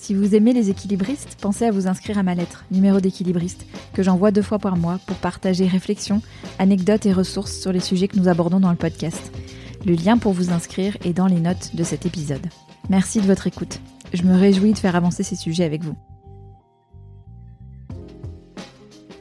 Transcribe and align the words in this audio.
Si 0.00 0.14
vous 0.14 0.34
aimez 0.34 0.54
les 0.54 0.70
équilibristes, 0.70 1.36
pensez 1.42 1.66
à 1.66 1.70
vous 1.70 1.86
inscrire 1.86 2.16
à 2.16 2.22
ma 2.22 2.34
lettre, 2.34 2.64
numéro 2.70 3.00
d'équilibriste, 3.00 3.66
que 3.92 4.02
j'envoie 4.02 4.30
deux 4.30 4.40
fois 4.40 4.58
par 4.58 4.78
mois 4.78 4.98
pour 5.04 5.16
partager 5.16 5.66
réflexions, 5.66 6.22
anecdotes 6.58 7.04
et 7.04 7.12
ressources 7.12 7.60
sur 7.60 7.70
les 7.70 7.80
sujets 7.80 8.08
que 8.08 8.18
nous 8.18 8.26
abordons 8.26 8.60
dans 8.60 8.70
le 8.70 8.78
podcast. 8.78 9.30
Le 9.84 9.92
lien 9.92 10.16
pour 10.16 10.32
vous 10.32 10.52
inscrire 10.52 10.96
est 11.04 11.12
dans 11.12 11.26
les 11.26 11.38
notes 11.38 11.76
de 11.76 11.84
cet 11.84 12.06
épisode. 12.06 12.46
Merci 12.88 13.20
de 13.20 13.26
votre 13.26 13.46
écoute. 13.46 13.78
Je 14.14 14.22
me 14.22 14.34
réjouis 14.34 14.72
de 14.72 14.78
faire 14.78 14.96
avancer 14.96 15.22
ces 15.22 15.36
sujets 15.36 15.64
avec 15.64 15.84
vous. 15.84 15.94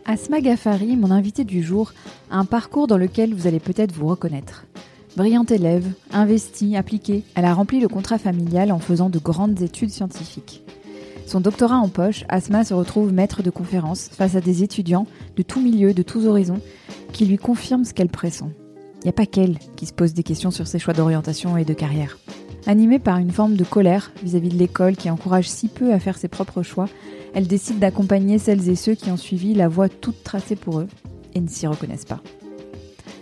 Asma 0.06 0.40
Ghaffari, 0.40 0.96
mon 0.96 1.12
invité 1.12 1.44
du 1.44 1.62
jour, 1.62 1.92
a 2.32 2.38
un 2.38 2.46
parcours 2.46 2.88
dans 2.88 2.98
lequel 2.98 3.36
vous 3.36 3.48
allez 3.48 3.60
peut-être 3.60 3.92
vous 3.92 4.08
reconnaître. 4.08 4.66
Brillante 5.18 5.52
élève, 5.52 5.92
investie, 6.12 6.78
appliquée, 6.78 7.24
elle 7.36 7.44
a 7.44 7.54
rempli 7.54 7.82
le 7.82 7.90
contrat 7.90 8.18
familial 8.18 8.72
en 8.72 8.80
faisant 8.80 9.10
de 9.10 9.20
grandes 9.20 9.62
études 9.62 9.90
scientifiques. 9.90 10.64
Son 11.30 11.42
doctorat 11.42 11.78
en 11.78 11.90
poche, 11.90 12.26
Asma 12.28 12.64
se 12.64 12.74
retrouve 12.74 13.14
maître 13.14 13.44
de 13.44 13.52
conférence 13.52 14.10
face 14.12 14.34
à 14.34 14.42
des 14.42 14.64
étudiants 14.64 15.06
de 15.36 15.44
tous 15.44 15.62
milieux, 15.62 15.94
de 15.94 16.02
tous 16.02 16.26
horizons, 16.26 16.60
qui 17.14 17.28
lui 17.28 17.38
confirment 17.38 17.86
ce 17.86 17.94
qu'elle 17.94 18.10
pressent. 18.10 18.50
Il 18.96 19.04
n'y 19.04 19.10
a 19.10 19.14
pas 19.14 19.28
qu'elle 19.28 19.60
qui 19.76 19.86
se 19.86 19.94
pose 19.94 20.16
des 20.16 20.24
questions 20.24 20.50
sur 20.50 20.66
ses 20.66 20.80
choix 20.80 20.96
d'orientation 20.96 21.56
et 21.56 21.66
de 21.66 21.74
carrière. 21.76 22.18
Animée 22.66 22.98
par 22.98 23.20
une 23.20 23.30
forme 23.30 23.58
de 23.58 23.64
colère 23.64 24.12
vis-à-vis 24.24 24.50
-vis 24.50 24.54
de 24.54 24.58
l'école 24.58 24.96
qui 24.96 25.12
encourage 25.12 25.48
si 25.48 25.68
peu 25.68 25.94
à 25.94 26.00
faire 26.00 26.18
ses 26.18 26.30
propres 26.30 26.64
choix, 26.64 26.90
elle 27.36 27.46
décide 27.46 27.78
d'accompagner 27.78 28.40
celles 28.40 28.68
et 28.68 28.76
ceux 28.76 28.96
qui 28.96 29.12
ont 29.12 29.18
suivi 29.18 29.54
la 29.54 29.68
voie 29.68 29.88
toute 29.88 30.24
tracée 30.24 30.56
pour 30.56 30.80
eux 30.80 30.88
et 31.36 31.42
ne 31.42 31.48
s'y 31.48 31.68
reconnaissent 31.68 32.06
pas. 32.06 32.24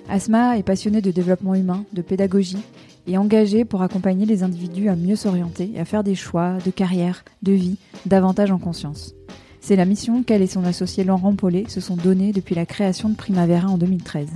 Asma 0.09 0.57
est 0.57 0.63
passionnée 0.63 1.01
de 1.01 1.11
développement 1.11 1.55
humain, 1.55 1.83
de 1.91 2.01
pédagogie 2.01 2.63
et 3.07 3.17
engagée 3.17 3.65
pour 3.65 3.81
accompagner 3.81 4.25
les 4.25 4.43
individus 4.43 4.89
à 4.89 4.95
mieux 4.95 5.15
s'orienter 5.15 5.71
et 5.73 5.79
à 5.79 5.85
faire 5.85 6.03
des 6.03 6.15
choix 6.15 6.57
de 6.65 6.71
carrière, 6.71 7.23
de 7.41 7.53
vie, 7.53 7.77
davantage 8.05 8.51
en 8.51 8.59
conscience. 8.59 9.15
C'est 9.61 9.75
la 9.75 9.85
mission 9.85 10.23
qu'elle 10.23 10.41
et 10.41 10.47
son 10.47 10.63
associé 10.63 11.03
Laurent 11.03 11.35
Paulet 11.35 11.65
se 11.67 11.81
sont 11.81 11.95
donnée 11.95 12.31
depuis 12.31 12.55
la 12.55 12.65
création 12.65 13.09
de 13.09 13.15
Primavera 13.15 13.67
en 13.67 13.77
2013. 13.77 14.27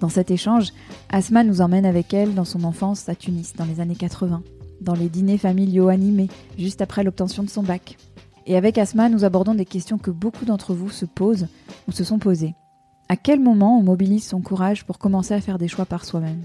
Dans 0.00 0.08
cet 0.08 0.30
échange, 0.30 0.72
Asma 1.08 1.44
nous 1.44 1.60
emmène 1.60 1.86
avec 1.86 2.12
elle 2.12 2.34
dans 2.34 2.44
son 2.44 2.64
enfance 2.64 3.08
à 3.08 3.14
Tunis 3.14 3.54
dans 3.56 3.64
les 3.64 3.80
années 3.80 3.94
80, 3.94 4.42
dans 4.80 4.94
les 4.94 5.08
dîners 5.08 5.38
familiaux 5.38 5.88
animés 5.88 6.28
juste 6.58 6.82
après 6.82 7.04
l'obtention 7.04 7.42
de 7.42 7.50
son 7.50 7.62
bac, 7.62 7.96
et 8.46 8.56
avec 8.56 8.76
Asma, 8.76 9.08
nous 9.08 9.24
abordons 9.24 9.54
des 9.54 9.64
questions 9.64 9.98
que 9.98 10.10
beaucoup 10.10 10.44
d'entre 10.44 10.74
vous 10.74 10.90
se 10.90 11.06
posent 11.06 11.48
ou 11.88 11.92
se 11.92 12.04
sont 12.04 12.18
posées. 12.18 12.54
À 13.08 13.16
quel 13.16 13.40
moment 13.40 13.78
on 13.78 13.82
mobilise 13.82 14.26
son 14.26 14.40
courage 14.40 14.84
pour 14.84 14.98
commencer 14.98 15.34
à 15.34 15.40
faire 15.40 15.58
des 15.58 15.68
choix 15.68 15.86
par 15.86 16.04
soi-même? 16.04 16.42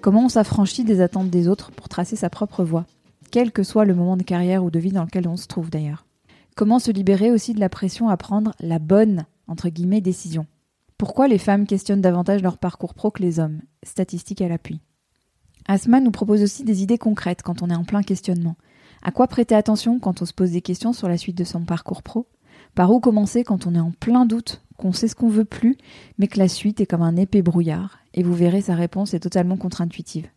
Comment 0.00 0.24
on 0.24 0.28
s'affranchit 0.30 0.84
des 0.84 1.02
attentes 1.02 1.28
des 1.28 1.46
autres 1.46 1.72
pour 1.72 1.90
tracer 1.90 2.16
sa 2.16 2.30
propre 2.30 2.64
voie, 2.64 2.86
quel 3.30 3.52
que 3.52 3.62
soit 3.62 3.84
le 3.84 3.94
moment 3.94 4.16
de 4.16 4.22
carrière 4.22 4.64
ou 4.64 4.70
de 4.70 4.78
vie 4.78 4.92
dans 4.92 5.04
lequel 5.04 5.28
on 5.28 5.36
se 5.36 5.46
trouve 5.46 5.68
d'ailleurs? 5.68 6.06
Comment 6.56 6.78
se 6.78 6.90
libérer 6.90 7.30
aussi 7.30 7.52
de 7.52 7.60
la 7.60 7.68
pression 7.68 8.08
à 8.08 8.16
prendre 8.16 8.52
la 8.60 8.78
bonne, 8.78 9.26
décision? 10.00 10.46
Pourquoi 10.96 11.28
les 11.28 11.36
femmes 11.36 11.66
questionnent 11.66 12.00
davantage 12.00 12.42
leur 12.42 12.56
parcours 12.56 12.94
pro 12.94 13.10
que 13.10 13.22
les 13.22 13.40
hommes? 13.40 13.60
Statistiques 13.82 14.40
à 14.40 14.48
l'appui. 14.48 14.80
Asma 15.68 16.00
nous 16.00 16.10
propose 16.10 16.42
aussi 16.42 16.64
des 16.64 16.82
idées 16.82 16.98
concrètes 16.98 17.42
quand 17.42 17.60
on 17.60 17.68
est 17.68 17.74
en 17.74 17.84
plein 17.84 18.02
questionnement. 18.02 18.56
À 19.02 19.10
quoi 19.10 19.28
prêter 19.28 19.54
attention 19.54 19.98
quand 19.98 20.22
on 20.22 20.24
se 20.24 20.32
pose 20.32 20.52
des 20.52 20.62
questions 20.62 20.94
sur 20.94 21.08
la 21.08 21.18
suite 21.18 21.36
de 21.36 21.44
son 21.44 21.66
parcours 21.66 22.02
pro? 22.02 22.26
Par 22.74 22.90
où 22.90 23.00
commencer 23.00 23.44
quand 23.44 23.66
on 23.66 23.74
est 23.74 23.80
en 23.80 23.90
plein 23.90 24.24
doute, 24.24 24.62
qu'on 24.78 24.92
sait 24.92 25.08
ce 25.08 25.14
qu'on 25.14 25.28
veut 25.28 25.44
plus, 25.44 25.76
mais 26.18 26.26
que 26.26 26.38
la 26.38 26.48
suite 26.48 26.80
est 26.80 26.86
comme 26.86 27.02
un 27.02 27.16
épais 27.16 27.42
brouillard? 27.42 27.99
Et 28.14 28.22
vous 28.22 28.34
verrez, 28.34 28.60
sa 28.60 28.74
réponse 28.74 29.14
est 29.14 29.20
totalement 29.20 29.56
contre-intuitive. 29.56 30.28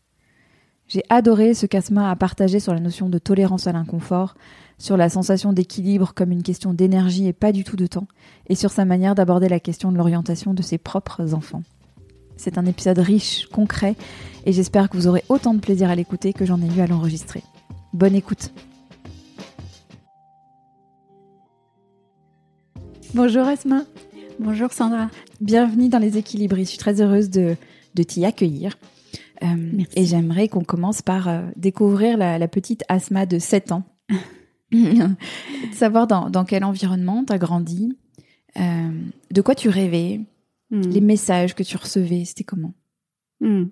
J'ai 0.88 1.04
adoré 1.10 1.54
ce 1.54 1.66
qu'Asma 1.66 2.12
a 2.12 2.16
partagé 2.16 2.60
sur 2.60 2.74
la 2.74 2.80
notion 2.80 3.10
de 3.10 3.18
tolérance 3.18 3.68
à 3.68 3.72
l'inconfort, 3.72 4.36
sur 4.78 4.98
la 4.98 5.10
sensation 5.10 5.54
d'équilibre 5.54 6.14
comme 6.14 6.32
une 6.32 6.44
question 6.44 6.74
d'énergie 6.74 7.28
et 7.28 7.34
pas 7.34 7.52
du 7.52 7.64
tout 7.64 7.78
de 7.78 7.88
temps, 7.88 8.08
et 8.48 8.56
sur 8.56 8.72
sa 8.72 8.86
manière 8.86 9.16
d'aborder 9.16 9.48
la 9.48 9.60
question 9.60 9.92
de 9.92 9.98
l'orientation 9.98 10.54
de 10.54 10.62
ses 10.62 10.78
propres 10.78 11.34
enfants. 11.34 11.64
C'est 12.36 12.58
un 12.58 12.66
épisode 12.66 13.00
riche, 13.00 13.48
concret, 13.48 13.96
et 14.46 14.52
j'espère 14.52 14.90
que 14.90 14.98
vous 14.98 15.08
aurez 15.08 15.24
autant 15.30 15.54
de 15.54 15.60
plaisir 15.60 15.90
à 15.90 15.96
l'écouter 15.96 16.34
que 16.34 16.46
j'en 16.46 16.62
ai 16.62 16.68
eu 16.68 16.82
à 16.82 16.88
l'enregistrer. 16.88 17.44
Bonne 17.94 18.16
écoute. 18.16 18.52
Bonjour 23.14 23.48
Asma. 23.48 23.84
Bonjour 24.44 24.74
Sandra. 24.74 25.10
Bienvenue 25.40 25.88
dans 25.88 26.00
Les 26.00 26.18
Équilibristes. 26.18 26.66
Je 26.66 26.72
suis 26.72 26.78
très 26.78 27.02
heureuse 27.02 27.30
de, 27.30 27.56
t'y 27.96 28.26
accueillir. 28.26 28.78
Euh, 29.42 29.82
et 29.96 30.06
j'aimerais 30.06 30.50
qu'on 30.50 30.66
commence 30.66 31.02
par 31.02 31.30
euh, 31.30 31.44
découvrir 31.56 32.18
la, 32.18 32.48
petite 32.50 32.84
Asma 32.90 33.26
de 33.26 33.40
7 33.40 33.72
ans. 33.72 33.84
savoir 35.72 36.08
dans, 36.08 36.44
quel 36.44 36.66
environnement 36.66 37.24
tu 37.24 37.32
as 37.32 37.38
grandi, 37.38 37.98
euh, 38.60 38.92
de 39.32 39.42
quoi 39.42 39.56
tu 39.56 39.70
rêvais, 39.70 40.20
hmm. 40.72 40.82
les 40.82 41.02
messages 41.02 41.56
que 41.56 41.64
tu 41.64 41.78
recevais, 41.78 42.26
c'était 42.26 42.44
comment? 42.44 42.74
Hmm. 43.40 43.68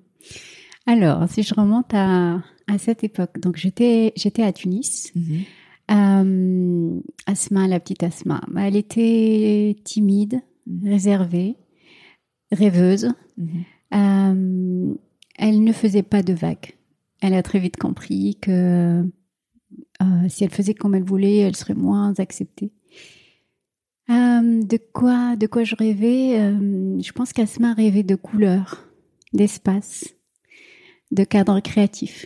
Alors, 0.86 1.28
si 1.28 1.44
je 1.44 1.54
remonte 1.54 1.94
à, 1.94 2.42
à 2.68 2.78
cette 2.78 3.04
époque. 3.04 3.40
Donc 3.42 3.58
j'étais 3.58 4.14
à 4.42 4.54
Tunis. 4.54 5.12
Mhm. 5.16 5.44
Euh, 5.92 7.00
Asma, 7.26 7.68
la 7.68 7.80
petite 7.80 8.04
Asma, 8.04 8.42
elle 8.58 8.78
était 8.78 9.76
timide, 9.84 10.42
réservée, 10.84 11.58
rêveuse. 12.52 13.10
Mhm. 13.38 13.64
Euh, 13.94 14.94
elle 15.38 15.64
ne 15.64 15.74
faisait 15.74 16.04
pas 16.04 16.24
de 16.24 16.34
vagues. 16.34 16.76
Elle 17.22 17.34
a 17.34 17.44
très 17.44 17.60
vite 17.60 17.78
compris 17.78 18.38
que 18.42 19.04
euh, 20.02 20.30
si 20.30 20.44
elle 20.44 20.50
faisait 20.52 20.74
comme 20.74 20.96
elle 20.96 21.04
voulait, 21.04 21.38
elle 21.38 21.56
serait 21.56 21.76
moins 21.76 22.14
acceptée. 22.20 22.72
de 24.10 24.78
quoi, 24.94 25.36
de 25.36 25.48
quoi 25.48 25.64
je 25.64 25.76
rêvais 25.76 26.36
Je 26.38 27.12
pense 27.12 27.32
qu'Asma 27.32 27.74
rêvait 27.74 28.04
de 28.04 28.16
couleurs, 28.16 28.88
d'espace, 29.34 30.16
de 31.12 31.24
cadres 31.24 31.60
créatifs. 31.60 32.26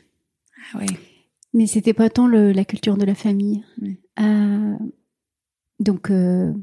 Ah 0.74 0.80
ouais. 0.80 0.86
Mais 1.56 1.68
c'était 1.68 1.94
pas 1.94 2.10
tant 2.10 2.28
le, 2.28 2.52
la 2.52 2.66
culture 2.66 2.98
de 2.98 3.06
la 3.06 3.16
famille. 3.16 3.64
Euh, 4.20 4.76
donc, 5.80 6.12
euh, 6.12 6.54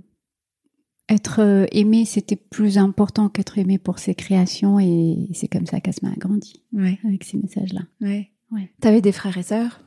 être 1.09 1.41
euh, 1.41 1.67
aimé, 1.73 2.05
c'était 2.05 2.37
plus 2.37 2.79
important 2.79 3.29
qu'être 3.29 3.59
aimé 3.59 3.79
pour 3.79 3.99
ses 3.99 4.15
créations 4.15 4.79
et 4.81 5.29
c'est 5.35 5.49
comme 5.49 5.67
ça 5.67 5.81
qu'Asma 5.81 6.11
a 6.11 6.17
grandi. 6.17 6.63
Ouais. 6.73 6.99
Avec 7.05 7.25
ces 7.25 7.39
messages-là. 7.39 7.83
Ouais. 8.01 8.31
ouais. 8.51 8.71
T'avais 8.81 9.01
des 9.01 9.13
frères 9.13 9.37
et 9.37 9.43
sœurs? 9.43 9.81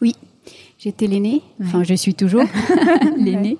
Oui. 0.00 0.14
J'étais 0.78 1.06
l'aînée. 1.06 1.42
Enfin, 1.60 1.82
je 1.82 1.94
suis 1.94 2.14
toujours 2.14 2.44
l'aînée. 3.16 3.58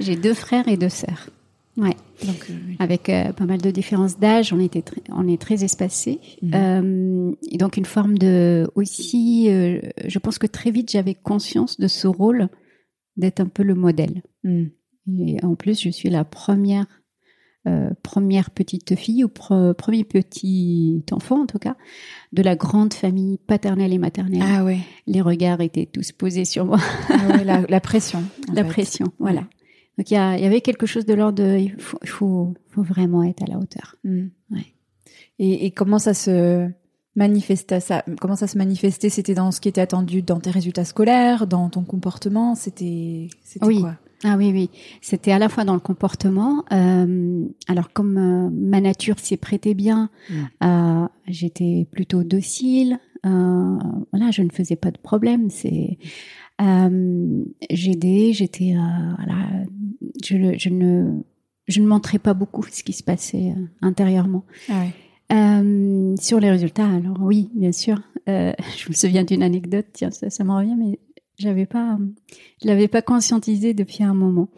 J'ai 0.00 0.16
deux 0.16 0.34
frères 0.34 0.68
et 0.68 0.76
deux 0.76 0.88
sœurs. 0.88 1.30
Ouais. 1.76 1.94
Donc, 2.24 2.46
euh, 2.48 2.54
Avec 2.78 3.08
euh, 3.08 3.32
pas 3.32 3.44
mal 3.44 3.60
de 3.60 3.70
différences 3.70 4.18
d'âge, 4.18 4.52
on 4.52 4.60
était 4.60 4.82
on 5.10 5.28
est 5.28 5.40
très 5.40 5.64
espacés. 5.64 6.20
Mhm. 6.42 6.52
Euh, 6.54 7.32
et 7.50 7.58
donc 7.58 7.76
une 7.76 7.84
forme 7.84 8.16
de 8.16 8.66
aussi, 8.74 9.48
je 9.48 10.18
pense 10.18 10.38
que 10.38 10.46
très 10.46 10.70
vite 10.70 10.90
j'avais 10.90 11.14
conscience 11.14 11.78
de 11.78 11.88
ce 11.88 12.06
rôle 12.06 12.48
d'être 13.16 13.40
un 13.40 13.46
peu 13.46 13.62
le 13.62 13.74
modèle. 13.74 14.22
Mhm. 14.44 14.70
Et 15.08 15.42
en 15.44 15.54
plus, 15.54 15.80
je 15.80 15.90
suis 15.90 16.10
la 16.10 16.24
première 16.24 16.86
première 18.02 18.50
petite 18.50 18.94
fille 18.94 19.24
ou 19.24 19.28
premier 19.28 20.04
petit 20.04 21.04
enfant 21.10 21.42
en 21.42 21.46
tout 21.46 21.58
cas 21.58 21.76
de 22.32 22.42
la 22.42 22.54
grande 22.54 22.94
famille 22.94 23.38
paternelle 23.38 23.92
et 23.92 23.98
maternelle. 23.98 24.42
Ah 24.44 24.64
ouais. 24.64 24.78
Les 25.06 25.20
regards 25.20 25.60
étaient 25.60 25.86
tous 25.86 26.12
posés 26.12 26.44
sur 26.44 26.64
moi. 26.64 26.78
Ah 27.08 27.36
ouais, 27.36 27.44
la, 27.44 27.80
pression. 27.80 28.22
La 28.52 28.64
pression, 28.64 29.06
voilà. 29.18 29.42
Donc 29.98 30.10
il 30.10 30.14
y, 30.14 30.16
avait 30.16 30.60
quelque 30.60 30.86
chose 30.86 31.06
de 31.06 31.14
l'ordre 31.14 31.42
de 31.42 31.56
il 31.58 31.74
faut, 31.80 32.54
faut, 32.68 32.82
vraiment 32.82 33.24
être 33.24 33.42
à 33.42 33.46
la 33.46 33.58
hauteur. 33.58 33.96
Mm. 34.04 34.26
Et, 35.38 35.70
comment 35.70 35.98
ça 35.98 36.14
se 36.14 36.68
manifestait 37.14 37.80
ça 37.80 38.04
Comment 38.20 38.36
ça 38.36 38.46
se 38.46 38.58
manifestait? 38.58 39.08
C'était 39.08 39.34
dans 39.34 39.50
ce 39.50 39.60
qui 39.60 39.68
était 39.68 39.80
attendu 39.80 40.22
dans 40.22 40.38
tes 40.38 40.50
résultats 40.50 40.84
scolaires, 40.84 41.46
dans 41.46 41.70
ton 41.70 41.82
comportement? 41.82 42.54
C'était 42.54 43.28
oui. 43.62 43.80
quoi? 43.80 43.96
Ah 44.24 44.36
oui, 44.36 44.50
oui. 44.52 44.70
C'était 45.02 45.32
à 45.32 45.38
la 45.38 45.48
fois 45.48 45.64
dans 45.64 45.74
le 45.74 45.80
comportement. 45.80 46.64
Euh, 46.72 47.44
alors 47.68 47.92
comme 47.92 48.16
euh, 48.16 48.50
ma 48.50 48.80
nature 48.80 49.18
s'y 49.18 49.36
prêtait 49.36 49.74
bien, 49.74 50.10
mm. 50.30 50.34
euh, 50.64 51.08
j'étais 51.28 51.86
plutôt 51.90 52.24
docile. 52.24 52.98
Euh, 53.26 53.78
voilà, 54.12 54.30
je 54.30 54.42
ne 54.42 54.50
faisais 54.50 54.76
pas 54.76 54.90
de 54.90 54.98
problème. 54.98 55.50
C'est 55.50 55.98
j'aidais, 57.70 58.32
j'étais 58.32 58.74
voilà, 58.74 59.46
je, 60.24 60.54
je, 60.56 60.68
ne 60.70 61.20
je 61.68 61.80
ne 61.82 61.86
montrais 61.86 62.18
pas 62.18 62.32
beaucoup 62.32 62.62
ce 62.70 62.82
qui 62.82 62.94
se 62.94 63.02
passait 63.02 63.54
intérieurement. 63.82 64.44
Ah 64.70 64.84
sur 66.18 66.40
les 66.40 66.50
résultats, 66.50 66.88
alors 66.88 67.18
oui, 67.20 67.50
bien 67.54 67.72
sûr. 67.72 68.00
je 68.26 68.88
me 68.88 68.94
souviens 68.94 69.24
d'une 69.24 69.42
anecdote, 69.42 69.86
tiens, 69.92 70.10
ça, 70.10 70.30
ça 70.30 70.44
me 70.44 70.52
revient, 70.52 70.76
mais 70.78 70.98
j'avais 71.38 71.66
pas, 71.66 71.98
je 72.62 72.68
l'avais 72.68 72.88
pas 72.88 73.02
conscientisé 73.02 73.74
depuis 73.74 74.02
un 74.02 74.14
moment. 74.14 74.48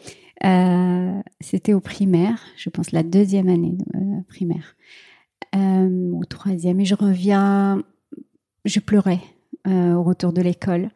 Euh, 0.44 1.20
c'était 1.40 1.72
au 1.72 1.80
primaire, 1.80 2.40
je 2.56 2.70
pense 2.70 2.92
la 2.92 3.02
deuxième 3.02 3.48
année 3.48 3.72
de, 3.72 3.98
euh, 3.98 4.20
primaire, 4.28 4.76
euh, 5.56 6.12
au 6.12 6.24
troisième, 6.24 6.80
et 6.80 6.84
je 6.84 6.94
reviens, 6.94 7.82
je 8.64 8.80
pleurais 8.80 9.20
au 9.66 10.02
retour 10.02 10.32
de 10.32 10.40
l'école. 10.40 10.88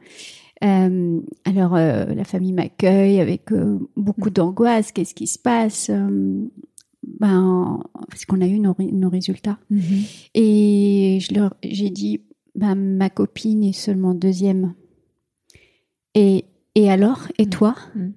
Alors 0.63 1.75
la 1.75 2.25
famille 2.25 2.53
m'accueille 2.53 3.21
avec 3.21 3.51
beaucoup 3.97 4.31
d'angoisse. 4.31 4.93
Qu'est-ce 4.93 5.15
qui 5.15 5.27
se 5.27 5.39
passe? 5.39 5.91
Ben 5.91 7.83
parce 8.09 8.25
qu'on 8.25 8.41
a 8.41 8.47
eu 8.47 8.61
nos, 8.61 8.75
nos 8.79 9.11
résultats. 9.11 9.59
Mm-hmm. 9.71 10.31
Et 10.35 11.19
je 11.21 11.35
leur, 11.35 11.55
j'ai 11.63 11.91
dit, 11.91 12.23
ben 12.55 12.75
ma 12.77 13.11
copine 13.11 13.63
est 13.63 13.73
seulement 13.73 14.15
deuxième 14.15 14.73
et, 16.15 16.45
et 16.75 16.91
alors? 16.91 17.29
Et 17.39 17.47
mm. 17.47 17.51
toi? 17.51 17.75
Mm. 17.95 18.09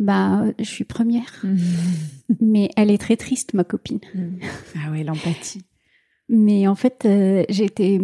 Bah, 0.00 0.44
je 0.58 0.64
suis 0.64 0.84
première. 0.84 1.32
Mm. 1.44 1.56
Mais 2.40 2.70
elle 2.76 2.90
est 2.90 2.98
très 2.98 3.16
triste, 3.16 3.54
ma 3.54 3.64
copine. 3.64 4.00
Ah 4.76 4.90
ouais, 4.90 5.04
l'empathie. 5.04 5.64
Mais 6.28 6.66
en 6.68 6.74
fait, 6.74 7.04
euh, 7.06 7.44
j'ai 7.48 7.64
été, 7.64 8.00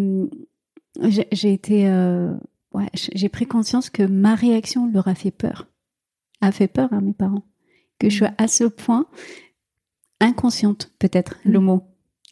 j'ai 1.03 1.53
été, 1.53 1.89
euh, 1.89 2.33
ouais, 2.73 2.89
j'ai 2.95 3.29
pris 3.29 3.47
conscience 3.47 3.91
que 3.91 4.03
ma 4.03 4.35
réaction 4.35 4.91
leur 4.91 5.09
a 5.09 5.15
fait 5.15 5.31
peur, 5.31 5.69
a 6.41 6.51
fait 6.51 6.69
peur 6.69 6.91
à 6.93 7.03
mes 7.03 7.13
parents, 7.13 7.45
que 7.99 8.09
je 8.09 8.15
suis 8.15 8.35
à 8.39 8.49
ce 8.49 8.65
point 8.65 9.07
inconsciente, 10.21 10.91
peut-être 10.99 11.37
le 11.45 11.61
mot, 11.61 11.83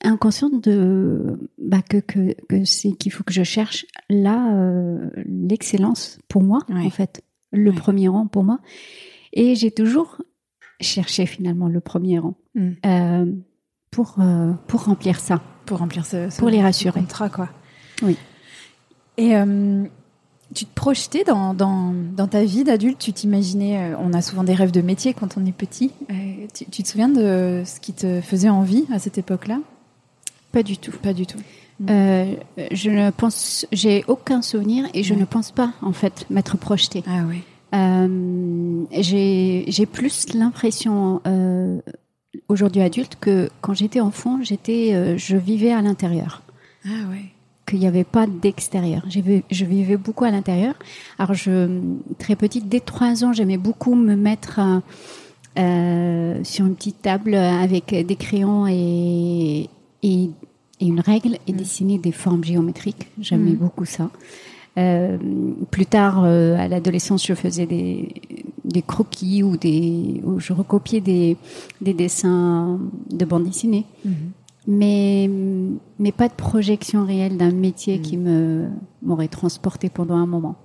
inconsciente 0.02 0.64
de 0.64 1.38
bah, 1.58 1.82
que, 1.82 1.98
que, 1.98 2.34
que 2.48 2.64
c'est 2.64 2.92
qu'il 2.92 3.12
faut 3.12 3.24
que 3.24 3.34
je 3.34 3.42
cherche 3.42 3.84
là 4.12 4.54
euh, 4.54 5.10
l'excellence 5.26 6.18
pour 6.28 6.42
moi 6.42 6.60
en 6.70 6.90
fait 6.90 7.22
le 7.50 7.72
premier 7.72 8.08
rang 8.08 8.26
pour 8.26 8.44
moi. 8.44 8.60
Et 9.32 9.54
j'ai 9.54 9.70
toujours 9.70 10.22
cherché 10.80 11.26
finalement 11.26 11.68
le 11.68 11.80
premier 11.80 12.18
rang 12.18 12.34
mm. 12.54 12.70
euh, 12.86 13.32
pour 13.90 14.16
euh, 14.18 14.52
pour 14.66 14.84
remplir 14.84 15.20
ça. 15.20 15.42
Pour 15.66 15.78
remplir 15.78 16.04
ce, 16.04 16.36
pour 16.38 16.50
les 16.50 16.60
rassurer. 16.60 17.00
contrat 17.00 17.28
quoi. 17.28 17.48
Oui. 18.02 18.16
Et 19.16 19.34
tu 20.54 20.64
te 20.64 20.74
projetais 20.74 21.22
dans, 21.22 21.54
dans, 21.54 21.92
dans 21.92 22.26
ta 22.26 22.44
vie 22.44 22.64
d'adulte, 22.64 22.98
tu 22.98 23.12
t'imaginais, 23.12 23.94
on 23.98 24.12
a 24.12 24.22
souvent 24.22 24.42
des 24.42 24.54
rêves 24.54 24.72
de 24.72 24.80
métier 24.80 25.14
quand 25.14 25.36
on 25.36 25.46
est 25.46 25.52
petit. 25.52 25.92
tu, 26.54 26.64
tu, 26.64 26.82
te 26.82 26.88
souviens 26.88 27.08
de 27.08 27.62
ce 27.64 27.78
qui 27.78 27.92
te 27.92 28.20
faisait 28.20 28.48
envie 28.48 28.86
à 28.90 28.98
cette 28.98 29.18
époque-là? 29.18 29.60
Pas 30.50 30.62
du 30.62 30.76
tout. 30.76 30.92
Pas 31.02 31.14
du 31.14 31.26
tout. 31.26 31.38
Euh, 31.90 32.34
je 32.70 32.90
ne 32.90 33.10
pense, 33.10 33.66
j'ai 33.72 34.04
aucun 34.06 34.42
souvenir 34.42 34.86
et 34.94 35.02
je 35.02 35.14
ne 35.14 35.24
pense 35.24 35.50
pas 35.50 35.72
en 35.82 35.92
fait 35.92 36.26
m'être 36.30 36.56
projetée. 36.56 37.02
Ah 37.06 37.22
oui. 37.28 37.42
Euh, 37.74 38.84
j'ai 39.00 39.86
plus 39.86 40.34
l'impression 40.34 41.22
euh, 41.26 41.80
aujourd'hui 42.48 42.82
adulte 42.82 43.16
que 43.20 43.48
quand 43.60 43.74
j'étais 43.74 44.00
enfant, 44.00 44.40
j'étais, 44.42 45.16
je 45.18 45.36
vivais 45.36 45.72
à 45.72 45.82
l'intérieur. 45.82 46.42
Ah 46.84 47.08
ouais. 47.10 47.24
Qu'il 47.66 47.78
n'y 47.78 47.86
avait 47.86 48.04
pas 48.04 48.26
d'extérieur. 48.26 49.04
Je 49.08 49.64
vivais 49.64 49.96
beaucoup 49.96 50.24
à 50.24 50.30
l'intérieur. 50.30 50.74
Alors 51.18 51.34
je, 51.34 51.80
très 52.18 52.36
petite, 52.36 52.68
dès 52.68 52.80
trois 52.80 53.24
ans, 53.24 53.32
j'aimais 53.32 53.56
beaucoup 53.56 53.94
me 53.94 54.14
mettre 54.14 54.60
sur 55.56 56.66
une 56.66 56.74
petite 56.74 57.02
table 57.02 57.34
avec 57.34 57.94
des 57.94 58.16
crayons 58.16 58.66
et, 58.66 59.70
et, 60.02 60.30
une 60.86 61.00
règle 61.00 61.38
est 61.46 61.52
mm. 61.52 61.56
dessiner 61.56 61.98
des 61.98 62.12
formes 62.12 62.44
géométriques. 62.44 63.08
J'aimais 63.20 63.52
mm. 63.52 63.56
beaucoup 63.56 63.84
ça. 63.84 64.10
Euh, 64.78 65.18
plus 65.70 65.86
tard, 65.86 66.22
euh, 66.24 66.56
à 66.56 66.66
l'adolescence, 66.68 67.26
je 67.26 67.34
faisais 67.34 67.66
des, 67.66 68.08
des 68.64 68.82
croquis 68.82 69.42
ou 69.42 69.56
des, 69.56 70.22
je 70.38 70.52
recopiais 70.52 71.00
des, 71.00 71.36
des 71.80 71.92
dessins 71.92 72.80
de 73.10 73.24
bande 73.24 73.44
dessinée. 73.44 73.84
Mm-hmm. 74.06 74.12
Mais, 74.68 75.28
mais 75.98 76.12
pas 76.12 76.28
de 76.28 76.34
projection 76.34 77.04
réelle 77.04 77.36
d'un 77.36 77.50
métier 77.50 78.00
qui 78.00 78.16
mm. 78.16 78.22
me 78.22 78.68
m'aurait 79.02 79.28
transporté 79.28 79.88
pendant 79.88 80.16
un 80.16 80.26
moment. 80.26 80.56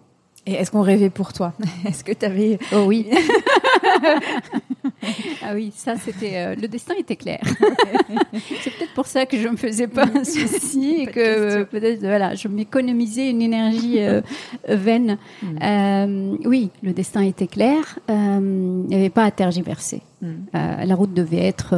Et 0.45 0.53
est-ce 0.53 0.71
qu'on 0.71 0.81
rêvait 0.81 1.09
pour 1.09 1.33
toi? 1.33 1.53
Est-ce 1.85 2.05
que 2.05 2.13
tu 2.13 2.25
avais... 2.25 2.57
Oh 2.73 2.83
oui. 2.87 3.05
ah 5.43 5.53
oui, 5.53 5.71
ça 5.75 5.95
c'était 5.95 6.37
euh, 6.37 6.55
le 6.55 6.67
destin 6.67 6.95
était 6.97 7.15
clair. 7.15 7.39
c'est 8.61 8.71
peut-être 8.71 8.93
pour 8.95 9.05
ça 9.05 9.25
que 9.25 9.37
je 9.37 9.47
me 9.47 9.55
faisais 9.55 9.87
pas 9.87 10.05
un 10.13 10.23
souci 10.23 10.95
et 10.99 11.07
que 11.07 11.63
peut-être 11.63 11.99
voilà, 11.99 12.35
je 12.35 12.47
m'économisais 12.47 13.29
une 13.29 13.41
énergie 13.41 13.99
euh, 13.99 14.21
vaine. 14.67 15.17
Euh, 15.61 16.35
oui, 16.45 16.71
le 16.81 16.93
destin 16.93 17.21
était 17.21 17.47
clair. 17.47 17.99
il 18.09 18.85
n'y 18.87 18.95
avait 18.95 19.09
pas 19.09 19.23
à 19.23 19.31
tergiverser. 19.31 20.01
Hmm. 20.19 20.47
la 20.51 20.95
route 20.95 21.13
devait 21.13 21.45
être 21.45 21.75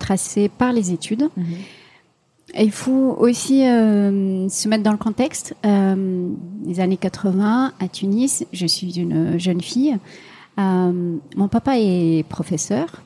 tracée 0.00 0.48
par 0.48 0.72
les 0.72 0.90
études. 0.92 1.28
Hmm. 1.36 1.44
il 2.58 2.72
faut 2.72 3.14
aussi 3.20 3.60
se 3.60 4.68
mettre 4.68 4.82
dans 4.82 4.90
le 4.90 4.98
contexte. 4.98 5.54
les 5.62 6.80
années 6.80 6.96
80, 6.96 7.72
à 7.78 7.88
Tunis, 7.88 8.44
je 8.52 8.66
suis 8.66 8.98
une 8.98 9.38
jeune 9.38 9.60
fille. 9.60 9.96
Euh, 10.58 11.16
mon 11.36 11.48
papa 11.48 11.78
est 11.78 12.24
professeur. 12.28 13.02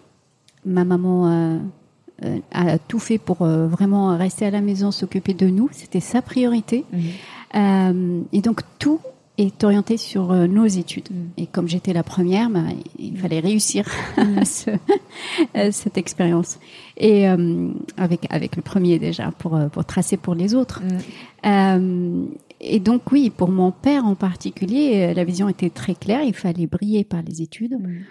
Ma 0.65 0.85
maman 0.85 1.27
euh, 1.27 1.59
euh, 2.25 2.39
a 2.53 2.79
tout 2.79 2.99
fait 2.99 3.19
pour 3.19 3.45
vraiment 3.45 4.17
rester 4.17 4.47
à 4.47 4.51
la 4.51 4.61
maison, 4.61 4.91
s'occuper 4.91 5.35
de 5.35 5.47
nous. 5.49 5.69
C'était 5.73 6.01
sa 6.01 6.23
priorité. 6.23 6.85
Mhm. 6.93 8.25
et 8.33 8.41
donc 8.41 8.63
tout 8.79 9.01
est 9.39 9.65
orienté 9.65 9.97
sur 9.97 10.33
nos 10.33 10.67
études. 10.67 11.11
Mhm. 11.11 11.31
Et 11.37 11.47
comme 11.47 11.69
j'étais 11.69 11.93
la 11.93 12.03
première, 12.03 12.49
bah, 12.49 12.61
il 12.99 13.17
fallait 13.19 13.41
réussir 13.41 13.87
mhm. 14.17 14.45
cette 15.73 15.99
expérience. 15.99 16.59
Et 16.97 17.27
avec 17.97 18.27
avec 18.31 18.57
le 18.57 18.63
premier 18.63 18.99
déjà 18.99 19.33
pour 19.39 19.59
pour 19.71 19.85
tracer 19.85 20.17
pour 20.17 20.35
les 20.35 20.55
autres 20.55 20.81
et 22.63 22.79
donc 22.79 23.11
oui, 23.11 23.31
pour 23.31 23.51
mon 23.51 23.73
père 23.73 24.07
en 24.07 24.15
particulier, 24.15 25.09
euh, 25.11 25.15
la 25.15 25.25
vision 25.25 25.49
était 25.49 25.69
très 25.69 25.95
claire. 25.95 26.23
Il 26.23 26.35
fallait 26.35 26.67
briller 26.67 27.03
par 27.03 27.21
les 27.23 27.43
études 27.43 27.75
mm. 27.75 28.05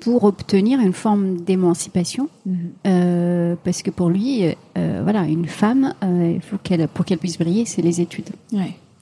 pour 0.00 0.24
obtenir 0.24 0.80
une 0.80 0.92
forme 0.92 1.40
d'émancipation, 1.40 2.28
mm. 2.44 2.54
euh, 2.86 3.54
parce 3.62 3.82
que 3.82 3.90
pour 3.90 4.10
lui, 4.10 4.42
euh, 4.76 5.00
voilà, 5.04 5.22
une 5.26 5.46
femme, 5.46 5.94
faut 6.42 6.58
qu'elle, 6.58 6.88
pour 6.88 7.04
qu'elle 7.04 7.18
puisse 7.18 7.38
briller, 7.38 7.64
c'est 7.64 7.82
les 7.82 8.00
études. 8.00 8.30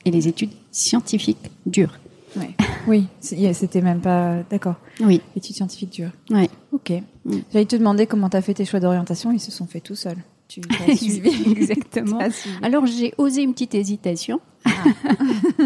Et 0.05 0.11
les 0.11 0.29
études 0.29 0.53
scientifiques 0.71 1.51
dures. 1.67 1.99
oui, 2.87 3.07
c'était 3.21 3.81
même 3.81 4.01
pas 4.01 4.37
d'accord. 4.51 4.77
Oui. 5.01 5.21
Études 5.35 5.57
scientifiques 5.57 5.93
dures. 5.93 6.13
Oui. 6.31 6.49
Ok. 6.73 6.93
Mm. 7.25 7.39
J'allais 7.53 7.65
te 7.65 7.77
demander 7.77 8.07
comment 8.07 8.29
tu 8.29 8.37
as 8.37 8.43
fait 8.43 8.55
tes 8.55 8.67
choix 8.67 8.81
d'orientation. 8.81 9.33
Ils 9.33 9.41
se 9.41 9.51
sont 9.51 9.67
faits 9.67 9.83
tout 9.83 9.97
seuls. 9.97 10.19
Tu 10.51 10.61
as 10.89 10.97
suivi. 10.97 11.53
Exactement. 11.53 12.19
Alors 12.61 12.85
j'ai 12.85 13.15
osé 13.19 13.43
une 13.43 13.53
petite 13.53 13.77
hésitation. 13.77 14.41
Ah. 14.65 14.71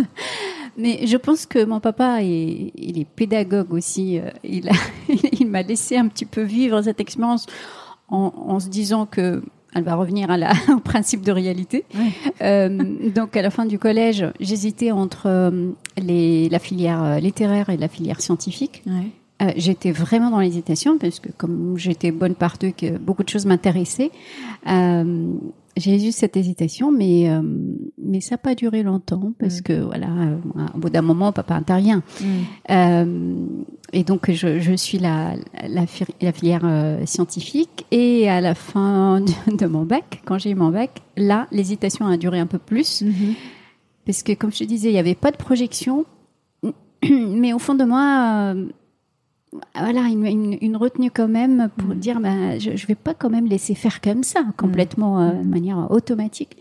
Mais 0.76 1.06
je 1.06 1.16
pense 1.16 1.46
que 1.46 1.64
mon 1.64 1.80
papa, 1.80 2.22
est, 2.22 2.72
il 2.76 2.98
est 2.98 3.06
pédagogue 3.06 3.72
aussi. 3.72 4.18
Euh, 4.18 4.28
il, 4.44 4.68
il 5.40 5.46
m'a 5.46 5.62
laissé 5.62 5.96
un 5.96 6.08
petit 6.08 6.26
peu 6.26 6.42
vivre 6.42 6.82
cette 6.82 7.00
expérience 7.00 7.46
en, 8.08 8.60
se 8.60 8.68
disant 8.68 9.06
que 9.06 9.42
elle 9.74 9.82
va 9.82 9.94
revenir 9.94 10.30
à 10.30 10.36
la, 10.36 10.52
au 10.76 10.80
principe 10.80 11.22
de 11.22 11.32
réalité. 11.32 11.84
Euh, 12.42 12.68
donc, 13.10 13.36
à 13.36 13.42
la 13.42 13.50
fin 13.50 13.64
du 13.64 13.78
collège, 13.78 14.26
j'hésitais 14.38 14.92
entre 14.92 15.26
euh, 15.26 15.70
les, 15.96 16.48
la 16.50 16.58
filière 16.58 17.18
littéraire 17.20 17.70
et 17.70 17.76
la 17.76 17.88
filière 17.88 18.20
scientifique. 18.20 18.84
Ouais. 19.40 19.54
j'étais 19.56 19.92
vraiment 19.92 20.30
dans 20.30 20.40
l'hésitation 20.40 20.98
parce 20.98 21.20
que 21.20 21.30
comme 21.36 21.76
j'étais 21.76 22.12
bonne 22.12 22.34
partout, 22.34 22.72
que 22.76 22.98
beaucoup 22.98 23.24
de 23.24 23.28
choses 23.28 23.46
m'intéressaient. 23.46 24.10
j'ai 25.76 26.08
eu 26.08 26.12
cette 26.12 26.36
hésitation, 26.36 26.92
mais 26.92 27.28
euh, 27.28 27.42
mais 27.98 28.20
ça 28.20 28.34
n'a 28.34 28.38
pas 28.38 28.54
duré 28.54 28.82
longtemps 28.82 29.32
parce 29.38 29.58
mm. 29.58 29.62
que 29.62 29.72
voilà, 29.72 30.06
euh, 30.06 30.36
au 30.74 30.78
bout 30.78 30.90
d'un 30.90 31.02
moment, 31.02 31.32
papa 31.32 31.54
intervient. 31.54 32.02
Mm. 32.20 32.24
Euh, 32.70 33.34
et 33.92 34.04
donc 34.04 34.30
je, 34.30 34.60
je 34.60 34.72
suis 34.74 34.98
la 34.98 35.34
la, 35.68 35.84
la 36.20 36.32
filière 36.32 36.98
scientifique 37.06 37.86
et 37.90 38.28
à 38.28 38.40
la 38.40 38.54
fin 38.54 39.20
de, 39.20 39.66
mon 39.66 39.84
bac, 39.84 40.22
quand 40.24 40.38
j'ai 40.38 40.50
eu 40.50 40.54
mon 40.54 40.70
bac, 40.70 41.02
là 41.16 41.46
l'hésitation 41.50 42.06
a 42.06 42.16
duré 42.16 42.38
un 42.38 42.46
peu 42.46 42.58
plus 42.58 43.02
mm-hmm. 43.02 43.34
parce 44.06 44.22
que 44.22 44.32
comme 44.32 44.52
je 44.52 44.58
te 44.58 44.64
disais, 44.64 44.90
il 44.90 44.92
n'y 44.92 44.98
avait 44.98 45.14
pas 45.14 45.30
de 45.30 45.36
projection, 45.36 46.06
mais 47.10 47.52
au 47.52 47.58
fond 47.58 47.74
de 47.74 47.84
moi 47.84 48.54
voilà 49.74 50.02
une, 50.02 50.56
une, 50.60 50.76
retenue 50.76 51.10
quand 51.10 51.28
même 51.28 51.70
pour 51.76 51.94
mm. 51.94 51.98
dire 51.98 52.20
bah, 52.20 52.58
je, 52.58 52.76
je 52.76 52.86
vais 52.86 52.94
pas 52.94 53.14
quand 53.14 53.30
même 53.30 53.46
laisser 53.46 53.74
faire 53.74 54.00
comme 54.00 54.22
ça 54.22 54.44
complètement 54.56 55.18
mm. 55.18 55.22
euh, 55.22 55.42
de 55.42 55.48
manière 55.48 55.90
automatique 55.90 56.56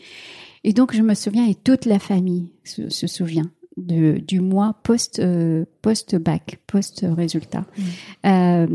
et 0.64 0.74
donc 0.74 0.96
je 0.96 1.02
me 1.02 1.14
souviens 1.14 1.48
et 1.48 1.56
toute 1.56 1.86
la 1.86 2.00
famille 2.00 2.52
se, 2.64 2.90
se 2.90 3.08
souvient 3.08 3.50
de, 3.78 4.20
du 4.20 4.40
mois 4.40 4.76
post 4.84 5.20
euh, 5.20 5.66
post 5.82 6.16
bac 6.16 6.60
post 6.68 7.06
résultat 7.18 7.66
mm. 7.78 7.84
euh, 8.28 8.68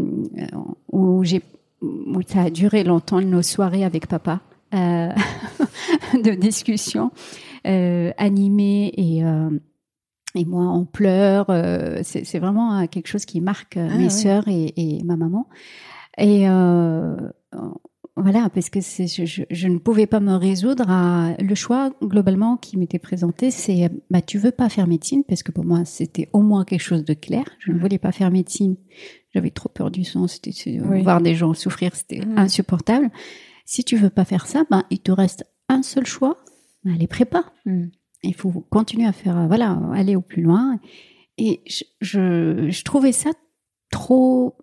où 0.91 1.25
j'ai 1.25 1.43
où 1.81 2.21
ça 2.27 2.43
a 2.43 2.51
duré 2.51 2.83
longtemps 2.83 3.21
nos 3.21 3.43
soirées 3.43 3.85
avec 3.85 4.09
papa 4.09 4.41
euh, 4.75 5.11
de 6.15 6.33
discussion 6.33 7.11
euh, 7.67 8.13
animées 8.19 8.93
et 8.97 9.23
et 10.39 10.45
moi 10.45 10.65
en 10.65 10.85
pleurs. 10.85 11.47
Euh, 11.51 12.01
c'est 12.03 12.39
vraiment 12.39 12.79
euh, 12.79 12.87
quelque 12.87 13.09
chose 13.09 13.25
qui 13.25 13.41
marque 13.41 13.77
euh, 13.77 13.89
ah 13.91 13.99
mes 13.99 14.11
sœurs 14.11 14.45
et, 14.49 15.03
ma 15.05 15.17
maman. 15.17 15.49
Et 16.17 16.47
voilà, 18.21 18.51
parce 18.53 18.69
que 18.69 18.81
je, 18.81 19.45
je, 19.49 19.69
ne 19.69 19.79
pouvais 19.79 20.09
pas 20.09 20.19
me 20.19 20.35
résoudre 20.35 20.91
à 20.91 21.35
le 21.39 21.55
choix 21.55 21.93
globalement 22.03 22.57
qui 22.57 22.77
m'était 22.77 22.99
présenté, 22.99 23.53
c'est 23.53 23.89
bah 24.11 24.21
tu 24.21 24.39
veux 24.39 24.51
pas 24.51 24.69
faire 24.69 24.89
médecine? 24.89 25.23
Parce 25.23 25.45
que 25.45 25.53
pour 25.53 25.65
moi 25.65 25.85
c'était 25.85 26.29
au 26.33 26.41
moins 26.41 26.65
quelque 26.65 26.83
chose 26.83 27.05
de 27.05 27.15
clair. 27.15 27.45
Je 27.61 27.71
ne 27.71 27.79
voulais 27.79 27.99
pas 27.99 28.11
faire 28.11 28.33
médecine, 28.33 28.75
j'avais 29.33 29.51
trop 29.51 29.69
peur 29.69 29.93
du 29.93 30.03
sang, 30.03 30.27
c'était 30.27 30.79
voir 30.79 31.21
des 31.21 31.37
gens 31.37 31.55
souffrir, 31.55 31.95
c'était 31.95 32.21
insupportable. 32.37 33.09
Si 33.65 33.85
tu 33.85 33.97
veux 33.97 34.11
pas 34.11 34.25
faire 34.25 34.49
ça, 34.49 34.65
ben 34.69 34.83
il 34.91 34.99
te 34.99 35.13
reste 35.13 35.45
un 35.69 35.85
seul 35.85 36.05
choix, 36.05 36.39
ben, 36.85 36.97
les 36.99 37.07
prépa. 37.07 37.45
Mm 37.67 37.87
il 38.23 38.35
faut 38.35 38.51
continuer 38.71 39.07
à 39.07 39.13
faire, 39.13 39.47
voilà, 39.47 39.79
aller 39.95 40.17
au 40.17 40.21
plus 40.21 40.43
loin. 40.43 40.79
Et 41.37 41.63
je, 41.67 42.69
je, 42.71 42.83
trouvais 42.83 43.13
ça 43.13 43.31
trop, 43.91 44.57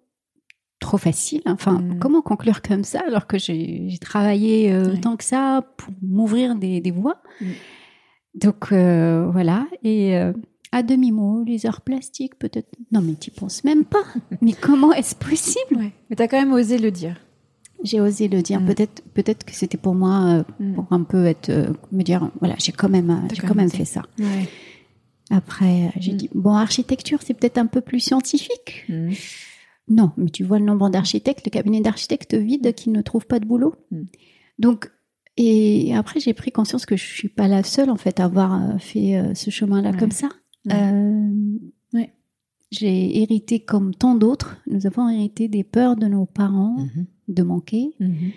trop 0.80 0.98
facile. 0.98 1.42
Enfin, 1.46 1.80
mm. 1.80 2.00
comment 2.00 2.22
conclure 2.22 2.62
comme 2.62 2.84
ça 2.84 3.02
alors 3.08 3.28
que 3.28 3.38
j'ai 3.38 3.98
travaillé 4.02 4.74
euh, 4.74 4.98
tant 5.02 5.16
que 5.16 5.24
ça 5.24 5.64
pour 5.78 5.94
m'ouvrir 6.02 6.56
des, 6.56 6.82
des 6.82 6.92
voies? 6.92 7.22
Mm. 7.40 7.46
Donc 8.36 8.72
euh, 8.72 9.30
voilà. 9.32 9.68
Et 9.84 10.18
euh, 10.18 10.34
à 10.74 10.84
demi-mot, 10.84 11.44
les 11.46 11.66
arts 11.66 11.82
plastiques, 11.82 12.38
peut-être. 12.38 12.70
Non, 12.92 13.02
mais 13.02 13.16
tu 13.16 13.32
penses 13.32 13.64
même 13.64 13.86
pas. 13.86 14.04
mais 14.42 14.52
comment 14.52 14.92
est-ce 14.92 15.16
possible? 15.16 15.92
Mais 16.10 16.16
tu 16.16 16.22
as 16.22 16.28
quand 16.28 16.40
même 16.40 16.52
osé 16.52 16.78
le 16.78 16.92
dire. 16.92 17.16
J'ai 17.86 18.02
osé 18.02 18.28
le 18.28 18.42
dire. 18.42 18.60
Mm. 18.60 18.66
Peut-être, 18.66 19.04
peut-être 19.14 19.46
que 19.46 19.54
c'était 19.54 19.78
pour 19.78 19.94
moi, 19.94 20.44
euh, 20.60 20.64
mm. 20.64 20.74
pour 20.74 20.88
un 20.90 21.04
peu 21.04 21.26
être, 21.26 21.50
euh, 21.50 21.68
me 21.92 22.04
dire, 22.04 22.32
voilà, 22.40 22.56
j'ai 22.58 22.72
quand 22.72 22.90
même, 22.90 23.12
euh, 23.12 23.28
j'ai 23.34 23.42
quand 23.42 23.56
même 23.56 23.70
fait 23.70 23.86
ça. 23.86 24.02
Après, 25.30 25.92
j'ai 26.00 26.14
mm. 26.14 26.18
dit, 26.18 26.30
bon, 26.34 26.54
architecture, 26.54 27.20
c'est 27.22 27.36
peut-être 27.36 27.60
un 27.60 27.68
peu 27.68 27.82
plus 27.82 28.00
scientifique. 28.00 28.88
Non, 29.88 30.12
mais 30.18 30.32
tu 30.32 30.44
vois 30.44 30.58
le 30.58 30.66
nombre 30.66 30.90
d'architectes, 30.90 31.46
le 31.46 31.52
cabinet 31.52 31.80
d'architectes 31.80 32.34
vide 32.34 32.74
qui 32.74 32.90
ne 32.90 33.02
trouvent 33.02 33.28
pas 33.28 33.40
de 33.40 33.46
boulot. 33.46 33.76
Donc, 34.58 34.90
et 35.38 35.96
après, 35.96 36.20
j'ai 36.20 36.34
pris 36.34 36.52
conscience 36.52 36.88
que 36.88 36.98
je 36.98 37.06
suis 37.06 37.28
pas 37.28 37.48
la 37.48 37.62
seule, 37.62 37.92
en 37.92 37.98
fait, 37.98 38.20
à 38.20 38.26
avoir 38.26 38.82
fait 38.82 39.22
ce 39.36 39.52
chemin-là 39.52 39.94
comme 39.94 40.12
ça. 40.12 40.30
J'ai 42.72 43.22
hérité 43.22 43.60
comme 43.60 43.94
tant 43.94 44.16
d'autres. 44.16 44.58
Nous 44.66 44.88
avons 44.88 45.08
hérité 45.08 45.48
des 45.48 45.64
peurs 45.64 45.96
de 45.96 46.08
nos 46.08 46.26
parents, 46.26 46.78
mm-hmm 46.80 47.06
de 47.28 47.44
manquer, 47.44 47.96
mhm. 48.00 48.32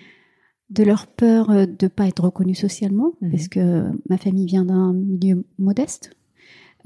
de 0.71 0.85
leur 0.85 1.07
peur 1.07 1.50
euh, 1.50 1.66
de 1.66 1.88
pas 1.88 2.07
être 2.07 2.25
reconnu 2.25 2.54
socialement, 2.54 3.12
mhm. 3.21 3.30
parce 3.30 3.49
que 3.49 3.85
ma 4.09 4.18
famille 4.18 4.47
vient 4.47 4.64
d'un 4.64 4.92
milieu 4.92 5.45
modeste. 5.59 6.16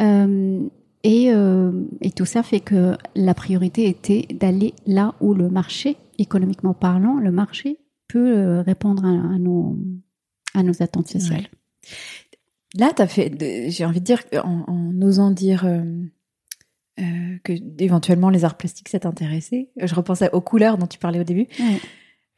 Euh, 0.00 0.68
et, 1.04 1.32
euh, 1.32 1.72
et, 2.00 2.12
tout 2.12 2.24
ça 2.24 2.42
fait 2.42 2.60
que 2.60 2.96
la 3.16 3.34
priorité 3.34 3.88
était 3.88 4.26
d'aller 4.32 4.72
là 4.86 5.14
où 5.20 5.34
le 5.34 5.48
marché, 5.48 5.96
économiquement 6.18 6.74
parlant, 6.74 7.18
le 7.18 7.32
marché 7.32 7.78
peut 8.06 8.60
répondre 8.60 9.04
à, 9.04 9.38
nos, 9.38 9.76
à 10.54 10.62
nos 10.62 10.80
attentes 10.82 11.08
sociales. 11.08 11.48
Là, 12.74 12.92
tu 12.94 13.02
as 13.02 13.06
fait, 13.06 13.70
j'ai 13.70 13.84
envie 13.84 14.00
de 14.00 14.04
dire, 14.04 14.22
en, 14.42 14.64
en 14.66 15.02
osant 15.02 15.30
dire 15.30 15.64
euh, 15.66 15.82
que 16.96 17.52
éventuellement 17.82 18.30
les 18.30 18.44
arts 18.44 18.56
plastiques 18.56 18.88
s'est 18.88 19.06
intéressé. 19.06 19.70
Je 19.76 19.94
repensais 19.94 20.30
aux 20.32 20.40
couleurs 20.40 20.78
dont 20.78 20.86
tu 20.86 20.98
parlais 20.98 21.20
au 21.20 21.24
début. 21.24 21.48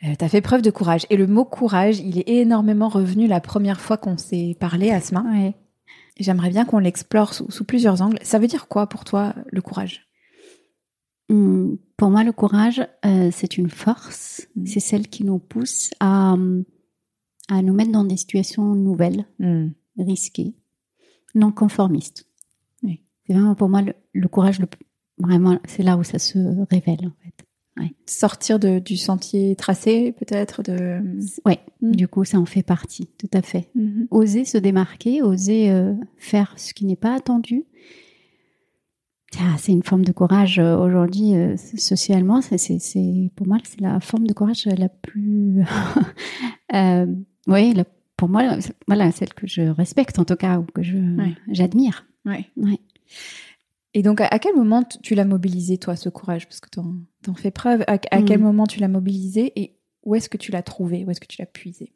Euh, 0.05 0.15
tu 0.19 0.25
as 0.25 0.29
fait 0.29 0.41
preuve 0.41 0.63
de 0.63 0.71
courage. 0.71 1.07
Et 1.11 1.17
le 1.17 1.27
mot 1.27 1.45
courage, 1.45 1.99
il 2.01 2.19
est 2.19 2.29
énormément 2.29 2.89
revenu 2.89 3.27
la 3.27 3.41
première 3.41 3.81
fois 3.81 3.97
qu'on 3.97 4.19
s'est 4.19 4.57
parlé, 4.59 4.91
Asma. 4.91 5.25
Ouais. 5.33 5.55
J'aimerais 6.19 6.51
bien 6.51 6.65
qu'on 6.65 6.79
l'explore 6.79 7.35
sous, 7.35 7.65
plusieurs 7.65 8.03
angles. 8.03 8.19
Ça 8.23 8.39
veut 8.39 8.47
dire 8.47 8.69
quoi 8.69 8.89
pour 8.89 9.05
toi 9.05 9.35
le 9.47 9.63
courage? 9.63 10.07
Hum, 11.31 11.79
Pour 11.97 12.11
moi, 12.11 12.23
le 12.23 12.33
courage, 12.33 12.87
euh, 13.07 13.31
c'est 13.33 13.57
une 13.57 13.71
force. 13.71 14.47
Hum. 14.57 14.67
C'est 14.67 14.81
celle 14.81 15.09
qui 15.09 15.25
nous 15.25 15.39
pousse 15.39 15.91
à, 16.01 16.37
à 17.49 17.63
nous 17.63 17.73
mettre 17.73 17.93
dans 17.93 18.05
des 18.05 18.17
situations 18.17 18.75
nouvelles, 18.75 19.25
hum. 19.41 19.73
risquées, 19.99 20.55
non 21.35 21.51
conformistes. 21.51 22.29
C'est 23.27 23.33
vraiment 23.33 23.55
pour 23.55 23.71
moi 23.71 23.81
le, 23.81 23.95
courage, 24.29 24.61
le, 24.61 24.67
vraiment, 25.19 25.59
c'est 25.67 25.83
là 25.83 25.97
où 25.97 26.05
ça 26.05 26.19
se 26.19 26.39
révèle 26.71 27.07
en 27.07 27.13
fait. 27.23 27.45
Sortir 28.07 28.59
de, 28.59 28.79
du 28.79 28.97
sentier 28.97 29.57
tracé, 29.57 30.13
peut-être 30.13 30.63
de. 30.63 31.01
Ouais. 31.45 31.59
Mm. 31.81 31.93
Du 31.93 32.07
coup, 32.07 32.25
ça 32.25 32.39
en 32.39 32.47
fait 32.47 32.63
partie, 32.63 33.09
tout 33.19 33.31
à 33.33 33.43
fait. 33.43 33.69
Mm-hmm. 33.77 34.07
Oser 34.11 34.45
se 34.45 34.59
démarquer, 34.59 35.23
oser 35.23 35.71
euh, 35.71 35.95
faire 36.17 36.55
ce 36.57 36.73
qui 36.73 36.85
n'est 36.85 36.97
pas 36.97 37.15
attendu. 37.15 37.65
Ah, 39.41 39.57
c'est 39.59 39.73
une 39.73 39.83
forme 39.83 40.05
de 40.05 40.13
courage 40.13 40.61
euh, 40.61 40.77
aujourd'hui 40.77 41.35
euh, 41.35 41.57
socialement. 41.57 42.41
C'est, 42.41 42.79
pour 43.35 43.49
moi, 43.49 43.59
c'est 43.65 43.81
la 43.81 43.99
forme 43.99 44.29
de 44.29 44.35
courage 44.35 44.67
la 44.67 44.89
plus. 44.89 45.65
oui, 47.49 47.75
pour 48.17 48.29
moi, 48.29 48.59
voilà, 48.87 49.11
celle 49.11 49.35
que 49.35 49.49
je 49.49 49.63
respecte 49.63 50.21
en 50.21 50.25
tout 50.25 50.37
cas 50.37 50.61
ou 50.61 50.65
que 50.65 50.83
je 50.83 50.97
j'admire. 51.51 52.07
Ouais. 52.25 52.47
ouais. 52.57 52.79
Et 53.95 54.03
donc, 54.03 54.21
à, 54.21 54.39
quel 54.41 54.57
moment 54.57 54.83
tu 54.83 55.15
l'as 55.15 55.25
mobilisé, 55.25 55.79
toi, 55.79 55.95
ce 55.95 56.09
courage? 56.09 56.47
Parce 56.47 56.61
que 56.61 56.69
tu 56.69 56.81
en, 56.81 57.35
fais 57.35 57.53
preuve. 57.53 57.85
À, 57.87 57.99
quel 57.99 58.39
mm. 58.39 58.43
moment 58.43 58.67
tu 58.67 58.81
l'as 58.81 58.89
mobilisé 58.89 59.53
et 59.57 59.77
où 60.03 60.17
est-ce 60.17 60.29
que 60.29 60.37
tu 60.37 60.51
l'as 60.51 60.63
trouvé? 60.63 61.05
Où 61.05 61.11
est-ce 61.11 61.21
que 61.21 61.29
tu 61.29 61.41
l'as 61.41 61.47
puisé? 61.47 61.93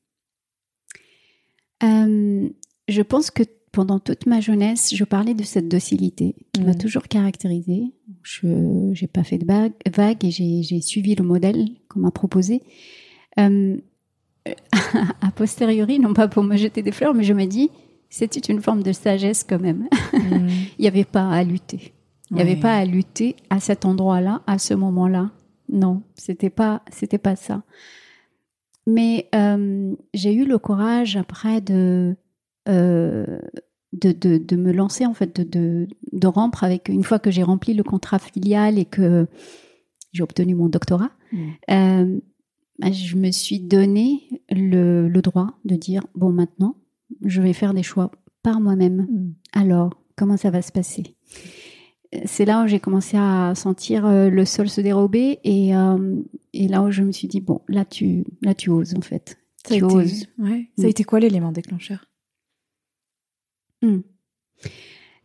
Euh, 1.83 2.49
Je 2.87 3.03
pense 3.03 3.31
que 3.33 3.43
pendant 3.73 3.99
toute 3.99 4.27
ma 4.27 4.41
jeunesse, 4.41 4.95
je 4.95 5.05
parlais 5.05 5.35
de 5.35 5.43
cette 5.43 5.69
docilité 5.69 6.37
qui 6.53 6.63
m'a 6.63 6.73
mm. 6.73 6.79
toujours 6.79 7.03
caractérisée. 7.09 7.93
Je 8.23 8.47
n'ai 8.47 9.09
pas 9.09 9.25
fait 9.25 9.39
de 9.39 9.47
vague, 9.47 9.75
vague 9.93 10.25
et 10.25 10.31
j'ai 10.31 10.81
suivi 10.81 11.17
le 11.17 11.25
modèle 11.25 11.67
qu'on 11.89 12.01
m'a 12.01 12.13
proposé. 12.13 12.63
Euh, 13.41 13.77
a 15.21 15.31
posteriori, 15.35 15.99
non 15.99 16.15
pas 16.15 16.29
pour 16.29 16.45
me 16.45 16.57
jeter 16.57 16.83
des 16.83 16.93
fleurs, 16.93 17.15
mais 17.15 17.25
je 17.25 17.35
me 17.35 17.45
dis, 17.45 17.71
c'était 18.09 18.53
une 18.53 18.61
forme 18.61 18.83
de 18.83 18.93
sagesse 18.93 19.45
quand 19.45 19.61
même. 19.61 19.89
Mm. 20.13 20.49
Il 20.79 20.83
n'y 20.83 20.89
avait 20.89 21.05
pas 21.05 21.29
à 21.29 21.45
lutter. 21.45 21.93
Il 22.31 22.37
n'y 22.37 22.43
avait 22.43 22.57
pas 22.57 22.77
à 22.77 22.85
lutter 22.85 23.37
à 23.49 23.59
cet 23.59 23.87
endroit-là, 23.87 24.43
à 24.47 24.59
ce 24.59 24.75
moment-là. 24.75 25.31
Non, 25.71 26.03
c'était 26.15 26.51
pas, 26.51 26.83
c'était 26.91 27.19
pas 27.19 27.37
ça. 27.37 27.63
Mais 28.87 29.29
euh, 29.35 29.95
j'ai 30.15 30.35
eu 30.35 30.45
le 30.45 30.59
courage 30.59 31.17
après 31.17 31.61
de, 31.61 32.17
euh, 32.69 33.39
de, 33.93 34.13
de, 34.13 34.39
de, 34.39 34.57
me 34.57 34.73
lancer 34.73 35.07
en 35.07 35.15
fait, 35.15 35.37
de, 35.37 35.43
de, 35.43 35.89
de 36.13 36.27
rompre 36.27 36.65
avec 36.65 36.89
une 36.89 37.05
fois 37.05 37.19
que 37.19 37.31
j'ai 37.31 37.43
rempli 37.43 37.75
le 37.75 37.83
contrat 37.83 38.19
filial 38.19 38.79
et 38.79 38.85
que 38.85 39.27
j'ai 40.13 40.23
obtenu 40.23 40.55
mon 40.55 40.69
doctorat. 40.69 41.11
Mm. 41.33 41.49
Euh, 41.71 42.21
je 42.93 43.17
me 43.17 43.31
suis 43.31 43.61
donné 43.61 44.43
le, 44.51 45.09
le 45.09 45.23
droit 45.23 45.59
de 45.65 45.77
dire 45.77 46.07
bon 46.15 46.31
maintenant 46.31 46.77
je 47.25 47.43
vais 47.43 47.53
faire 47.53 47.75
des 47.75 47.83
choix 47.83 48.11
par 48.43 48.61
moi-même. 48.61 49.07
Mm. 49.11 49.35
Alors, 49.53 49.91
comment 50.17 50.37
ça 50.37 50.51
va 50.51 50.63
se 50.63 50.73
passer? 50.73 51.17
C'est 52.25 52.47
là 52.47 52.65
où 52.65 52.67
j'ai 52.67 52.81
commencé 52.81 53.19
à 53.19 53.55
sentir 53.55 54.07
euh, 54.07 54.31
le 54.31 54.45
sol 54.47 54.69
se 54.69 54.81
dérober 54.81 55.41
et, 55.45 55.77
euh, 55.77 56.17
et 56.55 56.67
là 56.67 56.83
où 56.83 56.91
je 56.91 57.03
me 57.03 57.13
suis 57.13 57.29
dit, 57.29 57.41
bon, 57.41 57.61
là 57.69 57.85
tu, 57.85 58.25
là, 58.41 58.55
tu 58.55 58.71
oses 58.71 58.95
en 58.97 59.03
fait. 59.03 59.39
Ça, 59.67 59.77
tu 59.77 59.85
a, 59.85 59.87
oses. 59.87 60.27
Ouais. 60.39 60.71
ça 60.79 60.87
a 60.87 60.89
été 60.89 61.05
quoi 61.05 61.21
l'élément 61.21 61.53
déclencheur? 61.53 62.07
Mm. 63.83 63.99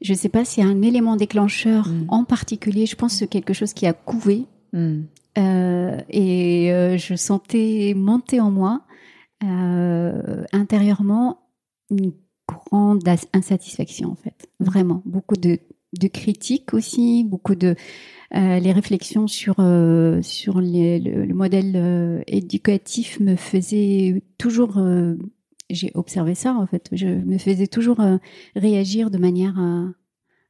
Je 0.01 0.11
ne 0.11 0.17
sais 0.17 0.29
pas 0.29 0.43
s'il 0.43 0.63
y 0.63 0.67
a 0.67 0.69
un 0.69 0.81
élément 0.81 1.15
déclencheur 1.15 1.87
en 2.09 2.25
particulier. 2.25 2.85
Je 2.85 2.97
pense 2.97 3.13
que 3.13 3.19
c'est 3.19 3.27
quelque 3.27 3.53
chose 3.53 3.71
qui 3.73 3.87
a 3.87 3.93
couvé. 3.93 4.45
Euh, 4.75 5.97
et 6.09 6.97
je 6.97 7.15
sentais 7.15 7.93
monter 7.95 8.41
en 8.41 8.51
moi 8.51 8.81
intérieurement 10.51 11.42
une 11.93 12.13
grande 12.47 13.07
insatisfaction 13.33 14.11
en 14.11 14.15
fait, 14.15 14.49
vraiment 14.59 15.01
beaucoup 15.05 15.35
de, 15.35 15.59
de 15.99 16.07
critiques 16.07 16.73
aussi, 16.73 17.23
beaucoup 17.23 17.55
de 17.55 17.75
les 18.35 18.71
réflexions 18.71 19.27
sur 19.27 19.57
sur 20.23 20.59
le, 20.59 21.33
modèle 21.33 22.23
éducatif 22.25 23.19
me 23.19 23.35
faisaient 23.35 24.23
toujours 24.39 24.81
j'ai 25.69 25.91
observé 25.95 26.35
ça 26.35 26.53
en 26.55 26.65
fait. 26.65 26.89
Je 26.91 27.07
me 27.07 27.37
faisais 27.37 27.67
toujours 27.67 27.99
euh, 27.99 28.17
réagir 28.55 29.09
de 29.09 29.17
manière 29.17 29.59
euh, 29.59 29.87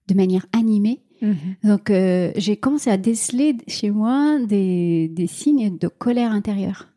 de 0.07 0.13
manière 0.13 0.45
animée. 0.51 1.01
Mhm. 1.21 1.35
Donc 1.63 1.89
euh, 1.89 2.31
j'ai 2.35 2.57
commencé 2.57 2.89
à 2.89 2.97
déceler 2.97 3.55
chez 3.67 3.89
moi 3.89 4.39
des, 4.39 5.07
des 5.09 5.27
signes 5.27 5.77
de 5.77 5.87
colère 5.87 6.31
intérieure. 6.31 6.89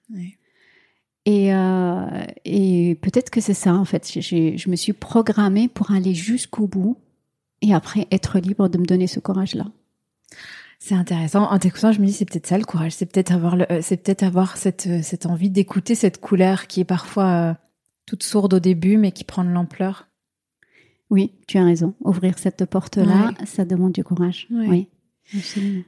Et, 1.27 1.51
et 2.45 2.95
peut-être 3.03 3.31
que 3.31 3.41
c'est 3.41 3.53
ça 3.53 3.75
en 3.75 3.85
fait. 3.85 4.21
Je 4.21 4.71
me 4.71 4.77
suis 4.77 4.93
programmée 4.93 5.69
pour 5.69 5.91
aller 5.91 6.15
jusqu'au 6.15 6.69
bout 6.69 6.97
et 7.63 7.75
après 7.75 8.07
être 8.13 8.39
libre 8.39 8.69
de 8.69 8.79
me 8.79 8.85
donner 8.85 9.09
ce 9.09 9.19
courage-là. 9.19 9.67
C'est 10.79 10.95
intéressant. 10.95 11.51
En 11.51 11.59
t'écoutant, 11.59 11.91
je 11.91 12.01
me 12.01 12.07
dis 12.07 12.13
c'est 12.13 12.27
peut-être 12.27 12.47
ça 12.47 12.59
le 12.59 12.65
courage. 12.65 12.93
C'est 12.93 13.07
peut-être 13.07 13.33
avoir 13.33 13.57
le, 13.57 13.67
c'est 13.83 13.97
peut-être 13.97 14.23
avoir 14.23 14.57
cette 14.57 15.03
cette 15.03 15.27
envie 15.27 15.51
d'écouter 15.51 15.95
cette 15.95 16.21
couleur 16.21 16.69
qui 16.69 16.81
est 16.81 16.85
parfois 16.85 17.57
toute 18.07 18.23
sourde 18.23 18.55
au 18.55 18.61
début, 18.61 18.97
mais 18.97 19.11
qui 19.11 19.25
prend 19.25 19.45
de 19.45 19.51
l'ampleur. 19.51 20.09
Oui, 21.11 21.33
tu 21.47 21.59
as 21.59 21.65
raison. 21.65 21.95
Ouvrir 22.01 22.39
cette 22.39 22.65
porte-là, 22.67 23.33
ça 23.47 23.65
demande 23.65 23.93
du 23.93 24.05
courage. 24.05 24.47
Oui, 24.51 24.89
absolument. 25.37 25.83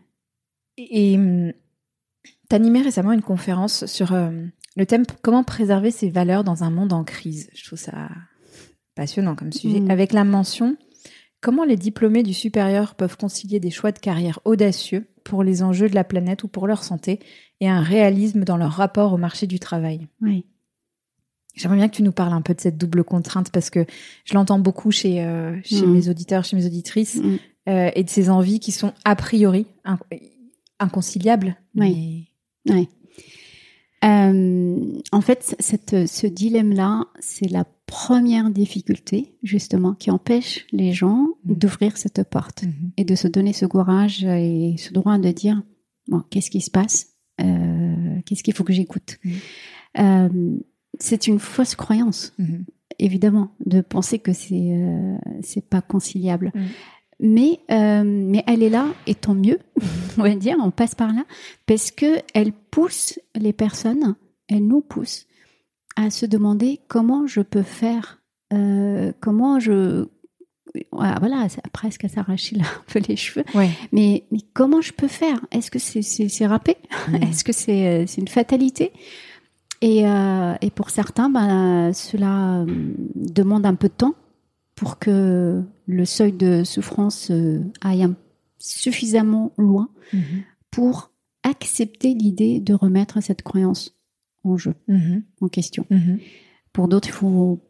Et 0.77 1.17
hum, 1.17 1.53
tu 2.49 2.57
animé 2.57 2.83
récemment 2.83 3.13
une 3.13 3.23
conférence 3.23 3.87
sur 3.87 4.13
euh, 4.13 4.47
le 4.79 4.87
thème 4.87 5.05
comment 5.23 5.43
préserver 5.43 5.91
ses 5.91 6.09
valeurs 6.09 6.45
dans 6.45 6.63
un 6.63 6.71
monde 6.71 6.93
en 6.93 7.03
crise? 7.03 7.51
Je 7.53 7.65
trouve 7.67 7.79
ça 7.79 8.09
passionnant 8.95 9.35
comme 9.35 9.53
sujet. 9.53 9.81
Mm. 9.81 9.91
Avec 9.91 10.13
la 10.13 10.25
mention 10.25 10.77
comment 11.41 11.65
les 11.65 11.77
diplômés 11.77 12.23
du 12.23 12.33
supérieur 12.33 12.95
peuvent 12.95 13.17
concilier 13.17 13.59
des 13.59 13.71
choix 13.71 13.91
de 13.91 13.99
carrière 13.99 14.41
audacieux 14.45 15.09
pour 15.25 15.43
les 15.43 15.63
enjeux 15.63 15.89
de 15.89 15.97
la 15.97 16.05
planète 16.05 16.45
ou 16.45 16.49
pour 16.49 16.69
leur 16.69 16.85
santé 16.85 17.19
et 17.61 17.69
un 17.69 17.81
réalisme 17.81 18.45
dans 18.45 18.57
leur 18.57 18.71
rapport 18.71 19.13
au 19.13 19.17
marché 19.17 19.49
du 19.49 19.59
travail? 19.59 20.07
Oui. 20.21 20.47
J'aimerais 21.57 21.79
bien 21.79 21.89
que 21.89 21.97
tu 21.97 22.05
nous 22.05 22.13
parles 22.13 22.33
un 22.33 22.41
peu 22.41 22.55
de 22.55 22.61
cette 22.61 22.79
double 22.79 23.03
contrainte 23.03 23.51
parce 23.51 23.71
que 23.71 23.85
je 24.25 24.35
l'entends 24.35 24.61
beaucoup 24.61 24.93
chez, 24.93 25.25
euh, 25.25 25.59
chez 25.65 25.85
mm. 25.85 25.93
mes 25.93 26.09
auditeurs, 26.09 26.45
chez 26.45 26.55
mes 26.55 26.67
auditrices, 26.67 27.17
mm. 27.17 27.37
euh, 27.69 27.91
et 27.97 28.05
de 28.05 28.11
ces 28.11 28.31
envies 28.31 28.61
qui 28.61 28.71
sont 28.71 28.93
a 29.05 29.17
priori 29.17 29.67
inconciliables. 30.79 31.57
Oui. 31.75 32.31
oui. 32.69 32.89
Euh, 34.05 35.01
en 35.11 35.21
fait, 35.21 35.57
cette, 35.59 36.07
ce 36.07 36.27
dilemme-là, 36.27 37.07
c'est 37.19 37.51
la 37.51 37.65
première 37.87 38.51
difficulté, 38.51 39.35
justement, 39.43 39.95
qui 39.95 40.11
empêche 40.11 40.67
les 40.73 40.93
gens 40.93 41.29
mm. 41.45 41.55
d'ouvrir 41.55 41.97
cette 41.97 42.23
porte 42.29 42.63
mm-hmm. 42.63 42.91
et 42.97 43.05
de 43.05 43.15
se 43.15 43.27
donner 43.29 43.53
ce 43.53 43.67
courage 43.67 44.25
et 44.25 44.77
ce 44.79 44.93
droit 44.93 45.19
de 45.19 45.31
dire, 45.31 45.63
bon, 46.07 46.23
qu'est-ce 46.31 46.51
qui 46.51 46.61
se 46.61 46.71
passe? 46.71 47.15
Qu'est-ce 47.39 48.43
qu'il 48.43 48.53
faut 48.55 48.65
que 48.65 48.73
j'écoute? 48.73 49.19
C'est 50.99 51.27
une 51.27 51.39
fausse 51.39 51.75
croyance, 51.75 52.35
mhm. 52.39 52.65
évidemment, 52.99 53.53
de 53.65 53.81
penser 53.81 54.19
que 54.19 54.33
c'est 54.33 54.73
euh, 54.73 55.17
c'est 55.43 55.65
pas 55.65 55.81
conciliable. 55.81 56.53
Mais 57.21 57.61
euh, 57.71 58.05
mais 58.05 58.45
elle 58.47 58.63
est 58.63 58.71
là 58.71 58.87
et 59.07 59.15
tant 59.15 59.35
mieux, 59.35 59.59
on 60.19 60.23
va 60.23 60.35
dire, 60.35 60.57
on 60.61 60.71
passe 60.71 60.95
par 60.95 61.13
là 61.13 61.25
parce 61.67 61.91
que 61.91 62.19
elle 62.35 62.53
pousse 62.53 63.19
les 63.35 63.53
personnes, 63.53 64.15
elle 64.49 64.67
nous 64.67 64.81
pousse 64.81 65.27
à 65.97 66.11
se 66.11 66.27
demander 66.27 66.81
comment 66.87 67.27
je 67.27 67.41
peux 67.41 67.63
faire, 67.63 68.23
euh, 68.53 69.13
comment 69.21 69.59
je 69.59 70.07
voilà, 70.93 71.49
presque 71.73 72.05
à 72.05 72.09
s'arracher 72.09 72.57
là 72.57 72.65
un 72.79 72.93
peu 72.93 73.01
les 73.09 73.17
cheveux. 73.17 73.45
Mais, 73.91 74.25
mais 74.31 74.41
comment 74.53 74.81
je 74.81 74.93
peux 74.93 75.09
faire? 75.09 75.45
Est-ce 75.51 75.71
que 75.71 75.79
c'est 75.81 76.03
c'est 76.03 76.47
râpé? 76.47 76.77
Est-ce 77.21 77.43
que 77.43 77.53
c'est 77.53 78.07
c'est 78.07 78.21
une 78.21 78.29
fatalité? 78.29 78.93
Et, 79.81 80.07
euh, 80.07 80.55
et 80.61 80.71
pour 80.71 80.91
certains, 80.91 81.31
bah, 81.31 81.93
cela 81.93 82.61
euh, 82.61 82.67
demande 83.15 83.65
un 83.65 83.75
peu 83.75 83.89
de 83.89 83.95
temps 83.95 84.15
pour 84.79 84.99
que 84.99 85.63
le 85.87 86.05
seuil 86.05 86.33
de 86.33 86.63
souffrance 86.63 87.31
euh, 87.31 87.61
aille 87.81 88.07
suffisamment 88.59 89.53
loin 89.59 89.89
mhm. 90.13 90.43
pour 90.71 91.11
accepter 91.43 92.15
l'idée 92.15 92.61
de 92.61 92.75
remettre 92.75 93.21
cette 93.21 93.43
croyance 93.43 93.97
en 94.45 94.57
jeu, 94.57 94.75
mhm. 94.87 95.25
en 95.41 95.49
question. 95.49 95.85
Mhm. 95.91 96.21
Pour 96.73 96.87
d'autres, 96.87 97.09
il 97.09 97.13
faut 97.13 97.61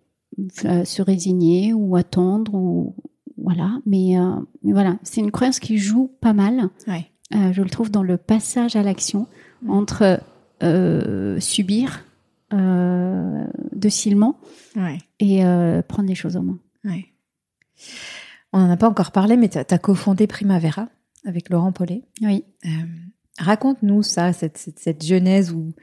se 0.52 1.02
résigner 1.02 1.72
ou 1.72 1.96
attendre 1.96 2.52
ou 2.54 2.94
voilà. 3.38 3.80
Mais, 3.86 4.16
voilà, 4.62 4.98
c'est 5.02 5.20
une 5.20 5.30
croyance 5.30 5.60
qui 5.60 5.78
joue 5.78 6.10
pas 6.20 6.34
mal. 6.34 6.68
je 7.32 7.62
le 7.62 7.70
trouve 7.70 7.90
dans 7.90 8.02
le 8.02 8.18
passage 8.18 8.76
à 8.76 8.82
l'action 8.82 9.26
entre 9.66 10.20
euh, 10.62 11.38
subir 11.38 12.04
euh, 12.52 13.44
docilement 13.72 14.40
et 15.20 15.44
euh, 15.44 15.82
prendre 15.82 16.08
les 16.08 16.16
choses 16.16 16.36
en 16.36 16.42
main. 16.42 16.58
On 18.52 18.60
n'en 18.60 18.70
a 18.70 18.76
pas 18.76 18.88
encore 18.88 19.12
parlé, 19.12 19.36
mais 19.36 19.48
tu 19.48 19.58
as, 19.58 19.78
cofondé 19.78 20.26
Primavera 20.26 20.88
avec 21.24 21.50
Laurent 21.50 21.72
Paulet. 21.72 22.02
Oui. 22.22 22.44
Euh, 22.64 22.68
raconte-nous 23.38 24.02
ça, 24.02 24.32
cette, 24.32 24.58
cette, 24.58 25.04
genèse 25.04 25.52
ou 25.52 25.74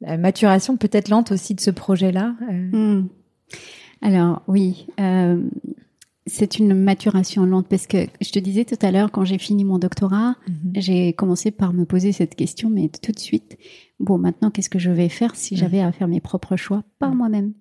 la 0.00 0.16
maturation 0.16 0.76
peut-être 0.76 1.08
lente 1.08 1.32
aussi 1.32 1.54
de 1.54 1.60
ce 1.60 1.70
projet-là. 1.70 2.34
Hmm. 2.72 3.06
Alors 4.02 4.42
oui, 4.46 4.86
c'est 6.26 6.58
une 6.58 6.74
maturation 6.74 7.46
lente 7.46 7.68
parce 7.68 7.86
que 7.86 8.06
je 8.20 8.30
te 8.30 8.38
disais 8.38 8.64
tout 8.64 8.78
à 8.82 8.90
l'heure, 8.90 9.10
quand 9.12 9.24
j'ai 9.24 9.38
fini 9.38 9.64
mon 9.64 9.78
doctorat, 9.78 10.34
mhm. 10.48 10.72
j'ai 10.74 11.12
commencé 11.12 11.50
par 11.50 11.72
me 11.72 11.84
poser 11.84 12.12
cette 12.12 12.34
question, 12.34 12.68
mais 12.68 12.88
tout 12.88 13.12
de 13.12 13.18
suite, 13.18 13.56
bon, 14.00 14.18
maintenant, 14.18 14.50
qu'est-ce 14.50 14.70
que 14.70 14.80
je 14.80 14.90
vais 14.90 15.08
faire 15.08 15.36
si 15.36 15.56
j'avais 15.56 15.80
à 15.80 15.92
faire 15.92 16.08
mes 16.08 16.20
propres 16.20 16.56
choix 16.56 16.82
par 16.98 17.14
moi-même? 17.14 17.52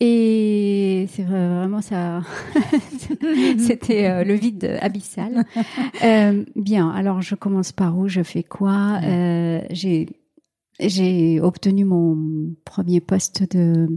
Et 0.00 1.06
c'est 1.10 1.24
vraiment 1.24 1.80
ça, 1.82 2.22
c'était 3.58 4.08
euh, 4.08 4.24
le 4.24 4.34
vide 4.34 4.78
abyssal. 4.80 5.44
Euh, 6.04 6.44
bien, 6.54 6.90
alors 6.90 7.22
je 7.22 7.34
commence 7.34 7.72
par 7.72 7.98
où, 7.98 8.06
je 8.08 8.22
fais 8.22 8.44
quoi? 8.44 9.00
Euh, 9.02 9.60
J'ai 9.70 10.06
j'ai 10.80 11.40
obtenu 11.40 11.84
mon 11.84 12.54
premier 12.64 13.00
poste 13.00 13.50
de 13.56 13.88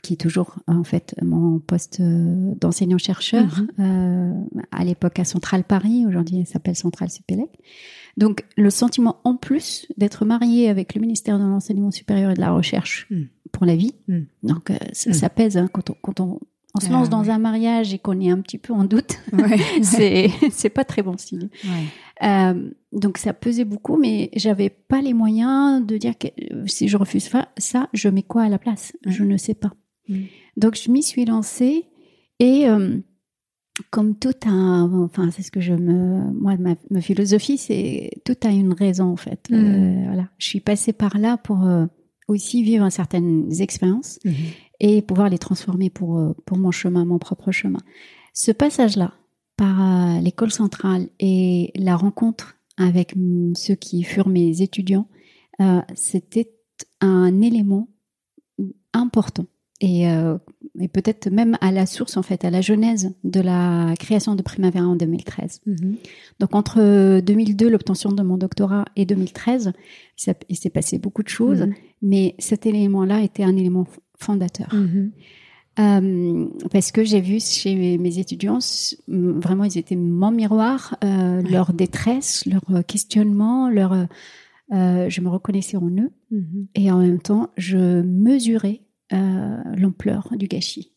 qui 0.00 0.14
est 0.14 0.16
toujours 0.16 0.56
en 0.66 0.84
fait 0.84 1.14
mon 1.22 1.58
poste 1.58 2.00
euh, 2.00 2.54
d'enseignant-chercheur 2.60 3.44
mhm. 3.44 3.68
euh, 3.80 4.64
à 4.70 4.84
l'époque 4.84 5.18
à 5.18 5.24
Centrale 5.24 5.64
Paris, 5.64 6.04
aujourd'hui 6.06 6.40
elle 6.40 6.46
s'appelle 6.46 6.76
Centrale 6.76 7.10
Supélec. 7.10 7.50
Donc 8.16 8.44
le 8.56 8.70
sentiment 8.70 9.20
en 9.24 9.36
plus 9.36 9.86
d'être 9.96 10.24
marié 10.24 10.68
avec 10.68 10.94
le 10.94 11.00
ministère 11.00 11.38
de 11.38 11.44
l'enseignement 11.44 11.90
supérieur 11.90 12.32
et 12.32 12.34
de 12.34 12.40
la 12.40 12.52
recherche 12.52 13.06
hmm. 13.10 13.24
pour 13.52 13.66
la 13.66 13.76
vie, 13.76 13.94
hmm. 14.08 14.22
donc 14.42 14.70
euh, 14.70 14.76
hmm. 15.06 15.12
ça, 15.12 15.30
pèse 15.30 15.56
hein, 15.56 15.68
quand 15.72 15.90
on, 15.90 15.96
quand 16.02 16.20
on, 16.20 16.40
on 16.74 16.80
se 16.80 16.90
lance 16.90 17.08
ah, 17.08 17.10
dans 17.10 17.30
un 17.30 17.38
mariage 17.38 17.94
et 17.94 17.98
qu'on 17.98 18.20
est 18.20 18.30
un 18.30 18.40
petit 18.40 18.58
peu 18.58 18.72
en 18.72 18.84
doute, 18.84 19.18
c'est 19.82 20.30
c'est 20.50 20.70
pas 20.70 20.84
très 20.84 21.02
bon 21.02 21.16
signe. 21.16 21.48
Donc 22.92 23.18
ça 23.18 23.34
pesait 23.34 23.64
beaucoup, 23.64 23.96
mais 23.98 24.30
j'avais 24.34 24.70
pas 24.70 25.02
les 25.02 25.12
moyens 25.12 25.84
de 25.84 25.96
dire 25.98 26.16
que 26.16 26.28
si 26.66 26.88
je 26.88 26.96
refuse 26.96 27.30
ça, 27.58 27.88
je 27.92 28.08
mets 28.08 28.22
quoi 28.22 28.42
à 28.42 28.48
la 28.48 28.58
place? 28.58 28.92
Je 29.06 29.24
ne 29.24 29.36
sais 29.36 29.54
pas. 29.54 29.72
Mm. 30.08 30.24
Donc 30.56 30.76
je 30.76 30.90
m'y 30.90 31.02
suis 31.02 31.24
lancée 31.24 31.84
et 32.38 32.68
euh, 32.68 32.98
comme 33.90 34.16
tout 34.16 34.34
a, 34.44 34.50
enfin 34.50 35.30
c'est 35.30 35.42
ce 35.42 35.50
que 35.50 35.60
je 35.60 35.74
me, 35.74 36.32
moi 36.32 36.56
ma, 36.58 37.00
philosophie 37.00 37.58
c'est 37.58 38.10
tout 38.24 38.36
a 38.42 38.50
une 38.50 38.72
raison 38.72 39.04
en 39.04 39.16
fait. 39.16 39.48
Mm. 39.50 39.54
Euh, 39.54 40.04
voilà, 40.06 40.28
je 40.38 40.46
suis 40.46 40.60
passée 40.60 40.92
par 40.92 41.18
là 41.18 41.36
pour 41.36 41.64
euh, 41.64 41.86
aussi 42.26 42.62
vivre 42.62 42.88
certaines 42.90 43.60
expériences 43.60 44.18
mm-hmm. 44.24 44.34
et 44.80 45.02
pouvoir 45.02 45.28
les 45.28 45.38
transformer 45.38 45.90
pour 45.90 46.34
pour 46.44 46.58
mon 46.58 46.70
chemin, 46.70 47.04
mon 47.04 47.18
propre 47.18 47.52
chemin. 47.52 47.80
Ce 48.34 48.52
passage 48.52 48.96
là 48.96 49.14
par 49.56 50.20
l'école 50.20 50.52
centrale 50.52 51.08
et 51.18 51.72
la 51.74 51.96
rencontre 51.96 52.56
avec 52.76 53.14
ceux 53.56 53.74
qui 53.74 54.04
furent 54.04 54.28
mes 54.28 54.62
étudiants, 54.62 55.08
c'était 55.96 56.52
un 57.00 57.42
élément 57.42 57.88
important 58.92 59.46
et, 59.80 60.10
euh, 60.10 60.36
et 60.80 60.88
peut-être 60.88 61.30
même 61.30 61.56
à 61.60 61.70
la 61.70 61.86
source, 61.86 62.16
en 62.16 62.22
fait, 62.22 62.44
à 62.44 62.50
la 62.50 62.60
genèse 62.60 63.14
de 63.24 63.40
la 63.40 63.94
création 63.98 64.34
de 64.34 64.42
Primavera 64.42 64.86
en 64.86 64.96
2013. 64.96 65.60
Mm-hmm. 65.66 65.96
Donc 66.40 66.54
entre 66.54 67.20
2002, 67.20 67.68
l'obtention 67.68 68.10
de 68.10 68.22
mon 68.22 68.36
doctorat, 68.36 68.84
et 68.96 69.06
2013, 69.06 69.72
il 70.48 70.56
s'est 70.56 70.70
passé 70.70 70.98
beaucoup 70.98 71.22
de 71.22 71.28
choses, 71.28 71.62
mm-hmm. 71.62 71.74
mais 72.02 72.34
cet 72.38 72.66
élément-là 72.66 73.22
était 73.22 73.44
un 73.44 73.56
élément 73.56 73.86
fondateur. 74.16 74.68
Mm-hmm. 74.72 75.10
Euh, 75.78 76.46
parce 76.72 76.90
que 76.90 77.04
j'ai 77.04 77.20
vu 77.20 77.38
chez 77.40 77.98
mes 77.98 78.18
étudiants, 78.18 78.58
vraiment, 79.06 79.64
ils 79.64 79.78
étaient 79.78 79.96
mon 79.96 80.32
miroir, 80.32 80.96
euh, 81.04 81.40
leur 81.42 81.72
détresse, 81.72 82.44
leur 82.46 82.84
questionnement, 82.84 83.70
leur, 83.70 83.92
euh, 84.72 85.08
je 85.08 85.20
me 85.20 85.28
reconnaissais 85.28 85.76
en 85.76 85.88
eux, 85.88 86.10
et 86.74 86.90
en 86.90 86.98
même 86.98 87.20
temps, 87.20 87.50
je 87.56 88.02
mesurais 88.02 88.80
l'ampleur 89.10 90.30
du 90.36 90.46
gâchis. 90.46 90.92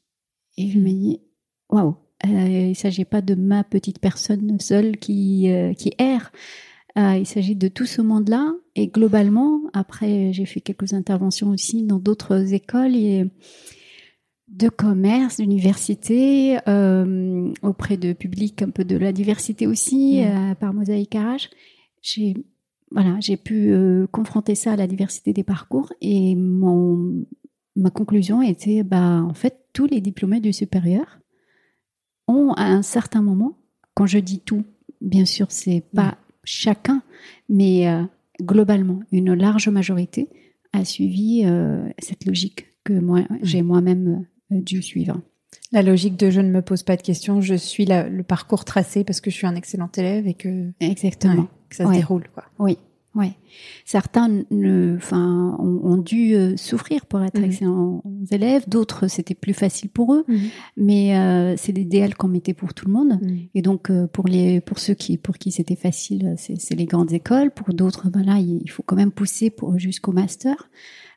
Et 0.57 0.69
je 0.69 0.79
me 0.79 0.89
dis, 0.89 1.21
waouh, 1.69 1.95
il 2.23 2.69
ne 2.69 2.73
s'agit 2.73 3.05
pas 3.05 3.21
de 3.21 3.35
ma 3.35 3.63
petite 3.63 3.99
personne 3.99 4.59
seule 4.59 4.97
qui, 4.97 5.49
qui 5.77 5.93
erre. 5.97 6.31
il 6.95 7.25
s'agit 7.25 7.55
de 7.55 7.67
tout 7.67 7.85
ce 7.85 8.01
monde-là. 8.01 8.53
Et 8.75 8.87
globalement, 8.87 9.61
après, 9.73 10.33
j'ai 10.33 10.45
fait 10.45 10.61
quelques 10.61 10.93
interventions 10.93 11.49
aussi 11.49 11.83
dans 11.83 11.99
d'autres 11.99 12.53
écoles. 12.53 12.95
Et, 12.95 13.25
de 14.51 14.69
commerce, 14.69 15.37
d'université, 15.37 16.57
euh, 16.67 17.51
auprès 17.61 17.97
de 17.97 18.13
publics 18.13 18.61
un 18.61 18.69
peu 18.69 18.83
de 18.83 18.97
la 18.97 19.13
diversité 19.13 19.65
aussi, 19.65 20.21
mmh. 20.21 20.25
euh, 20.25 20.55
par 20.55 20.73
Mosaïque 20.73 21.15
Arrache. 21.15 21.49
J'ai 22.01 22.35
voilà, 22.93 23.15
j'ai 23.21 23.37
pu 23.37 23.71
euh, 23.71 24.05
confronter 24.07 24.53
ça 24.53 24.73
à 24.73 24.75
la 24.75 24.85
diversité 24.85 25.31
des 25.31 25.45
parcours 25.45 25.93
et 26.01 26.35
mon 26.35 27.25
ma 27.75 27.89
conclusion 27.89 28.41
était 28.41 28.83
bah 28.83 29.21
en 29.21 29.33
fait 29.33 29.65
tous 29.73 29.85
les 29.85 30.01
diplômés 30.01 30.39
du 30.39 30.53
supérieur 30.53 31.19
ont 32.27 32.53
à 32.53 32.65
un 32.65 32.81
certain 32.81 33.21
moment, 33.21 33.57
quand 33.93 34.05
je 34.05 34.19
dis 34.19 34.39
tout, 34.39 34.63
bien 34.99 35.25
sûr 35.25 35.47
c'est 35.49 35.83
pas 35.93 36.11
mmh. 36.11 36.17
chacun, 36.43 37.03
mais 37.49 37.87
globalement 38.41 39.01
une 39.11 39.33
large 39.33 39.69
majorité 39.69 40.29
a 40.73 40.85
suivi 40.85 41.45
cette 41.99 42.25
logique 42.25 42.67
que 42.83 42.93
moi 42.93 43.21
mmh. 43.21 43.39
j'ai 43.43 43.61
moi-même 43.61 44.25
euh, 44.51 44.61
du 44.61 44.81
suivant. 44.81 45.21
La 45.71 45.81
logique 45.81 46.17
de 46.17 46.29
je 46.29 46.39
ne 46.39 46.49
me 46.49 46.61
pose 46.61 46.83
pas 46.83 46.95
de 46.95 47.01
questions, 47.01 47.41
je 47.41 47.55
suis 47.55 47.85
le 47.85 48.21
parcours 48.21 48.65
tracé 48.65 49.03
parce 49.03 49.19
que 49.21 49.29
je 49.29 49.35
suis 49.35 49.47
un 49.47 49.55
excellent 49.55 49.89
élève 49.97 50.27
et 50.27 50.33
que 50.33 50.71
exactement 50.79 51.47
que 51.69 51.75
ça 51.75 51.85
se 51.85 51.91
déroule 51.91 52.27
quoi. 52.33 52.45
Oui, 52.59 52.77
oui. 53.13 53.33
Certains 53.85 54.29
ne, 54.51 54.95
enfin, 54.95 55.57
ont, 55.59 55.97
dû 55.97 56.33
euh, 56.33 56.55
souffrir 56.55 57.05
pour 57.05 57.21
être 57.21 57.37
mhm. 57.37 57.45
excellents 57.45 58.03
élèves. 58.31 58.69
D'autres, 58.69 59.07
c'était 59.07 59.35
plus 59.35 59.53
facile 59.53 59.89
pour 59.89 60.13
eux. 60.13 60.23
Mhm. 60.27 60.39
Mais 60.77 61.17
euh, 61.17 61.55
c'est 61.57 61.73
l'idéal 61.73 62.15
qu'on 62.15 62.29
mettait 62.29 62.53
pour 62.53 62.73
tout 62.73 62.85
le 62.87 62.93
monde. 62.93 63.19
Mhm. 63.21 63.39
Et 63.53 63.61
donc, 63.61 63.91
pour 64.13 64.27
les, 64.27 64.61
pour 64.61 64.79
ceux 64.79 64.93
qui, 64.93 65.17
pour 65.17 65.37
qui 65.37 65.51
c'était 65.51 65.75
facile, 65.75 66.35
c'est 66.37 66.75
les 66.75 66.85
grandes 66.85 67.11
écoles. 67.11 67.51
Pour 67.51 67.73
d'autres, 67.73 68.09
voilà, 68.11 68.37
il 68.39 68.69
faut 68.69 68.83
quand 68.83 68.95
même 68.95 69.11
pousser 69.11 69.49
pour 69.49 69.77
jusqu'au 69.77 70.11
master. 70.11 70.69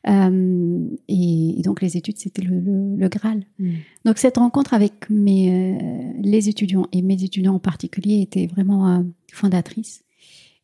Euh, 0.09 0.89
et, 1.09 1.63
donc 1.65 1.81
les 1.81 1.97
études, 1.97 2.19
c'était 2.19 2.43
le, 2.43 2.61
le, 2.97 3.09
Graal. 3.09 3.45
Mm. 3.59 3.71
Donc 4.05 4.19
cette 4.19 4.37
rencontre 4.37 4.75
avec 4.75 5.09
mes, 5.09 5.75
euh, 5.75 6.13
les 6.21 6.49
étudiants 6.49 6.87
et 6.93 7.03
mes 7.03 7.23
étudiants 7.23 7.55
en 7.55 7.59
particulier 7.59 8.21
était 8.21 8.47
vraiment 8.47 8.89
euh, 8.89 9.03
fondatrice. 9.33 10.04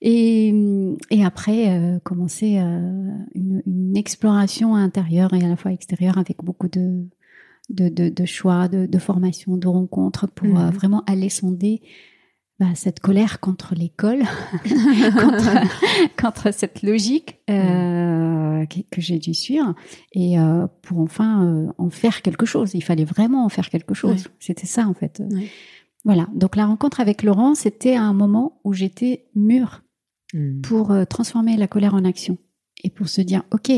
Et, 0.02 0.54
et 1.10 1.24
après, 1.24 2.00
commencer 2.04 2.56
une, 2.56 3.62
une, 3.66 3.96
exploration 3.96 4.74
intérieure 4.74 5.34
et 5.34 5.44
à 5.44 5.48
la 5.48 5.56
fois 5.56 5.72
extérieure 5.72 6.16
avec 6.16 6.42
beaucoup 6.42 6.68
de, 6.68 7.04
de, 7.68 7.88
de, 7.88 8.08
de 8.08 8.24
choix, 8.24 8.68
de, 8.68 8.86
de 8.86 8.98
formation, 8.98 9.56
de 9.56 9.68
rencontres 9.68 10.26
pour 10.26 10.48
mm. 10.48 10.70
vraiment 10.70 11.04
aller 11.06 11.28
sonder 11.28 11.82
bah, 12.60 12.74
cette 12.74 13.00
colère 13.00 13.40
contre 13.40 13.74
l'école, 13.74 14.18
contre, 15.18 15.66
contre, 16.20 16.52
cette 16.52 16.82
logique 16.82 17.38
euh, 17.48 18.66
que, 18.66 19.00
j'ai 19.00 19.18
dû 19.18 19.32
suivre, 19.32 19.74
et 20.12 20.38
euh, 20.38 20.66
pour 20.82 20.98
enfin 20.98 21.42
euh, 21.42 21.72
en 21.78 21.88
faire 21.88 22.20
quelque 22.20 22.44
chose. 22.44 22.72
Il 22.74 22.82
fallait 22.84 23.06
vraiment 23.06 23.46
en 23.46 23.48
faire 23.48 23.70
quelque 23.70 23.94
chose. 23.94 24.28
C'était 24.38 24.66
ça 24.66 24.86
en 24.86 24.92
fait. 24.92 25.22
Voilà. 26.04 26.28
Donc 26.34 26.54
la 26.54 26.66
rencontre 26.66 27.00
avec 27.00 27.22
Laurent, 27.22 27.54
c'était 27.54 27.96
un 27.96 28.12
moment 28.12 28.60
où 28.64 28.74
j'étais 28.74 29.24
mûre 29.34 29.82
hmm. 30.32 30.60
pour 30.60 30.94
transformer 31.08 31.56
la 31.56 31.68
colère 31.68 31.94
en 31.94 32.04
action 32.04 32.38
et 32.82 32.90
pour 32.90 33.08
se 33.08 33.20
dire 33.20 33.42
ok, 33.52 33.72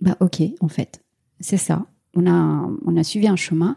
bah 0.00 0.16
ok 0.20 0.42
en 0.60 0.68
fait, 0.68 1.02
c'est 1.40 1.56
ça. 1.56 1.86
On 2.14 2.26
a 2.26 2.68
on 2.84 2.96
a 2.96 3.04
suivi 3.04 3.28
un 3.28 3.36
chemin, 3.36 3.76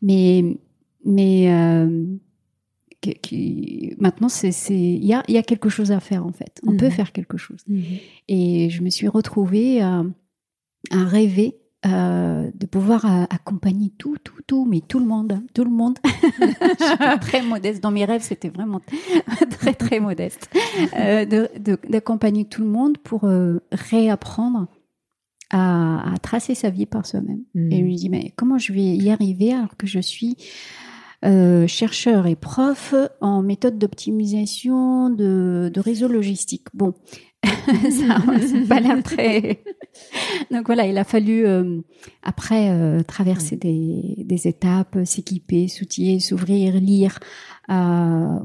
mais 0.00 0.58
mais 1.04 1.48
qui, 3.12 3.94
maintenant 3.98 4.28
c'est 4.28 4.50
il 4.70 5.04
y 5.04 5.12
a, 5.12 5.22
y 5.28 5.36
a 5.36 5.42
quelque 5.42 5.68
chose 5.68 5.92
à 5.92 6.00
faire 6.00 6.26
en 6.26 6.32
fait. 6.32 6.60
On 6.66 6.76
peut 6.76 6.86
mhm. 6.86 6.92
faire 6.92 7.12
quelque 7.12 7.36
chose. 7.36 7.60
Mhm. 7.68 7.82
Et 8.28 8.70
je 8.70 8.82
me 8.82 8.90
suis 8.90 9.08
retrouvée 9.08 9.80
à, 9.80 10.04
à 10.90 11.04
rêver 11.04 11.58
euh, 11.86 12.50
de 12.54 12.66
pouvoir 12.66 13.04
euh, 13.04 13.24
accompagner 13.28 13.90
tout, 13.98 14.16
tout, 14.24 14.40
tout, 14.46 14.64
mais 14.64 14.80
tout 14.80 14.98
le 14.98 15.04
monde, 15.04 15.32
hein, 15.32 15.42
tout 15.52 15.64
le 15.64 15.70
monde. 15.70 15.98
je 16.04 16.84
suis 16.84 17.20
très 17.20 17.42
modeste. 17.42 17.82
Dans 17.82 17.90
mes 17.90 18.04
rêves, 18.04 18.22
c'était 18.22 18.48
vraiment 18.48 18.80
très, 19.50 19.74
très 19.74 20.00
modeste. 20.00 20.48
Euh, 20.98 21.46
d'accompagner 21.88 22.46
tout 22.46 22.62
le 22.62 22.68
monde 22.68 22.98
pour 22.98 23.28
réapprendre 23.70 24.66
à, 25.50 26.14
à, 26.14 26.18
tracer 26.18 26.54
sa 26.54 26.70
vie 26.70 26.86
par 26.86 27.04
soi-même. 27.04 27.42
Et 27.54 27.78
je 27.78 27.84
me 27.84 27.94
dis, 27.94 28.08
mais 28.08 28.32
comment 28.36 28.58
je 28.58 28.72
vais 28.72 28.96
y 28.96 29.10
arriver 29.10 29.52
alors 29.52 29.76
que 29.76 29.86
je 29.86 30.00
suis 30.00 30.36
euh, 31.24 31.66
chercheur 31.66 32.26
et 32.26 32.36
prof 32.36 32.94
en 33.20 33.42
méthode 33.42 33.78
d'optimisation 33.78 35.08
de, 35.08 35.70
de 35.72 35.80
réseau 35.80 36.06
logistique. 36.06 36.66
Bon, 36.74 36.92
ça, 37.44 38.22
c'est 38.46 38.68
pas 38.68 38.80
l'air 38.80 39.02
très. 39.02 39.62
Donc 40.50 40.66
voilà, 40.66 40.86
il 40.86 40.98
a 40.98 41.04
fallu 41.04 41.46
euh, 41.46 41.80
après 42.22 42.70
euh, 42.70 43.02
traverser 43.02 43.56
des, 43.56 44.16
des 44.18 44.48
étapes, 44.48 44.98
s'équiper, 45.04 45.68
s'outiller, 45.68 46.20
s'ouvrir, 46.20 46.74
lire 46.74 47.18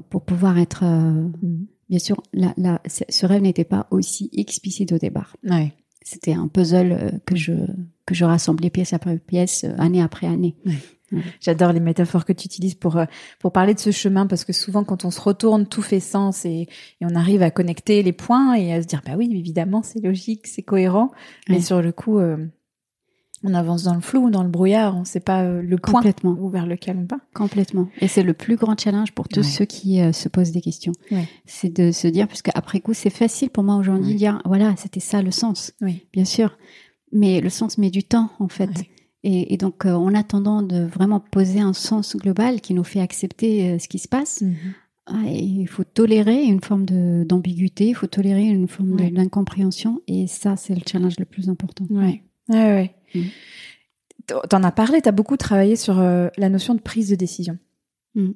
pour 0.10 0.24
pouvoir 0.24 0.58
être. 0.58 0.86
Mm. 0.86 1.66
Bien 1.90 2.00
sûr, 2.00 2.22
la, 2.34 2.54
la, 2.56 2.82
ce 2.86 3.26
rêve 3.26 3.42
n'était 3.42 3.64
pas 3.64 3.88
aussi 3.90 4.30
explicite 4.32 4.92
au 4.92 5.00
départ. 5.00 5.36
Ouais. 5.44 5.74
C'était 6.04 6.34
un 6.34 6.48
puzzle 6.48 7.20
que 7.26 7.36
je 7.36 7.54
que 8.06 8.16
je 8.16 8.26
rassemblais 8.26 8.70
pièce 8.70 8.94
après 8.94 9.18
pièce, 9.18 9.66
année 9.78 10.02
après 10.02 10.28
année. 10.28 10.56
Ouais. 10.66 10.74
J'adore 11.42 11.74
les 11.74 11.80
métaphores 11.80 12.26
que 12.26 12.34
tu 12.34 12.46
utilises 12.46 12.76
pour 12.76 12.98
euh, 12.98 13.06
pour 13.40 13.52
parler 13.52 13.74
de 13.74 13.80
ce 13.80 13.92
chemin 13.92 14.28
parce 14.28 14.46
que 14.46 14.54
souvent 14.54 14.84
quand 14.84 15.06
on 15.06 15.12
se 15.12 15.22
retourne 15.22 15.66
tout 15.66 15.82
fait 15.82 16.00
sens 16.00 16.46
et, 16.46 16.68
et 17.02 17.06
on 17.06 17.16
arrive 17.16 17.42
à 17.42 17.52
connecter 17.52 18.04
les 18.04 18.14
points 18.14 18.54
et 18.56 18.74
à 18.74 18.82
se 18.82 18.88
dire 18.88 19.02
bah 19.06 19.14
oui 19.18 19.30
évidemment 19.34 19.82
c'est 19.84 20.00
logique 20.00 20.48
c'est 20.48 20.62
cohérent. 20.62 21.12
Mais 21.48 21.62
sur 21.62 21.82
le 21.82 21.92
coup 21.92 22.20
euh, 22.20 22.38
on 23.44 23.54
avance 23.54 23.84
dans 23.84 23.96
le 23.96 24.02
flou 24.02 24.30
dans 24.30 24.44
le 24.44 24.50
brouillard. 24.50 24.98
On 24.98 25.06
sait 25.06 25.22
pas 25.22 25.44
euh, 25.44 25.62
le 25.62 25.78
point 25.78 26.02
vers 26.02 26.66
lequel 26.66 26.98
on 26.98 27.06
va 27.10 27.22
complètement. 27.34 27.88
Et 28.02 28.08
c'est 28.08 28.24
le 28.24 28.34
plus 28.34 28.58
grand 28.58 28.80
challenge 28.80 29.14
pour 29.14 29.28
tous 29.30 29.44
ceux 29.44 29.66
qui 29.66 30.02
se 30.14 30.30
posent 30.30 30.52
des 30.52 30.62
questions. 30.62 30.94
C'est 31.46 31.74
de 31.74 31.92
se 31.92 32.08
dire 32.08 32.28
parce 32.28 32.42
qu'après 32.42 32.82
coup 32.82 32.94
c'est 32.94 33.10
facile 33.10 33.50
pour 33.50 33.64
moi 33.64 33.76
aujourd'hui 33.76 34.14
de 34.14 34.18
dire 34.18 34.42
voilà 34.46 34.76
c'était 34.78 35.00
ça 35.00 35.22
le 35.22 35.32
sens. 35.32 35.74
Oui. 35.82 36.08
Bien 36.14 36.26
sûr. 36.26 36.58
Mais 37.12 37.42
le 37.42 37.50
sens 37.50 37.80
met 37.80 37.90
du 37.90 38.04
temps 38.04 38.30
en 38.40 38.50
fait 38.50 38.70
et, 39.24 39.54
et, 39.54 39.58
donc, 39.58 39.86
euh, 39.86 39.94
en 39.94 40.14
attendant 40.16 40.62
de 40.62 40.84
vraiment 40.84 41.20
poser 41.20 41.60
un 41.60 41.74
sens 41.74 42.16
global 42.16 42.62
qui 42.62 42.74
nous 42.74 42.86
fait 42.86 43.02
accepter 43.02 43.72
euh, 43.72 43.80
ce 43.80 43.88
qui 43.88 44.00
se 44.00 44.08
passe, 44.08 44.42
mhm. 44.42 44.56
ah, 45.08 45.24
il 45.26 45.68
faut 45.68 45.84
tolérer 45.84 46.44
une 46.44 46.62
forme 46.62 46.86
d'ambiguïté, 47.26 47.88
il 47.88 47.96
faut 47.96 48.08
tolérer 48.08 48.46
une 48.46 48.68
forme 48.68 48.96
d'incompréhension. 49.12 50.02
Et 50.08 50.28
ça, 50.28 50.56
c'est 50.56 50.74
le 50.74 50.82
challenge 50.90 51.20
le 51.20 51.26
plus 51.26 51.50
important. 51.50 51.86
Ouais, 51.90 52.24
ouais. 52.48 52.96
Mm. 53.14 53.22
T'en 54.50 54.64
as 54.64 54.72
parlé, 54.72 55.02
t'as 55.02 55.12
beaucoup 55.12 55.38
travaillé 55.38 55.76
sur 55.76 56.00
euh, 56.00 56.28
la 56.38 56.50
notion 56.50 56.76
de 56.76 56.82
prise 56.82 57.10
de 57.10 57.16
décision. 57.16 57.58
Mm. 58.16 58.30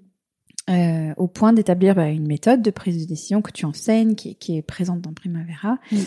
Euh, 0.69 1.13
au 1.17 1.27
point 1.27 1.51
d'établir 1.51 1.93
bah, 1.93 2.07
une 2.07 2.25
méthode 2.25 2.61
de 2.61 2.71
prise 2.71 3.03
de 3.03 3.07
décision 3.07 3.41
que 3.41 3.51
tu 3.51 3.65
enseignes, 3.65 4.15
qui, 4.15 4.35
qui 4.35 4.57
est 4.57 4.61
présente 4.61 5.01
dans 5.01 5.13
Primavera. 5.13 5.77
Mm. 5.91 5.97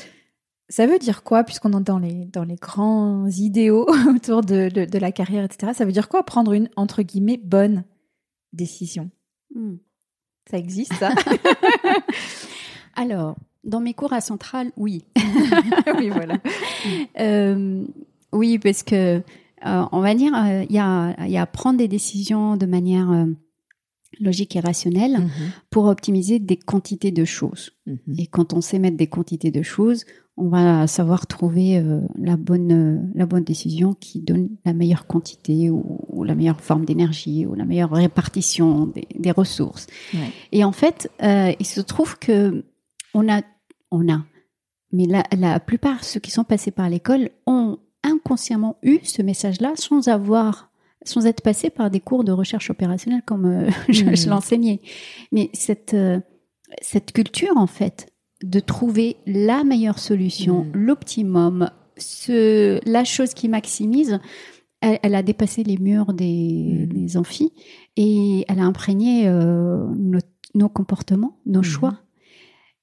Ça 0.69 0.87
veut 0.87 0.99
dire 0.99 1.23
quoi, 1.23 1.45
puisqu'on 1.45 1.79
est 1.79 1.83
dans 1.83 1.99
les, 1.99 2.25
dans 2.27 2.43
les 2.43 2.57
grands 2.57 3.29
idéaux 3.29 3.87
autour 4.15 4.43
de, 4.43 4.69
de, 4.69 4.99
la 4.99 5.13
carrière, 5.13 5.45
etc. 5.45 5.73
Ça 5.75 5.85
veut 5.85 5.93
dire 5.93 6.09
quoi 6.09 6.25
prendre 6.25 6.53
une, 6.53 6.69
entre 6.77 7.03
guillemets, 7.03 7.41
bonne 7.43 7.85
décision? 8.53 9.11
Hmm. 9.55 9.77
Ça 10.51 10.59
existe, 10.59 10.95
ça? 10.95 11.11
Alors, 12.97 13.37
dans 13.65 13.81
mes 13.81 13.95
cours 13.95 14.13
à 14.13 14.21
Centrale, 14.21 14.73
oui. 14.77 15.05
oui, 15.99 16.09
voilà. 16.09 16.39
Euh, 17.21 17.85
oui, 18.33 18.59
parce 18.59 18.83
que, 18.83 19.23
euh, 19.67 19.85
on 19.93 20.01
va 20.01 20.15
dire, 20.15 20.33
euh, 20.35 20.65
il 20.69 20.75
y, 20.75 20.79
a, 20.79 21.27
y 21.27 21.37
a 21.37 21.47
prendre 21.47 21.79
des 21.79 21.89
décisions 21.89 22.57
de 22.57 22.67
manière 22.67 23.27
logique 24.21 24.57
et 24.57 24.61
rationnelle 24.61 25.19
mhm. 25.21 25.29
pour 25.71 25.87
optimiser 25.87 26.39
des 26.39 26.57
quantités 26.57 27.11
de 27.11 27.25
choses. 27.25 27.73
Mhm. 27.87 27.99
Et 28.19 28.27
quand 28.27 28.53
on 28.53 28.61
sait 28.61 28.79
mettre 28.79 28.97
des 28.97 29.07
quantités 29.07 29.51
de 29.51 29.63
choses, 29.63 30.05
on 30.37 30.49
va 30.49 30.87
savoir 30.87 31.27
trouver 31.27 31.79
euh, 31.79 32.01
la 32.19 32.37
bonne 32.37 32.73
euh, 32.73 32.99
la 33.15 33.27
bonne 33.27 33.45
décision 33.45 33.95
qui 33.95 34.21
donne 34.21 34.51
la 34.65 34.75
meilleure 34.75 35.07
quantité 35.07 35.71
ou, 35.71 36.25
la 36.25 36.35
meilleure 36.35 36.61
forme 36.61 36.85
d'énergie 36.85 37.47
ou 37.47 37.55
la 37.55 37.65
meilleure 37.65 37.93
répartition 37.93 38.93
des, 39.15 39.31
ressources. 39.31 39.87
Et 40.51 40.65
en 40.65 40.73
fait, 40.73 41.11
euh, 41.23 41.53
il 41.61 41.67
se 41.67 41.81
trouve 41.81 42.19
que 42.19 42.65
on 43.15 43.33
a 43.33 43.43
on 43.91 44.13
a 44.13 44.25
mais 44.93 45.07
la, 45.07 45.25
la 45.37 45.61
plupart 45.61 46.05
ceux 46.05 46.21
qui 46.21 46.31
sont 46.31 46.45
passés 46.45 46.71
par 46.71 46.89
l'école 46.89 47.31
ont 47.47 47.79
inconsciemment 48.03 48.77
eu 48.83 48.99
ce 49.03 49.23
message-là 49.23 49.73
sans 49.77 50.09
avoir 50.09 50.71
sans 51.09 51.27
être 51.27 51.41
passés 51.41 51.71
par 51.71 51.91
des 51.91 52.01
cours 52.01 52.25
de 52.25 52.33
recherche 52.33 52.71
opérationnelle 52.71 53.23
comme 53.25 53.67
je, 53.89 54.15
je 54.15 54.27
mmh. 54.27 54.31
l'enseignais. 54.31 54.81
Mais 55.33 55.51
cette 55.53 55.97
cette 56.83 57.13
culture 57.13 57.57
en 57.57 57.67
fait 57.67 58.13
de 58.43 58.61
trouver 58.61 59.17
la 59.27 59.65
meilleure 59.65 59.99
solution, 59.99 60.65
mm. 60.65 60.73
l'optimum, 60.75 61.71
ce, 61.97 62.81
la 62.89 63.05
chose 63.05 63.33
qui 63.35 63.49
maximise, 63.49 64.21
elle, 64.83 65.15
a 65.15 65.23
dépassé 65.23 65.63
les 65.63 65.79
murs 65.79 66.13
des, 66.13 66.87
mmh. 66.93 67.19
amphis 67.19 67.53
et 67.97 68.45
elle 68.47 68.61
a 68.61 68.65
imprégné 68.65 69.27
euh, 69.27 69.87
nos, 70.55 70.69
comportements, 70.69 71.39
nos 71.47 71.61
mmh. 71.61 71.65
choix. 71.65 71.99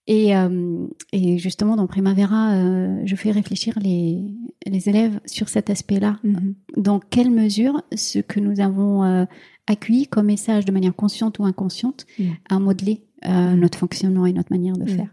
Et, 0.08 0.36
euh, 0.36 0.86
et, 1.14 1.38
justement, 1.38 1.76
dans 1.76 1.88
Primavera, 1.88 2.54
euh, 2.54 3.02
je 3.06 3.16
fais 3.16 3.32
réfléchir 3.32 3.78
les, 3.82 4.20
les 4.66 4.90
élèves 4.90 5.20
sur 5.26 5.48
cet 5.48 5.70
aspect-là. 5.70 6.20
Mmh. 6.24 6.38
Dans 6.78 7.00
quelle 7.00 7.32
mesure 7.32 7.82
ce 7.96 8.20
que 8.20 8.40
nous 8.40 8.60
avons 8.60 9.28
accueilli 9.68 10.08
comme 10.08 10.26
message 10.26 10.66
de 10.66 10.72
manière 10.72 10.96
consciente 10.96 11.40
ou 11.40 11.46
inconsciente 11.46 12.06
a 12.50 12.60
modelé 12.60 13.04
notre 13.26 13.78
fonctionnement 13.78 14.26
et 14.26 14.34
notre 14.34 14.52
manière 14.52 14.76
de 14.78 14.86
faire. 14.86 15.10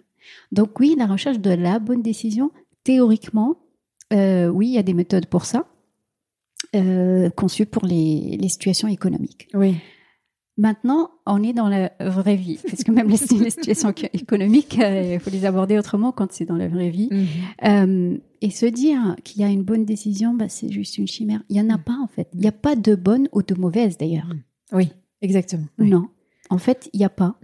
Donc 0.50 0.80
oui, 0.80 0.96
la 0.98 1.06
recherche 1.06 1.38
de 1.38 1.50
la 1.50 1.78
bonne 1.78 2.02
décision, 2.02 2.50
théoriquement, 2.82 3.58
oui, 4.12 4.66
il 4.66 4.72
y 4.72 4.78
a 4.78 4.82
des 4.82 4.94
méthodes 4.94 5.26
pour 5.26 5.44
ça 5.44 5.66
euh, 6.76 7.30
conçu 7.30 7.66
pour 7.66 7.84
les, 7.84 8.36
les, 8.40 8.48
situations 8.48 8.86
économiques. 8.86 9.48
Oui. 9.54 9.76
Maintenant, 10.56 11.10
on 11.26 11.42
est 11.42 11.52
dans 11.52 11.68
la 11.68 11.92
vraie 12.00 12.36
vie, 12.36 12.58
parce 12.68 12.84
que 12.84 12.90
même 12.90 13.08
les, 13.08 13.16
situations 13.50 13.94
économiques, 14.12 14.78
euh, 14.78 15.14
il 15.14 15.20
faut 15.20 15.30
les 15.30 15.44
aborder 15.44 15.78
autrement 15.78 16.12
quand 16.12 16.32
c'est 16.32 16.44
dans 16.44 16.56
la 16.56 16.68
vraie 16.68 16.90
vie. 16.90 17.08
Mhm. 17.10 17.26
Euh, 17.64 18.18
et 18.42 18.50
se 18.50 18.66
dire 18.66 19.16
qu'il 19.24 19.40
y 19.40 19.44
a 19.44 19.48
une 19.48 19.62
bonne 19.62 19.84
décision, 19.84 20.34
bah, 20.34 20.48
c'est 20.48 20.70
juste 20.70 20.98
une 20.98 21.06
chimère. 21.06 21.42
Il 21.48 21.56
y 21.56 21.60
en 21.60 21.70
a 21.70 21.78
mhm. 21.78 21.84
pas 21.84 21.98
en 22.02 22.08
fait. 22.08 22.28
Il 22.34 22.40
n'y 22.40 22.48
a 22.48 22.52
pas 22.52 22.76
de 22.76 22.94
bonne 22.94 23.28
ou 23.32 23.42
de 23.42 23.54
mauvaise 23.54 23.96
d'ailleurs. 23.96 24.26
Mhm. 24.26 24.42
Oui, 24.72 24.88
exactement. 25.22 25.66
Non, 25.78 26.08
en 26.50 26.58
fait, 26.58 26.90
il 26.92 26.98
n'y 26.98 27.06
a 27.06 27.10
pas. 27.10 27.36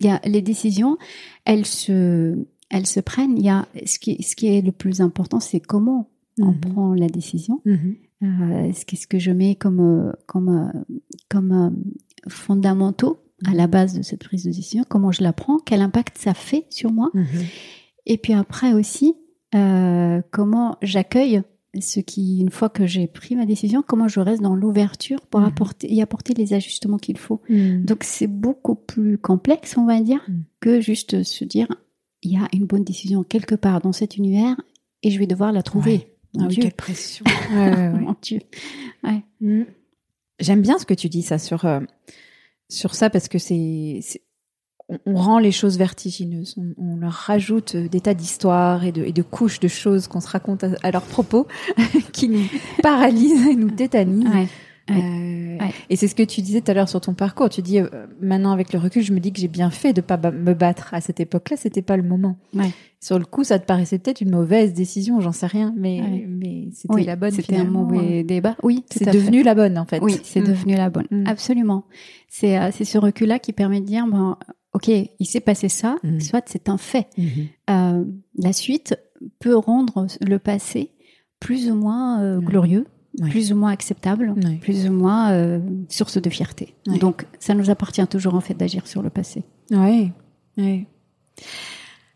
Il 0.00 0.06
y 0.06 0.10
a 0.10 0.20
les 0.24 0.42
décisions, 0.42 0.98
elles 1.44 1.66
se, 1.66 2.36
elles 2.70 2.86
se 2.86 3.00
prennent. 3.00 3.38
Il 3.38 3.44
y 3.44 3.48
a 3.48 3.66
ce 3.86 3.98
qui, 3.98 4.22
ce 4.22 4.34
qui 4.34 4.48
est 4.48 4.60
le 4.60 4.72
plus 4.72 5.00
important, 5.00 5.40
c'est 5.40 5.60
comment 5.60 6.10
on 6.40 6.52
prend 6.52 6.94
la 6.94 7.08
décision. 7.08 7.62
Euh, 7.66 8.72
qu'est-ce 8.86 9.06
que 9.06 9.18
je 9.18 9.30
mets 9.30 9.54
comme, 9.54 10.12
comme, 10.26 10.72
comme 11.30 11.76
fondamentaux 12.28 13.18
à 13.46 13.52
la 13.52 13.66
base 13.66 13.94
de 13.94 14.02
cette 14.02 14.24
prise 14.24 14.44
de 14.44 14.50
décision 14.50 14.84
Comment 14.88 15.12
je 15.12 15.22
la 15.22 15.32
prends 15.32 15.58
Quel 15.58 15.80
impact 15.82 16.18
ça 16.18 16.34
fait 16.34 16.66
sur 16.70 16.92
moi 16.92 17.10
mhm. 17.14 17.26
Et 18.06 18.18
puis 18.18 18.32
après 18.32 18.72
aussi, 18.72 19.14
comment 20.30 20.76
j'accueille 20.80 21.42
ce 21.80 22.00
qui, 22.00 22.40
une 22.40 22.50
fois 22.50 22.68
que 22.68 22.86
j'ai 22.86 23.06
pris 23.06 23.36
ma 23.36 23.46
décision, 23.46 23.82
comment 23.86 24.08
je 24.08 24.20
reste 24.20 24.42
dans 24.42 24.54
l'ouverture 24.54 25.20
pour 25.26 25.40
mhm. 25.40 25.46
apporter, 25.46 25.92
y 25.92 26.02
apporter 26.02 26.34
les 26.34 26.54
ajustements 26.54 26.98
qu'il 26.98 27.18
faut. 27.18 27.40
Mhm. 27.48 27.84
Donc 27.84 28.04
c'est 28.04 28.26
beaucoup 28.26 28.74
plus 28.74 29.18
complexe, 29.18 29.76
on 29.76 29.86
va 29.86 30.00
dire, 30.00 30.24
que 30.60 30.80
juste 30.80 31.22
se 31.22 31.44
dire, 31.44 31.68
il 32.22 32.32
y 32.32 32.36
a 32.36 32.48
une 32.52 32.66
bonne 32.66 32.84
décision 32.84 33.22
quelque 33.22 33.54
part 33.54 33.80
dans 33.80 33.92
cet 33.92 34.16
univers 34.16 34.56
et 35.02 35.10
je 35.10 35.18
vais 35.18 35.26
devoir 35.26 35.52
la 35.52 35.62
trouver. 35.62 36.12
Ah 36.38 36.48
quelle 36.50 36.72
pression. 36.72 37.24
Mm. 39.40 39.64
J'aime 40.38 40.62
bien 40.62 40.78
ce 40.78 40.86
que 40.86 40.94
tu 40.94 41.08
dis 41.08 41.22
ça 41.22 41.38
sur, 41.38 41.64
euh, 41.64 41.80
sur 42.68 42.94
ça 42.94 43.10
parce 43.10 43.28
que 43.28 43.38
c'est, 43.38 44.00
on, 44.88 45.14
rend 45.14 45.38
les 45.38 45.52
choses 45.52 45.78
vertigineuses. 45.78 46.56
On, 46.76 46.96
leur 46.96 47.12
rajoute 47.12 47.76
des 47.76 48.00
tas 48.00 48.14
d'histoires 48.14 48.84
et 48.84 48.92
de, 48.92 49.04
et 49.04 49.12
de 49.12 49.22
couches 49.22 49.60
de 49.60 49.68
choses 49.68 50.08
qu'on 50.08 50.20
se 50.20 50.28
raconte 50.28 50.64
à, 50.64 50.70
à 50.82 50.90
leur 50.90 51.02
propos 51.02 51.46
qui 52.12 52.28
nous 52.28 52.46
paralysent 52.82 53.46
et 53.46 53.56
nous 53.56 53.70
tétanisent. 53.70 54.48
Euh, 54.90 55.58
et 55.90 55.96
c'est 55.96 56.06
ce 56.06 56.14
que 56.14 56.22
tu 56.22 56.42
disais 56.42 56.60
tout 56.60 56.70
à 56.70 56.74
l'heure 56.74 56.88
sur 56.88 57.00
ton 57.00 57.14
parcours. 57.14 57.48
Tu 57.48 57.62
dis 57.62 57.80
euh, 57.80 57.88
maintenant 58.20 58.52
avec 58.52 58.72
le 58.72 58.78
recul, 58.78 59.02
je 59.02 59.12
me 59.12 59.20
dis 59.20 59.32
que 59.32 59.40
j'ai 59.40 59.48
bien 59.48 59.70
fait 59.70 59.92
de 59.92 60.00
pas 60.00 60.16
me 60.16 60.54
battre 60.54 60.94
à 60.94 61.00
cette 61.00 61.20
époque-là. 61.20 61.56
C'était 61.56 61.82
pas 61.82 61.96
le 61.96 62.02
moment. 62.02 62.36
Sur 63.00 63.18
le 63.18 63.24
coup, 63.24 63.44
ça 63.44 63.58
te 63.58 63.66
paraissait 63.66 63.98
peut-être 63.98 64.20
une 64.20 64.30
mauvaise 64.30 64.72
décision, 64.72 65.20
j'en 65.20 65.32
sais 65.32 65.46
rien, 65.46 65.74
mais 65.76 66.26
mais 66.28 66.68
c'était 66.72 67.04
la 67.04 67.16
bonne. 67.16 67.30
C'était 67.30 67.56
un 67.56 67.64
mauvais 67.64 68.22
débat. 68.22 68.56
Oui, 68.62 68.84
c'est 68.90 69.10
devenu 69.10 69.42
la 69.42 69.54
bonne 69.54 69.78
en 69.78 69.84
fait. 69.84 70.00
Oui, 70.02 70.18
c'est 70.22 70.40
mm. 70.40 70.46
devenu 70.46 70.76
la 70.76 70.90
bonne. 70.90 71.06
Mm. 71.10 71.26
Absolument. 71.26 71.84
C'est 72.28 72.58
euh, 72.58 72.70
c'est 72.72 72.84
ce 72.84 72.98
recul-là 72.98 73.38
qui 73.38 73.52
permet 73.52 73.80
de 73.80 73.86
dire 73.86 74.06
bon, 74.06 74.36
ok, 74.72 74.88
il 74.88 75.26
s'est 75.26 75.40
passé 75.40 75.68
ça. 75.68 75.96
Mm. 76.02 76.20
Soit 76.20 76.44
c'est 76.46 76.68
un 76.68 76.78
fait. 76.78 77.08
Mm-hmm. 77.18 78.06
la 78.38 78.52
suite 78.52 78.96
peut 79.40 79.56
rendre 79.56 80.06
le 80.26 80.38
passé 80.38 80.92
plus 81.40 81.70
ou 81.70 81.74
moins 81.74 82.38
glorieux 82.38 82.86
plus 83.22 83.52
ou 83.52 83.56
moins 83.56 83.70
acceptable, 83.70 84.34
plus 84.60 84.86
ou 84.86 84.92
moins 84.92 85.32
euh, 85.32 85.60
source 85.88 86.20
de 86.20 86.30
fierté. 86.30 86.74
Donc, 86.86 87.26
ça 87.38 87.54
nous 87.54 87.70
appartient 87.70 88.06
toujours 88.06 88.34
en 88.34 88.40
fait 88.40 88.54
d'agir 88.54 88.86
sur 88.86 89.02
le 89.02 89.10
passé. 89.10 89.44
Oui. 89.70 90.12
oui. 90.58 90.86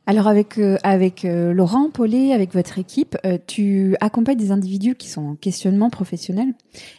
Alors 0.07 0.27
avec 0.27 0.59
euh, 0.59 0.77
avec 0.83 1.25
euh, 1.25 1.53
Laurent 1.53 1.91
Paulet, 1.91 2.33
avec 2.33 2.53
votre 2.53 2.79
équipe, 2.79 3.17
tu 3.47 3.97
accompagnes 4.01 4.39
des 4.39 4.51
individus 4.51 4.97
qui 4.97 5.09
sont 5.09 5.23
en 5.23 5.35
questionnement 5.37 5.91
professionnel, 5.91 6.55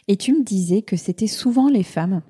et 0.08 0.16
tu 0.16 0.32
me 0.32 0.42
disais 0.42 0.82
que 0.82 0.96
c'était 0.96 1.26
souvent 1.26 1.68
les 1.68 1.82
femmes 1.82 2.22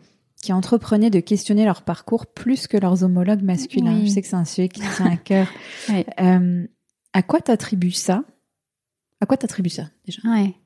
qui 0.43 0.53
entreprenaient 0.53 1.11
de 1.11 1.21
questionner 1.21 1.65
leur 1.65 1.83
parcours 1.83 2.27
plus 2.27 2.67
que 2.67 2.77
leurs 2.77 3.05
homologues 3.05 3.43
masculins. 3.43 4.01
Je 4.03 4.11
sais 4.11 4.23
que 4.23 4.27
c'est 4.27 4.35
un 4.35 4.45
sujet 4.45 4.69
qui 4.69 4.81
tient 4.81 5.13
à 5.13 5.17
cœur. 5.17 5.47
à 7.13 7.23
quoi 7.23 7.41
t'attribues 7.41 7.93
ça? 7.93 8.25
À 9.21 9.27
quoi 9.27 9.37
t'attribues 9.37 9.71
ça 9.71 9.85
déjà? 10.05 10.21
Ouais 10.25 10.57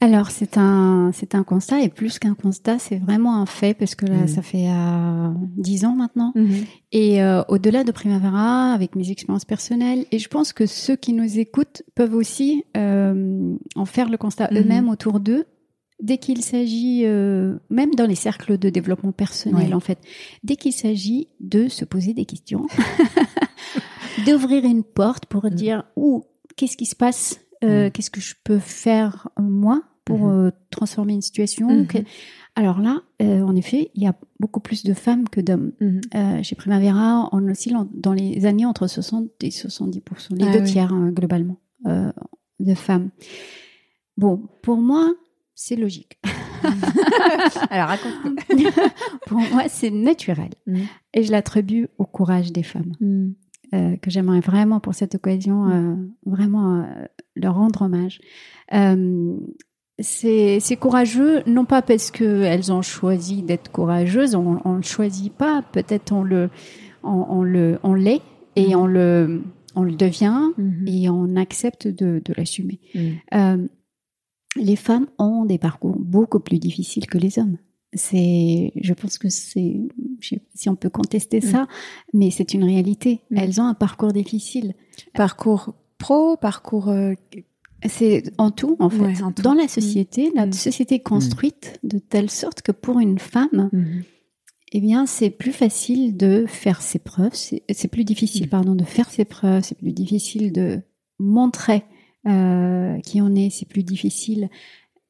alors 0.00 0.30
c'est 0.30 0.58
un 0.58 1.10
c'est 1.14 1.34
un 1.34 1.42
constat 1.42 1.80
et 1.80 1.88
plus 1.88 2.18
qu'un 2.18 2.34
constat, 2.34 2.78
c'est 2.78 2.98
vraiment 2.98 3.40
un 3.40 3.46
fait 3.46 3.72
parce 3.72 3.94
que 3.94 4.04
là 4.04 4.24
mmh. 4.24 4.28
ça 4.28 4.42
fait 4.42 4.68
euh, 4.68 5.28
dix 5.56 5.86
ans 5.86 5.94
maintenant 5.94 6.32
mmh. 6.34 6.50
et 6.92 7.22
euh, 7.22 7.42
au-delà 7.48 7.82
de 7.82 7.92
Primavera 7.92 8.72
avec 8.74 8.94
mes 8.94 9.10
expériences 9.10 9.46
personnelles 9.46 10.04
et 10.12 10.18
je 10.18 10.28
pense 10.28 10.52
que 10.52 10.66
ceux 10.66 10.96
qui 10.96 11.14
nous 11.14 11.38
écoutent 11.38 11.82
peuvent 11.94 12.14
aussi 12.14 12.64
euh, 12.76 13.56
en 13.74 13.86
faire 13.86 14.10
le 14.10 14.18
constat 14.18 14.48
mmh. 14.50 14.56
eux-mêmes 14.58 14.88
autour 14.90 15.18
d'eux 15.18 15.46
dès 16.02 16.18
qu'il 16.18 16.42
s'agit 16.42 17.06
même 17.06 17.94
dans 17.96 18.06
les 18.06 18.16
cercles 18.16 18.58
de 18.58 18.68
développement 18.68 19.12
personnel 19.12 19.74
en 19.74 19.80
fait 19.80 19.98
dès 20.44 20.56
qu'il 20.56 20.74
s'agit 20.74 21.28
de 21.40 21.68
se 21.68 21.86
poser 21.86 22.12
des 22.12 22.26
questions 22.26 22.66
d'ouvrir 24.26 24.66
une 24.66 24.84
porte 24.84 25.24
pour 25.24 25.48
dire 25.48 25.84
ou 25.96 26.24
qu'est-ce 26.54 26.76
qui 26.76 26.84
se 26.84 26.96
passe 26.96 27.40
euh, 27.66 27.86
mm. 27.86 27.90
Qu'est-ce 27.90 28.10
que 28.10 28.20
je 28.20 28.34
peux 28.44 28.58
faire 28.58 29.28
euh, 29.38 29.42
moi 29.42 29.82
pour 30.04 30.28
mm-hmm. 30.28 30.46
euh, 30.46 30.50
transformer 30.70 31.14
une 31.14 31.22
situation 31.22 31.68
mm-hmm. 31.68 32.04
Alors 32.54 32.80
là, 32.80 33.02
en 33.20 33.54
effet, 33.54 33.90
il 33.94 34.02
y 34.02 34.06
a 34.06 34.14
beaucoup 34.40 34.60
plus 34.60 34.82
de 34.82 34.94
femmes 34.94 35.28
que 35.28 35.42
d'hommes. 35.42 35.72
Mm-hmm. 35.80 36.42
chez 36.42 36.56
Primavera, 36.56 37.28
on 37.32 37.46
oscille 37.50 37.76
dans 37.92 38.14
les 38.14 38.46
années 38.46 38.64
entre 38.64 38.86
60 38.86 39.28
et 39.42 39.50
70 39.50 40.02
les 40.30 40.46
ah 40.46 40.52
deux 40.52 40.64
tiers 40.64 40.90
hein, 40.90 41.10
globalement 41.10 41.58
de 41.84 42.74
femmes. 42.74 43.10
Bon, 44.16 44.48
pour 44.62 44.78
moi, 44.78 45.12
c'est 45.54 45.76
logique. 45.76 46.18
Alors 47.70 47.88
raconte. 47.88 48.14
pour 49.26 49.38
moi, 49.38 49.68
c'est 49.68 49.90
naturel. 49.90 50.50
Mm. 50.66 50.80
Et 51.14 51.22
je 51.22 51.32
l'attribue 51.32 51.88
au 51.98 52.04
courage 52.04 52.52
des 52.52 52.62
femmes. 52.62 52.92
Euh, 53.74 53.96
que 53.96 54.10
j'aimerais 54.10 54.38
vraiment 54.38 54.78
pour 54.78 54.94
cette 54.94 55.16
occasion 55.16 55.64
mm. 55.64 55.72
euh, 55.72 55.96
vraiment 56.24 56.82
euh, 56.82 56.84
leur 57.34 57.56
rendre 57.56 57.82
hommage. 57.82 58.20
c'est 59.98 60.76
courageux, 60.78 61.42
non 61.46 61.64
pas 61.64 61.82
parce 61.82 62.12
qu'elles 62.12 62.72
ont 62.72 62.82
choisi 62.82 63.42
d'être 63.42 63.72
courageuses, 63.72 64.36
on 64.36 64.76
ne 64.76 64.82
choisit 64.82 65.32
pas, 65.32 65.62
peut-être 65.72 66.12
on 66.12 66.22
le, 66.22 66.48
on, 67.02 67.42
le, 67.42 67.80
on 67.82 67.94
l'est 67.94 68.22
et 68.54 68.74
mm. 68.74 68.78
on 68.78 68.86
le, 68.86 69.42
on 69.74 69.82
le 69.82 69.96
devient 69.96 70.52
mm-hmm. 70.56 70.88
et 70.88 71.10
on 71.10 71.34
accepte 71.34 71.88
de, 71.88 72.22
de 72.24 72.34
l'assumer. 72.36 72.78
Mm. 72.94 73.66
les 74.54 74.76
femmes 74.76 75.06
ont 75.18 75.44
des 75.44 75.58
parcours 75.58 75.96
beaucoup 75.98 76.40
plus 76.40 76.60
difficiles 76.60 77.06
que 77.06 77.18
les 77.18 77.40
hommes. 77.40 77.58
C'est, 77.96 78.72
je 78.80 78.94
pense 78.94 79.18
que 79.18 79.28
c'est, 79.28 79.80
si 80.54 80.68
on 80.68 80.76
peut 80.76 80.90
contester 80.90 81.40
ça, 81.40 81.62
mm. 81.62 81.66
mais 82.14 82.30
c'est 82.30 82.54
une 82.54 82.64
réalité. 82.64 83.20
Mm. 83.30 83.36
Elles 83.38 83.60
ont 83.60 83.64
un 83.64 83.74
parcours 83.74 84.12
difficile. 84.12 84.74
Parcours 85.14 85.74
pro, 85.98 86.36
parcours. 86.36 86.88
Euh, 86.88 87.14
c'est 87.86 88.24
en 88.38 88.50
tout, 88.50 88.76
en 88.78 88.90
fait. 88.90 89.42
Dans 89.42 89.54
la 89.54 89.68
société, 89.68 90.30
la 90.34 90.46
mm. 90.46 90.52
société 90.52 90.96
est 90.96 91.00
construite 91.00 91.78
de 91.82 91.98
telle 91.98 92.30
sorte 92.30 92.62
que 92.62 92.72
pour 92.72 93.00
une 93.00 93.18
femme, 93.18 93.70
eh 94.72 94.80
bien, 94.80 95.06
c'est 95.06 95.30
plus 95.30 95.52
facile 95.52 96.16
de 96.16 96.44
faire 96.46 96.82
ses 96.82 96.98
preuves. 96.98 97.34
C'est 97.34 97.88
plus 97.88 98.04
difficile, 98.04 98.48
pardon, 98.48 98.74
de 98.74 98.84
faire 98.84 99.10
ses 99.10 99.24
preuves. 99.24 99.62
C'est 99.62 99.78
plus 99.78 99.92
difficile 99.92 100.52
de 100.52 100.80
montrer 101.18 101.84
euh, 102.26 102.98
qui 103.00 103.20
on 103.20 103.34
est. 103.34 103.50
C'est 103.50 103.68
plus 103.68 103.84
difficile 103.84 104.48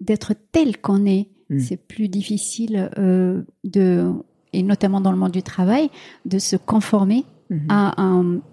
d'être 0.00 0.34
tel 0.52 0.78
qu'on 0.78 1.06
est 1.06 1.28
Mm. 1.50 1.58
C'est 1.60 1.76
plus 1.76 2.08
difficile 2.08 2.90
euh, 2.98 3.42
de, 3.64 4.12
et 4.52 4.62
notamment 4.62 5.00
dans 5.00 5.12
le 5.12 5.18
monde 5.18 5.32
du 5.32 5.42
travail, 5.42 5.90
de 6.24 6.38
se 6.38 6.56
conformer 6.56 7.24
mm-hmm. 7.50 7.66
à, 7.68 8.02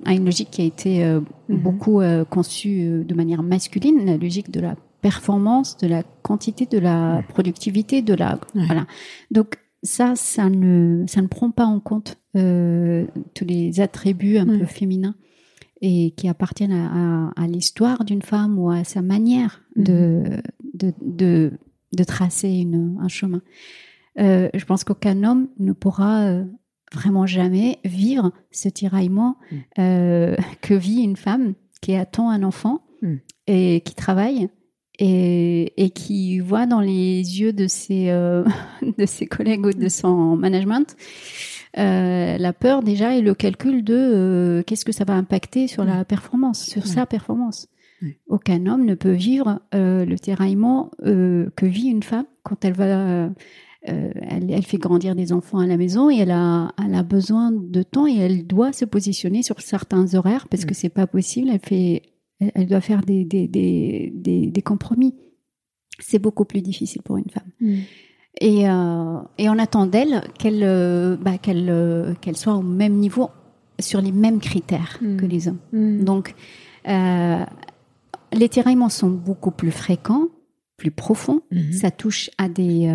à, 0.05 0.13
une 0.13 0.25
logique 0.25 0.51
qui 0.51 0.61
a 0.61 0.65
été 0.65 1.03
euh, 1.03 1.19
mm-hmm. 1.19 1.57
beaucoup 1.57 2.01
euh, 2.01 2.25
conçue 2.25 3.03
de 3.03 3.13
manière 3.15 3.43
masculine, 3.43 4.05
la 4.05 4.17
logique 4.17 4.51
de 4.51 4.59
la 4.59 4.75
performance, 5.01 5.77
de 5.77 5.87
la 5.87 6.03
quantité, 6.21 6.65
de 6.65 6.79
la 6.79 7.23
productivité, 7.27 8.01
de 8.01 8.13
la 8.13 8.39
voilà. 8.53 8.87
Donc 9.31 9.57
ça, 9.81 10.15
ça 10.15 10.49
ne, 10.49 11.03
ça 11.07 11.21
ne 11.21 11.27
prend 11.27 11.51
pas 11.51 11.65
en 11.65 11.81
compte 11.81 12.17
tous 12.33 13.45
les 13.45 13.79
attributs 13.79 14.37
un 14.37 14.45
peu 14.45 14.65
féminins. 14.65 15.15
et 15.81 16.11
qui 16.11 16.29
appartiennent 16.29 16.71
à, 17.35 17.47
l'histoire 17.47 18.05
d'une 18.05 18.21
femme 18.21 18.57
ou 18.57 18.71
à 18.71 18.85
sa 18.85 19.01
manière 19.01 19.61
de, 19.75 20.23
mhm. 20.23 20.41
de, 20.73 20.93
de, 21.01 21.51
tracer 22.03 22.49
une, 22.49 22.97
un 23.01 23.07
chemin. 23.07 23.41
Euh, 24.19 24.49
je 24.53 24.65
pense 24.65 24.83
qu'aucun 24.83 25.23
homme 25.23 25.47
ne 25.59 25.73
pourra 25.73 26.25
euh, 26.25 26.45
vraiment 26.93 27.25
jamais 27.25 27.79
vivre 27.83 28.31
ce 28.51 28.69
tiraillement 28.69 29.37
mm. 29.51 29.57
euh, 29.79 30.35
que 30.61 30.73
vit 30.73 31.01
une 31.01 31.15
femme 31.15 31.53
qui 31.81 31.95
attend 31.95 32.29
un 32.29 32.43
enfant 32.43 32.81
mm. 33.01 33.15
et 33.47 33.81
qui 33.81 33.95
travaille 33.95 34.49
et, 34.99 35.73
et, 35.83 35.89
qui 35.89 36.39
voit 36.39 36.67
dans 36.67 36.79
les 36.79 37.39
yeux 37.39 37.53
de 37.53 37.67
ses, 37.67 38.05
de 38.97 39.05
ses 39.07 39.25
collègues 39.25 39.65
ou 39.65 39.73
de 39.73 39.89
son 39.89 40.35
management 40.37 40.95
la 41.75 42.53
peur 42.53 42.83
déjà 42.83 43.15
et 43.15 43.21
le 43.21 43.33
calcul 43.33 43.83
de 43.83 44.63
qu'est-ce 44.67 44.85
que 44.85 44.91
ça 44.91 45.05
va 45.05 45.15
impacter 45.15 45.67
sur 45.67 45.83
la 45.83 46.05
performance, 46.05 46.63
sur 46.63 46.85
sa 46.85 47.07
performance. 47.07 47.67
Aucun 48.27 48.65
homme 48.67 48.85
ne 48.85 48.95
peut 48.95 49.11
vivre 49.11 49.59
le 49.73 50.15
tiraillement 50.15 50.91
que 51.01 51.65
vit 51.65 51.87
une 51.87 52.03
femme 52.03 52.25
quand 52.43 52.65
elle 52.65 52.73
va 52.73 53.29
euh, 53.89 54.11
elle, 54.29 54.63
fait 54.63 54.77
grandir 54.77 55.13
des 55.13 55.33
enfants 55.33 55.59
à 55.59 55.67
la 55.67 55.75
maison 55.75 56.09
et 56.09 56.15
elle 56.15 56.31
a, 56.31 56.71
elle 56.81 56.95
a 56.95 57.03
besoin 57.03 57.51
de 57.51 57.83
temps 57.83 58.07
et 58.07 58.15
elle 58.15 58.47
doit 58.47 58.71
se 58.71 58.85
positionner 58.85 59.43
sur 59.43 59.59
certains 59.59 60.15
horaires 60.15 60.47
parce 60.47 60.63
que 60.63 60.69
que 60.69 60.75
c'est 60.75 60.87
pas 60.87 61.05
possible. 61.05 61.49
Elle 61.51 61.59
fait, 61.59 62.01
elle, 62.39 62.67
doit 62.67 62.79
faire 62.79 63.01
des, 63.01 63.25
des, 63.25 63.49
des, 63.49 64.13
des, 64.15 64.61
compromis. 64.61 65.13
C'est 65.99 66.19
beaucoup 66.19 66.45
plus 66.45 66.61
difficile 66.61 67.01
pour 67.01 67.17
une 67.17 67.29
femme. 67.29 67.51
Mm. 67.59 67.75
Et, 68.39 68.69
euh, 68.69 69.19
et 69.37 69.49
on 69.49 69.59
attend 69.59 69.85
d'elle 69.85 70.23
qu'elle 70.39 70.63
euh, 70.63 71.17
bah, 71.17 71.37
qu'elle 71.37 72.15
qu'elle 72.21 72.37
soit 72.37 72.55
au 72.55 72.63
même 72.63 72.93
niveau 72.93 73.29
sur 73.79 74.01
les 74.01 74.13
mêmes 74.13 74.39
critères 74.39 74.97
mm. 75.01 75.17
que 75.17 75.25
les 75.25 75.49
hommes. 75.49 75.59
Mm. 75.73 76.03
Donc, 76.05 76.35
les 78.33 78.49
tiraillements 78.49 78.89
sont 78.89 79.09
beaucoup 79.09 79.51
plus 79.51 79.71
fréquents, 79.71 80.27
plus 80.77 80.91
profonds. 80.91 81.41
Mm-hmm. 81.51 81.73
Ça 81.73 81.91
touche 81.91 82.29
à 82.37 82.49
des 82.49 82.87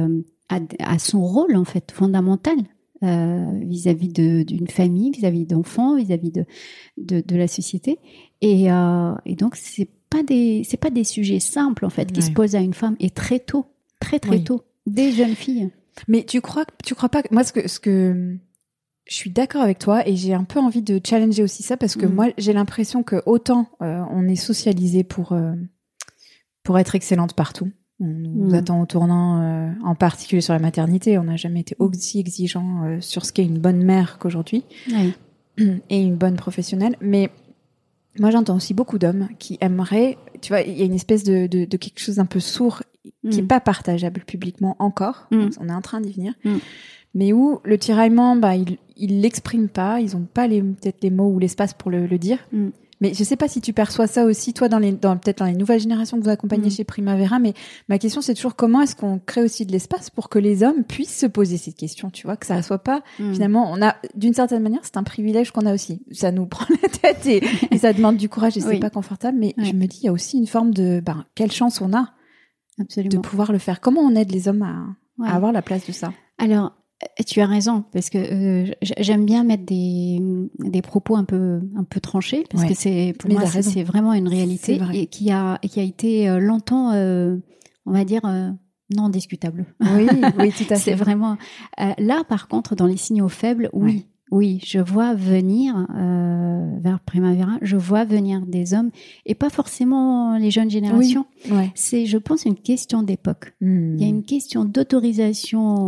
à, 0.49 0.99
son 0.99 1.23
rôle 1.23 1.57
en 1.57 1.65
fait 1.65 1.93
fondamental 1.93 2.57
euh, 3.03 3.61
vis-à-vis 3.63 4.09
d'une 4.09 4.69
famille, 4.69 5.11
vis-à-vis 5.11 5.47
d'enfants, 5.47 5.97
vis-à-vis 5.97 6.33
de, 6.33 6.45
de, 6.97 7.37
la 7.37 7.47
société. 7.47 7.99
Et, 8.41 8.73
euh, 8.73 9.15
et 9.25 9.37
donc 9.37 9.57
c'est 9.57 9.89
pas 10.11 10.23
des 10.23 10.63
c'est 10.65 10.79
pas 10.79 10.91
des 10.91 11.05
sujets 11.05 11.41
simples 11.41 11.85
en 11.85 11.91
fait 11.91 12.11
qui 12.11 12.23
se 12.23 12.31
posent 12.31 12.55
à 12.55 12.61
une 12.61 12.75
femme 12.75 12.97
et 12.99 13.11
très 13.11 13.41
tôt, 13.41 13.67
très 14.01 14.19
très 14.19 14.43
tôt, 14.43 14.63
des 14.87 15.13
jeunes 15.13 15.35
filles. 15.35 15.71
Mais 16.07 16.25
tu 16.25 16.41
crois 16.41 16.65
tu 16.85 16.95
crois 16.95 17.09
pas 17.09 17.23
que 17.23 17.33
moi 17.33 17.45
ce 17.45 17.53
que 17.53 17.69
ce 17.69 17.79
que 17.79 18.37
je 19.09 19.15
suis 19.15 19.31
d'accord 19.31 19.63
avec 19.63 19.79
toi 19.79 20.07
et 20.07 20.17
j'ai 20.17 20.35
un 20.35 20.45
peu 20.45 20.61
envie 20.61 20.83
de 20.83 21.01
challenger 21.05 21.43
aussi 21.43 21.63
ça 21.63 21.77
parce 21.77 21.97
que 21.97 22.07
mm. 22.07 22.15
moi 22.15 22.29
j'ai 22.39 22.53
l'impression 22.53 23.03
que 23.03 23.23
autant 23.27 23.69
euh, 23.83 24.03
on 24.11 24.29
est 24.29 24.37
socialisé 24.37 25.03
pour 25.05 25.37
pour 26.63 26.79
être 26.79 26.95
excellente 26.95 27.35
partout 27.35 27.71
on 28.01 28.07
nous 28.07 28.51
mm. 28.51 28.55
attend 28.55 28.81
au 28.81 28.87
tournant, 28.87 29.43
euh, 29.43 29.73
en 29.83 29.95
particulier 29.95 30.41
sur 30.41 30.53
la 30.53 30.61
maternité. 30.61 31.19
On 31.19 31.25
n'a 31.25 31.37
jamais 31.37 31.61
été 31.61 31.75
aussi 31.79 32.21
exigeant 32.21 32.85
euh, 32.85 33.01
sur 33.01 33.25
ce 33.25 33.33
qu'est 33.33 33.45
une 33.45 33.59
bonne 33.59 33.83
mère 33.83 34.19
qu'aujourd'hui 34.19 34.65
et 35.59 36.01
une 36.01 36.17
bonne 36.17 36.37
professionnelle. 36.37 36.97
Mais 37.01 37.31
moi, 38.21 38.31
j'entends 38.31 38.57
aussi 38.57 38.75
beaucoup 38.75 38.99
d'hommes 38.99 39.29
qui 39.39 39.59
aimeraient, 39.61 40.17
tu 40.41 40.53
vois, 40.53 40.63
il 40.63 40.79
y 40.79 40.83
a 40.83 40.85
une 40.85 40.95
espèce 40.95 41.25
de, 41.25 41.47
de, 41.47 41.65
de 41.65 41.77
quelque 41.77 41.99
chose 41.99 42.17
d'un 42.17 42.27
peu 42.27 42.41
sourd 42.41 42.83
qui 43.03 43.39
n'est 43.39 43.43
pas 43.43 43.61
partageable 43.61 44.23
publiquement 44.27 44.77
encore. 44.79 45.29
On 45.31 45.69
est 45.69 45.73
en 45.73 45.81
train 45.81 46.01
d'y 46.01 46.13
venir. 46.13 46.35
Mais 47.19 47.33
où 47.33 47.59
le 47.65 47.79
tiraillement, 47.79 48.37
bah, 48.37 48.55
ils 48.55 48.79
il 48.97 49.21
l'expriment 49.21 49.69
pas, 49.69 50.01
ils 50.01 50.17
n'ont 50.17 50.27
pas 50.33 50.47
les 50.47 50.63
peut-être 50.63 51.03
les 51.03 51.11
mots 51.11 51.29
ou 51.29 51.39
l'espace 51.39 51.75
pour 51.75 51.91
le, 51.91 52.07
le 52.07 52.19
dire. 52.19 52.39
Mais 53.01 53.15
je 53.15 53.23
sais 53.25 53.37
pas 53.37 53.49
si 53.49 53.61
tu 53.61 53.73
perçois 53.73 54.07
ça 54.07 54.25
aussi, 54.25 54.53
toi, 54.53 54.69
dans 54.69 54.79
les, 54.79 54.93
dans, 54.93 55.17
peut-être 55.17 55.39
dans 55.39 55.47
les 55.47 55.55
nouvelles 55.55 55.81
générations 55.81 56.19
que 56.19 56.25
vous 56.25 56.31
accompagnez 56.31 56.67
mm. 56.67 56.73
chez 56.73 56.85
Primavera, 56.85 57.39
mais 57.39 57.55
ma 57.89 57.99
question, 57.99 58.21
c'est 58.21 58.35
toujours 58.35 58.57
comment 58.57 58.81
est-ce 58.81 58.97
qu'on 58.97 59.21
crée 59.21 59.43
aussi 59.43 59.65
de 59.67 59.73
l'espace 59.73 60.11
pour 60.11 60.29
que 60.29 60.39
les 60.39 60.65
hommes 60.65 60.83
puissent 60.85 61.17
se 61.17 61.27
poser 61.27 61.59
cette 61.59 61.77
question, 61.77 62.11
tu 62.11 62.27
vois, 62.27 62.37
que 62.37 62.47
ça 62.47 62.61
soit 62.63 62.83
pas, 62.83 63.03
mm. 63.21 63.35
finalement, 63.35 63.71
on 63.73 63.81
a, 63.83 63.97
d'une 64.17 64.35
certaine 64.35 64.63
manière, 64.63 64.81
c'est 64.83 64.97
un 64.97 65.05
privilège 65.05 65.53
qu'on 65.53 65.67
a 65.67 65.73
aussi. 65.73 66.03
Ça 66.11 66.33
nous 66.33 66.47
prend 66.47 66.67
la 66.83 66.89
tête 66.89 67.25
et, 67.27 67.79
ça 67.79 67.93
demande 67.93 68.17
du 68.17 68.29
courage 68.29 68.57
et 68.57 68.61
c'est 68.61 68.81
pas 68.81 68.91
confortable, 68.91 69.39
mais 69.39 69.55
je 69.59 69.73
me 69.73 69.87
dis, 69.87 70.01
il 70.03 70.07
y 70.07 70.09
a 70.09 70.13
aussi 70.13 70.37
une 70.39 70.49
forme 70.49 70.75
de, 70.75 71.01
ben, 71.01 71.25
quelle 71.37 71.53
chance 71.53 71.81
on 71.81 71.93
a 71.93 72.15
Absolument. 72.81 73.11
de 73.15 73.19
pouvoir 73.19 73.53
le 73.53 73.59
faire. 73.59 73.81
Comment 73.81 74.01
on 74.01 74.17
aide 74.17 74.33
les 74.33 74.49
hommes 74.49 74.63
à, 74.63 75.25
à 75.25 75.37
avoir 75.37 75.53
la 75.53 75.63
place 75.63 75.87
de 75.87 75.93
ça? 75.93 76.13
Alors, 76.39 76.78
tu 77.27 77.41
as 77.41 77.47
raison 77.47 77.85
parce 77.93 78.11
que 78.11 78.19
euh, 78.19 78.73
j'aime 78.81 79.25
bien 79.25 79.45
mettre 79.45 79.65
des, 79.65 80.21
des 80.59 80.83
propos 80.83 81.17
un 81.17 81.25
peu 81.25 81.61
un 81.77 81.85
peu 81.85 82.01
tranchés 82.01 82.45
parce 82.51 82.65
que 82.65 82.75
c'est 82.75 83.15
pour 83.19 83.31
moi 83.31 83.47
c'est 83.47 83.85
vraiment 83.85 84.13
une 84.13 84.29
réalité 84.29 84.81
et 84.93 85.07
qui 85.07 85.31
a 85.31 85.59
qui 85.59 85.81
a 85.81 85.85
été 85.85 86.29
euh, 86.29 86.39
longtemps 86.39 86.93
euh, 86.93 87.37
on 87.87 87.93
va 87.93 88.05
dire 88.05 88.23
non 88.95 89.11
discutable. 89.11 89.67
Oui, 89.81 90.09
oui, 90.39 90.53
tout 90.57 90.65
à 90.71 90.77
fait. 90.77 90.77
c'est 90.77 90.95
vraiment 90.95 91.37
là 91.99 92.23
par 92.29 92.49
contre 92.49 92.75
dans 92.75 92.87
les 92.87 92.97
signaux 92.97 93.29
faibles, 93.29 93.71
oui. 93.73 94.07
Oui, 94.31 94.61
je 94.63 94.79
vois 94.79 95.15
venir 95.15 95.87
vers 96.83 97.01
Primavera, 97.01 97.57
je 97.63 97.79
vois 97.79 98.05
venir 98.05 98.45
des 98.45 98.75
hommes 98.75 98.91
et 99.25 99.35
pas 99.35 99.49
forcément 99.49 100.37
les 100.37 100.51
jeunes 100.51 100.69
générations. 100.69 101.25
C'est, 101.75 102.05
je 102.05 102.19
pense, 102.19 102.45
une 102.45 102.57
question 102.57 103.03
d'époque. 103.03 103.55
Hmm. 103.63 103.95
Il 103.97 104.03
y 104.03 104.05
a 104.05 104.09
une 104.09 104.25
question 104.25 104.67
d'autorisation 104.67 105.87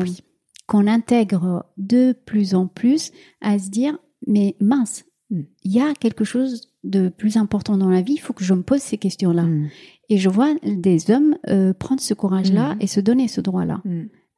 qu'on 0.70 0.86
intègre 0.86 1.66
de 1.78 2.12
plus 2.12 2.54
en 2.54 2.68
plus 2.68 3.10
à 3.40 3.58
se 3.58 3.70
dire, 3.70 3.98
mais 4.28 4.54
mince, 4.60 5.04
il 5.28 5.48
y 5.64 5.80
a 5.80 5.94
quelque 5.94 6.22
chose 6.22 6.70
de 6.84 7.08
plus 7.08 7.36
important 7.36 7.76
dans 7.76 7.90
la 7.90 8.02
vie, 8.02 8.12
il 8.14 8.20
faut 8.20 8.32
que 8.32 8.44
je 8.44 8.54
me 8.54 8.62
pose 8.62 8.78
ces 8.78 8.96
questions-là. 8.96 9.42
Hmm. 9.42 9.68
Et 10.10 10.18
je 10.18 10.28
vois 10.28 10.54
des 10.62 11.10
hommes 11.10 11.36
euh, 11.48 11.74
prendre 11.74 12.00
ce 12.00 12.14
courage-là 12.14 12.76
hmm. 12.76 12.78
et 12.82 12.86
se 12.86 13.00
donner 13.00 13.26
ce 13.26 13.40
droit-là. 13.40 13.82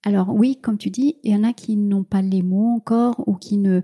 Alors 0.04 0.34
oui, 0.34 0.56
comme 0.56 0.78
tu 0.78 0.88
dis, 0.88 1.16
il 1.22 1.32
y 1.32 1.36
en 1.36 1.44
a 1.44 1.52
qui 1.52 1.76
n'ont 1.76 2.02
pas 2.02 2.22
les 2.22 2.42
mots 2.42 2.76
encore 2.76 3.22
ou 3.26 3.34
qui 3.34 3.58
ne... 3.58 3.82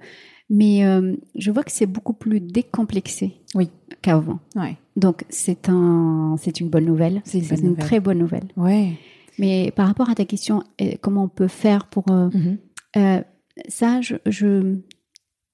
Mais 0.48 0.87
euh, 0.87 1.16
je 1.34 1.50
vois 1.50 1.64
que 1.64 1.70
c'est 1.70 1.84
beaucoup 1.84 2.14
plus 2.14 2.40
décomplexé 2.40 3.42
oui. 3.54 3.68
qu'avant. 4.00 4.38
Ouais. 4.56 4.78
Donc 4.96 5.26
c'est 5.28 5.68
un, 5.68 6.37
c'est 6.40 6.61
une 6.61 6.70
bonne 6.70 6.87
nouvelle. 6.87 7.20
C'est 7.26 7.40
une, 7.40 7.76
très 7.76 8.00
bonne 8.00 8.18
nouvelle. 8.18 8.48
Ouais. 8.56 8.94
Mais 9.38 9.72
par 9.74 9.87
rapport 9.87 10.11
à 10.11 10.14
ta 10.14 10.24
question, 10.24 10.62
euh, 10.81 10.92
comment 11.01 11.24
on 11.24 11.29
peut 11.29 11.48
faire 11.48 11.87
pour 11.87 12.11
euh, 12.11 12.29
mhm. 12.33 12.59
euh, 12.96 13.20
ça, 13.68 14.01
je, 14.01 14.77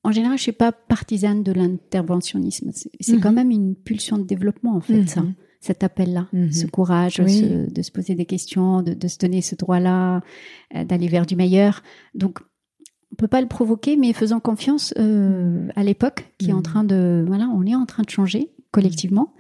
en 0.03 0.13
général, 0.13 0.39
je 0.39 0.43
suis 0.43 0.53
pas 0.53 0.73
partisane 0.73 1.43
de 1.43 1.53
l'interventionnisme. 1.53 2.71
C'est 2.73 3.19
quand 3.19 3.31
mhm. 3.31 3.35
même 3.35 3.51
une 3.51 3.75
pulsion 3.75 4.19
de 4.19 4.25
développement 4.25 4.77
en 4.77 4.81
fait, 4.81 5.07
ça, 5.07 5.23
mhm. 5.23 5.35
cet 5.61 5.85
appel-là, 5.85 6.29
ce 6.51 6.67
courage 6.67 7.17
de 7.17 7.83
se 7.83 7.91
poser 7.91 8.15
des 8.15 8.27
questions, 8.27 8.83
de, 8.83 9.09
se 9.09 9.19
donner 9.19 9.41
ce 9.41 9.55
droit-là, 9.55 10.23
d'aller 10.75 11.09
vers 11.09 11.25
du 11.25 11.37
meilleur. 11.37 11.83
Donc 12.15 12.41
on 13.13 13.17
peut 13.17 13.29
pas 13.29 13.41
le 13.41 13.49
provoquer, 13.49 13.97
mais 13.97 14.13
faisant 14.13 14.41
confiance 14.41 14.93
à 14.97 15.83
l'époque 15.83 16.27
qui 16.39 16.51
est 16.51 16.55
en 16.55 16.63
train 16.63 16.85
de, 16.85 17.25
voilà, 17.27 17.49
on 17.55 17.65
est 17.65 17.75
en 17.75 17.87
train 17.87 18.03
de 18.03 18.11
changer 18.11 18.51
collectivement, 18.75 19.33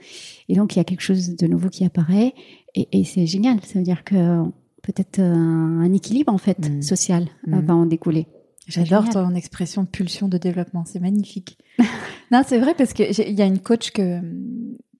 et 0.48 0.54
donc 0.54 0.74
il 0.74 0.78
y 0.78 0.80
a 0.80 0.84
quelque 0.84 1.00
chose 1.00 1.34
de 1.34 1.46
nouveau 1.48 1.68
qui 1.68 1.84
apparaît, 1.84 2.32
et, 2.76 3.04
c'est 3.04 3.26
génial. 3.26 3.58
Ça 3.64 3.78
veut 3.78 3.84
dire 3.84 4.04
que 4.04 4.42
peut-être 4.82 5.20
un, 5.20 5.92
équilibre 5.92 6.32
en 6.32 6.38
fait 6.38 6.58
mm. 6.58 6.82
social 6.82 7.26
mm. 7.46 7.60
va 7.60 7.74
en 7.74 7.86
découler. 7.86 8.28
J'adore 8.66 9.08
ton 9.10 9.34
expression 9.34 9.84
pulsion 9.84 10.28
de 10.28 10.38
développement, 10.38 10.84
c'est 10.86 11.00
magnifique. 11.00 11.58
non, 12.32 12.42
c'est 12.46 12.58
vrai 12.58 12.74
parce 12.74 12.94
que 12.94 13.02
il 13.28 13.34
y 13.34 13.42
a 13.42 13.46
une 13.46 13.58
coach 13.58 13.90
que 13.90 14.20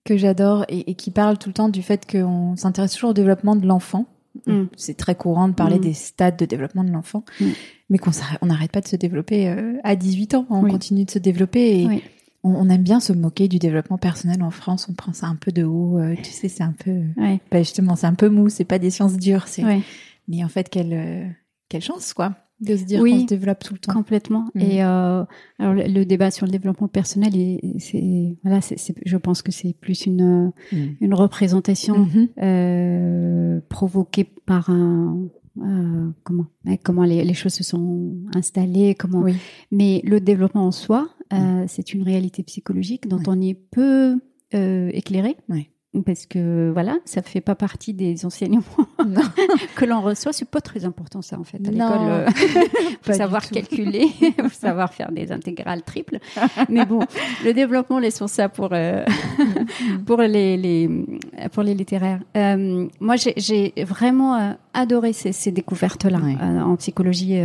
que 0.03 0.17
j'adore 0.17 0.65
et, 0.67 0.93
qui 0.93 1.09
parle 1.09 1.39
tout 1.39 1.49
le 1.49 1.53
temps 1.53 1.69
du 1.69 1.81
fait 1.81 2.05
qu'on 2.09 2.55
s'intéresse 2.55 2.93
toujours 2.93 3.09
au 3.09 3.13
développement 3.13 3.55
de 3.55 3.65
l'enfant. 3.65 4.05
Mm. 4.45 4.65
C'est 4.75 4.97
très 4.97 5.15
courant 5.15 5.47
de 5.47 5.53
parler 5.53 5.79
des 5.79 5.93
stades 5.93 6.37
de 6.37 6.45
développement 6.45 6.83
de 6.83 6.91
l'enfant, 6.91 7.23
mais 7.89 7.97
qu'on 7.97 8.11
on 8.41 8.45
n'arrête 8.47 8.71
pas 8.71 8.81
de 8.81 8.87
se 8.87 8.97
développer 8.97 9.49
euh, 9.49 9.77
à 9.83 9.95
18 9.95 10.35
ans. 10.35 10.45
On 10.49 10.67
continue 10.67 11.05
de 11.05 11.11
se 11.11 11.19
développer 11.19 11.81
et, 11.81 12.03
on, 12.45 12.69
aime 12.69 12.83
bien 12.83 12.99
se 12.99 13.13
moquer 13.13 13.47
du 13.47 13.59
développement 13.59 13.97
personnel 13.97 14.43
en 14.43 14.51
France. 14.51 14.87
On 14.89 14.93
prend 14.93 15.13
ça 15.13 15.27
un 15.27 15.35
peu 15.35 15.51
de 15.51 15.63
haut. 15.63 15.99
Euh, 15.99 16.15
tu 16.21 16.31
sais, 16.31 16.47
c'est 16.47 16.63
un 16.63 16.73
peu, 16.77 17.01
ouais. 17.17 17.39
bah 17.51 17.59
justement, 17.59 17.95
c'est 17.95 18.07
un 18.07 18.13
peu 18.13 18.29
mou. 18.29 18.49
C'est 18.49 18.65
pas 18.65 18.79
des 18.79 18.89
sciences 18.89 19.17
dures. 19.17 19.47
C'est, 19.47 19.63
mais 20.27 20.43
en 20.43 20.49
fait, 20.49 20.69
quelle 20.69 20.93
euh, 20.93 21.25
quelle 21.69 21.81
chance, 21.81 22.13
quoi, 22.13 22.35
de 22.61 22.77
se 22.77 22.83
dire 22.83 23.01
qu'on 23.01 23.19
se 23.19 23.25
développe 23.25 23.63
tout 23.63 23.73
le 23.73 23.79
temps. 23.79 23.93
Complètement. 23.93 24.49
Mm. 24.55 24.61
Et 24.61 24.83
euh, 24.83 25.23
alors 25.59 25.73
le, 25.73 26.03
débat 26.03 26.31
sur 26.31 26.45
le 26.45 26.51
développement 26.51 26.87
personnel, 26.87 27.33
c'est 27.79 28.37
voilà, 28.43 28.61
c'est, 28.61 28.95
je 29.05 29.17
pense 29.17 29.41
que 29.41 29.51
c'est 29.51 29.73
plus 29.73 30.05
une 30.05 30.53
mm. 30.71 30.77
une 31.01 31.13
représentation 31.13 32.05
mm-hmm. 32.05 32.29
euh, 32.41 33.59
provoquée 33.69 34.23
par 34.23 34.69
un 34.69 35.27
euh, 35.61 36.09
comment 36.23 36.45
comment 36.83 37.03
les, 37.03 37.23
les, 37.23 37.33
choses 37.33 37.53
se 37.53 37.63
sont 37.63 38.13
installées 38.35 38.93
comment 38.93 39.23
mais 39.71 40.01
le 40.03 40.19
développement 40.19 40.67
en 40.67 40.71
soi 40.71 41.09
euh, 41.33 41.63
mm. 41.63 41.67
c'est 41.67 41.93
une 41.93 42.03
réalité 42.03 42.43
psychologique 42.43 43.07
dont 43.07 43.21
on 43.27 43.41
est 43.41 43.53
peu 43.53 44.19
euh, 44.53 44.89
éclairé 44.93 45.37
parce 46.03 46.25
que 46.25 46.71
voilà, 46.71 46.97
ça 47.05 47.21
fait 47.21 47.41
pas 47.41 47.55
partie 47.55 47.93
des 47.93 48.25
enseignements 48.25 48.63
que 49.75 49.85
l'on 49.85 50.01
reçoit. 50.01 50.33
C'est 50.33 50.49
pas 50.49 50.61
très 50.61 50.85
important 50.85 51.21
ça 51.21 51.39
en 51.39 51.43
fait 51.43 51.57
à 51.67 51.71
l'école. 51.71 51.97
Euh, 52.01 52.29
faut 53.01 53.13
savoir 53.13 53.47
calculer, 53.49 54.07
faut 54.41 54.49
savoir 54.49 54.93
faire 54.93 55.11
des 55.11 55.31
intégrales 55.31 55.83
triples. 55.83 56.19
Mais 56.69 56.85
bon, 56.85 56.99
le 57.43 57.53
développement 57.53 57.99
laissons 57.99 58.27
ça 58.27 58.49
pour 58.49 58.69
euh, 58.71 59.05
pour 60.05 60.21
les, 60.21 60.57
les, 60.57 60.89
pour 61.51 61.63
les 61.63 61.73
littéraires. 61.73 62.21
Euh, 62.35 62.87
moi, 62.99 63.15
j'ai 63.15 63.73
vraiment 63.85 64.35
euh, 64.35 64.53
adoré 64.73 65.13
ces, 65.13 65.31
ces 65.31 65.51
découvertes-là 65.51 66.19
euh, 66.19 66.61
en 66.61 66.75
psychologie 66.75 67.37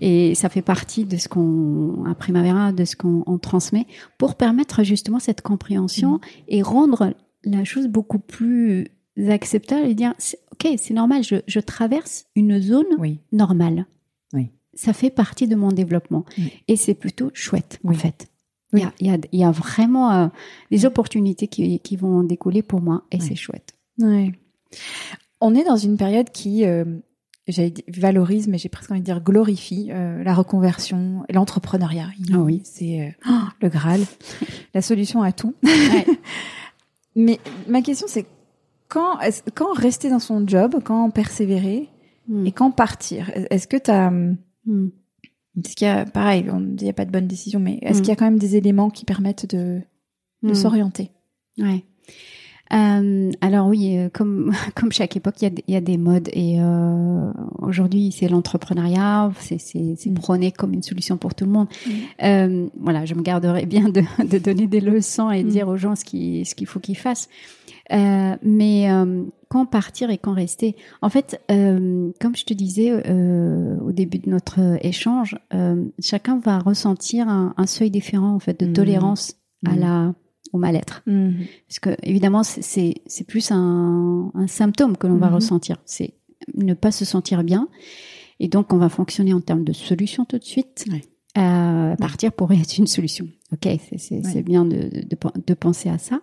et 0.00 0.34
ça 0.34 0.48
fait 0.48 0.62
partie 0.62 1.04
de 1.04 1.16
ce 1.16 1.28
qu'on 1.28 2.04
à 2.08 2.14
Primavera, 2.14 2.72
de 2.72 2.84
ce 2.84 2.96
qu'on 2.96 3.38
transmet 3.38 3.86
pour 4.18 4.36
permettre 4.36 4.82
justement 4.82 5.18
cette 5.18 5.42
compréhension 5.42 6.14
mm. 6.14 6.20
et 6.48 6.62
rendre 6.62 7.14
la 7.44 7.64
chose 7.64 7.88
beaucoup 7.88 8.18
plus 8.18 8.88
acceptable 9.28 9.86
et 9.86 9.94
dire 9.94 10.14
ok 10.52 10.68
c'est 10.78 10.94
normal 10.94 11.22
je, 11.22 11.36
je, 11.46 11.60
traverse 11.60 12.26
une 12.34 12.60
zone 12.60 12.86
normale. 13.32 13.86
Oui. 14.32 14.48
ça 14.74 14.92
fait 14.92 15.10
partie 15.10 15.46
de 15.46 15.56
mon 15.56 15.68
développement. 15.68 16.24
Et 16.68 16.76
c'est 16.76 16.94
plutôt 16.94 17.30
chouette 17.34 17.78
en 17.84 17.92
fait. 17.92 18.28
Il 18.74 18.78
y, 18.78 18.84
a, 18.84 18.92
il, 19.00 19.06
y 19.06 19.10
a, 19.10 19.18
il 19.32 19.38
y, 19.40 19.44
a, 19.44 19.50
vraiment 19.50 20.12
euh, 20.12 20.28
des 20.70 20.86
opportunités 20.86 21.46
qui, 21.46 21.78
qui, 21.80 21.96
vont 21.96 22.22
découler 22.22 22.62
pour 22.62 22.80
moi 22.80 23.04
et 23.12 23.20
c'est 23.20 23.34
chouette. 23.34 23.74
On 25.42 25.54
est 25.54 25.64
dans 25.64 25.76
une 25.76 25.98
période 25.98 26.30
qui 26.30 26.64
euh, 26.64 26.84
valorise, 27.88 28.48
mais 28.48 28.58
j'ai 28.58 28.68
presque 28.68 28.90
envie 28.90 29.00
de 29.00 29.04
dire 29.04 29.20
glorifie 29.20 29.88
euh, 29.90 30.22
la 30.22 30.34
reconversion, 30.34 31.24
l'entrepreneuriat. 31.30 32.08
Ah 32.32 32.38
oui, 32.38 32.62
c'est 32.64 33.00
euh, 33.00 33.32
le 33.60 33.68
Graal, 33.68 34.00
la 34.74 34.82
solution 34.82 35.22
à 35.22 35.32
tout. 35.32 35.54
Mais 37.14 37.38
ma 37.68 37.82
question, 37.82 38.06
c'est 38.08 38.26
quand, 38.88 39.18
quand 39.54 39.72
rester 39.72 40.10
dans 40.10 40.18
son 40.18 40.46
job, 40.46 40.76
quand 40.84 41.10
persévérer 41.10 41.88
hmm. 42.28 42.46
et 42.46 42.52
quand 42.52 42.70
partir? 42.70 43.30
Est-ce 43.50 43.66
que 43.66 43.76
tu 43.76 43.90
as. 43.90 44.10
Hmm. 44.10 44.88
Est-ce 45.64 45.76
qu'il 45.76 45.86
y 45.86 45.90
a, 45.90 46.06
pareil, 46.06 46.46
il 46.48 46.82
n'y 46.82 46.88
a 46.88 46.94
pas 46.94 47.04
de 47.04 47.10
bonne 47.10 47.26
décision, 47.26 47.60
mais 47.60 47.78
est-ce 47.82 47.98
hmm. 47.98 48.02
qu'il 48.02 48.08
y 48.08 48.12
a 48.12 48.16
quand 48.16 48.24
même 48.24 48.38
des 48.38 48.56
éléments 48.56 48.88
qui 48.88 49.04
permettent 49.04 49.54
de, 49.54 49.82
de 50.42 50.54
s'orienter? 50.54 51.10
Ouais. 51.58 51.84
Euh, 52.72 53.30
alors 53.40 53.66
oui, 53.66 53.98
euh, 53.98 54.08
comme 54.12 54.52
comme 54.74 54.92
chaque 54.92 55.16
époque, 55.16 55.34
il 55.42 55.44
y 55.44 55.46
a, 55.48 55.74
y 55.74 55.76
a 55.76 55.80
des 55.80 55.98
modes 55.98 56.28
et 56.32 56.56
euh, 56.58 57.32
aujourd'hui 57.58 58.12
c'est 58.12 58.28
l'entrepreneuriat, 58.28 59.32
c'est 59.40 59.58
c'est 59.58 59.94
c'est 59.96 60.14
prôné 60.14 60.52
comme 60.52 60.72
une 60.72 60.82
solution 60.82 61.16
pour 61.18 61.34
tout 61.34 61.44
le 61.44 61.50
monde. 61.50 61.68
Euh, 62.22 62.68
voilà, 62.80 63.04
je 63.04 63.14
me 63.14 63.22
garderai 63.22 63.66
bien 63.66 63.88
de, 63.88 64.02
de 64.24 64.38
donner 64.38 64.66
des 64.66 64.80
leçons 64.80 65.30
et 65.30 65.42
de 65.42 65.50
dire 65.50 65.68
aux 65.68 65.76
gens 65.76 65.96
ce 65.96 66.04
qui 66.04 66.44
ce 66.44 66.54
qu'il 66.54 66.66
faut 66.66 66.80
qu'ils 66.80 66.96
fassent. 66.96 67.28
Euh, 67.92 68.36
mais 68.42 68.90
euh, 68.90 69.24
quand 69.48 69.66
partir 69.66 70.08
et 70.08 70.16
quand 70.16 70.32
rester 70.32 70.76
En 71.02 71.10
fait, 71.10 71.42
comme 71.48 72.36
je 72.36 72.44
te 72.44 72.54
disais 72.54 72.90
au 72.92 73.92
début 73.92 74.18
de 74.18 74.30
notre 74.30 74.78
échange, 74.80 75.36
chacun 76.00 76.38
va 76.38 76.58
ressentir 76.58 77.28
un, 77.28 77.52
un, 77.58 77.66
seuil 77.66 77.90
différent 77.90 78.34
en 78.34 78.38
fait 78.38 78.58
de 78.58 78.72
tolérance 78.72 79.34
à 79.66 79.76
la 79.76 80.14
au 80.52 80.58
mal-être. 80.58 81.02
Mhm. 81.06 81.44
Parce 81.68 81.80
que 81.80 81.90
évidemment, 82.02 82.42
c'est 82.42 82.94
plus 83.26 83.50
un, 83.50 84.30
un, 84.34 84.46
symptôme 84.46 84.96
que 84.96 85.06
l'on 85.06 85.16
va 85.16 85.28
mhm. 85.28 85.34
ressentir. 85.34 85.76
C'est 85.84 86.14
ne 86.54 86.74
pas 86.74 86.92
se 86.92 87.04
sentir 87.04 87.44
bien. 87.44 87.68
Et 88.40 88.48
donc, 88.48 88.72
on 88.72 88.78
va 88.78 88.88
fonctionner 88.88 89.32
en 89.32 89.40
termes 89.40 89.64
de 89.64 89.72
solution 89.72 90.24
tout 90.24 90.38
de 90.38 90.44
suite. 90.44 90.86
Euh, 91.38 91.96
partir 91.96 92.32
pourrait 92.32 92.56
être 92.60 92.76
une 92.78 92.86
solution. 92.86 93.28
Ok, 93.52 93.68
c'est 93.96 94.42
bien 94.42 94.64
de, 94.64 94.90
de, 94.90 95.16
de, 95.46 95.54
penser 95.54 95.88
à 95.88 95.98
ça. 95.98 96.20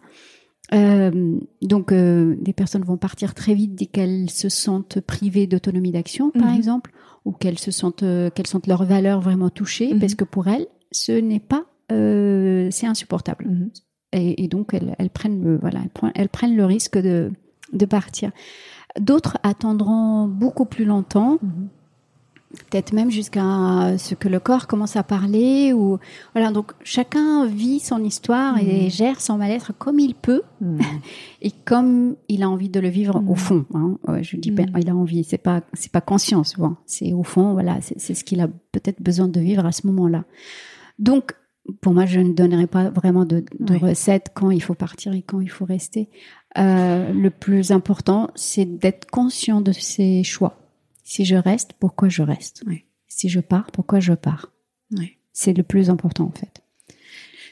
Euh, 0.74 1.40
donc, 1.62 1.92
euh, 1.92 2.36
des 2.42 2.54
personnes 2.54 2.84
vont 2.84 2.98
partir 2.98 3.34
très 3.34 3.54
vite 3.54 3.76
dès 3.76 3.86
qu'elles 3.86 4.30
se 4.30 4.50
sentent 4.50 5.00
privées 5.00 5.48
d'autonomie 5.48 5.92
d'action, 5.92 6.32
par 6.32 6.50
mhm. 6.50 6.58
exemple, 6.58 6.92
ou 7.26 7.32
qu'elles 7.32 7.60
se 7.60 7.72
sentent 7.72 8.04
qu'elles 8.36 8.48
sentent 8.48 8.68
leurs 8.68 8.86
valeurs 8.86 9.22
vraiment 9.22 9.50
touchées, 9.50 9.94
parce 10.00 10.16
que 10.16 10.24
pour 10.24 10.48
elles, 10.48 10.68
ce 10.92 11.12
n'est 11.12 11.40
pas, 11.40 11.66
euh, 11.92 12.70
c'est 12.72 12.88
insupportable 12.88 13.48
et, 14.12 14.44
et 14.44 14.48
donc 14.48 14.74
elles, 14.74 14.96
elles, 14.98 15.10
prennent 15.10 15.44
le 15.44 15.58
voilà 15.58 15.82
elles, 16.16 16.30
prennent 16.30 16.56
le 16.56 16.66
risque 16.66 16.98
de 16.98 17.32
de 17.74 17.86
partir. 17.86 18.32
D'autres 19.00 19.38
attendront 19.44 20.28
beaucoup 20.28 20.66
plus 20.66 20.86
longtemps. 20.86 21.38
Mhm. 21.42 21.70
Peut-être 22.72 22.94
même 22.94 23.12
jusqu'à 23.12 23.96
ce 24.00 24.16
que 24.16 24.28
le 24.28 24.40
corps 24.40 24.66
commence 24.66 24.96
à 24.96 25.04
parler 25.04 25.72
ou 25.72 26.00
voilà 26.34 26.52
donc 26.52 26.72
chacun 26.84 27.46
vit 27.46 27.80
son 27.80 28.04
histoire 28.04 28.58
et 28.58 28.86
mhm. 28.86 28.90
gère 28.90 29.22
son 29.22 29.38
mal-être 29.38 29.72
comme 29.78 30.00
il 30.00 30.16
peut 30.16 30.42
mhm. 30.60 30.80
et 31.44 31.52
comme 31.52 32.16
il 32.28 32.42
a 32.42 32.50
envie 32.50 32.70
de 32.70 32.80
le 32.80 32.90
vivre 32.90 33.22
au 33.28 33.36
fond. 33.36 33.66
Hein. 33.76 34.00
je 34.24 34.36
dis 34.38 34.52
pas 34.52 34.64
il 34.80 34.90
a 34.90 34.96
envie, 34.96 35.24
c'est 35.24 35.38
pas 35.38 35.62
c'est 35.74 35.92
pas 35.92 36.02
conscient 36.02 36.44
souvent, 36.44 36.78
c'est 36.88 37.14
au 37.14 37.22
fond 37.22 37.54
voilà 37.54 37.78
c'est 37.82 38.16
ce 38.16 38.24
qu'il 38.24 38.42
a 38.42 38.48
peut-être 38.72 39.00
besoin 39.00 39.28
de 39.28 39.40
vivre 39.40 39.68
à 39.68 39.72
ce 39.72 39.86
moment-là. 39.86 40.24
Donc 40.98 41.36
pour 41.82 41.94
moi, 41.94 42.06
je 42.06 42.20
ne 42.20 42.34
donnerai 42.34 42.68
pas 42.68 42.90
vraiment 42.90 43.26
de, 43.26 43.44
de 43.60 43.76
recette 43.76 44.32
quand 44.34 44.52
il 44.52 44.62
faut 44.62 44.76
partir 44.76 45.14
et 45.14 45.22
quand 45.22 45.40
il 45.42 45.50
faut 45.50 45.66
rester. 45.66 46.10
Euh, 46.58 47.12
le 47.14 47.30
plus 47.30 47.72
important, 47.72 48.30
c'est 48.36 48.66
d'être 48.66 49.10
conscient 49.10 49.62
de 49.62 49.72
ses 49.72 50.24
choix. 50.24 50.60
Si 51.04 51.26
je 51.26 51.36
reste, 51.36 51.74
pourquoi 51.80 52.10
je 52.10 52.22
reste? 52.22 52.64
Si 53.08 53.30
je 53.30 53.40
pars, 53.40 53.72
pourquoi 53.72 54.00
je 54.00 54.14
pars? 54.14 54.52
C'est 55.32 55.54
le 55.54 55.64
plus 55.64 55.90
important 55.90 56.26
en 56.26 56.32
fait. 56.32 56.62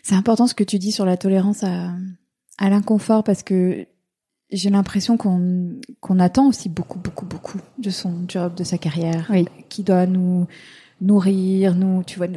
C'est 0.04 0.16
important 0.16 0.48
ce 0.48 0.54
que 0.54 0.64
tu 0.64 0.78
dis 0.78 0.92
sur 0.92 1.06
la 1.06 1.18
tolérance 1.18 1.64
à, 1.64 1.94
à 2.58 2.70
l'inconfort 2.70 3.24
parce 3.24 3.44
que 3.44 3.88
j'ai 4.52 4.70
l'impression 4.70 5.18
qu'on 5.18 5.76
qu'on 6.00 6.20
attend 6.20 6.48
aussi 6.48 6.70
beaucoup, 6.70 7.00
beaucoup, 7.00 7.26
beaucoup 7.26 7.60
de 7.78 7.90
son 7.90 8.26
job, 8.28 8.56
de 8.56 8.64
sa 8.64 8.78
carrière, 8.78 9.32
qui 9.70 9.84
doit 9.84 10.06
nous 10.06 10.48
nourrir, 11.02 11.76
nous, 11.76 12.04
tu 12.04 12.18
vois, 12.18 12.28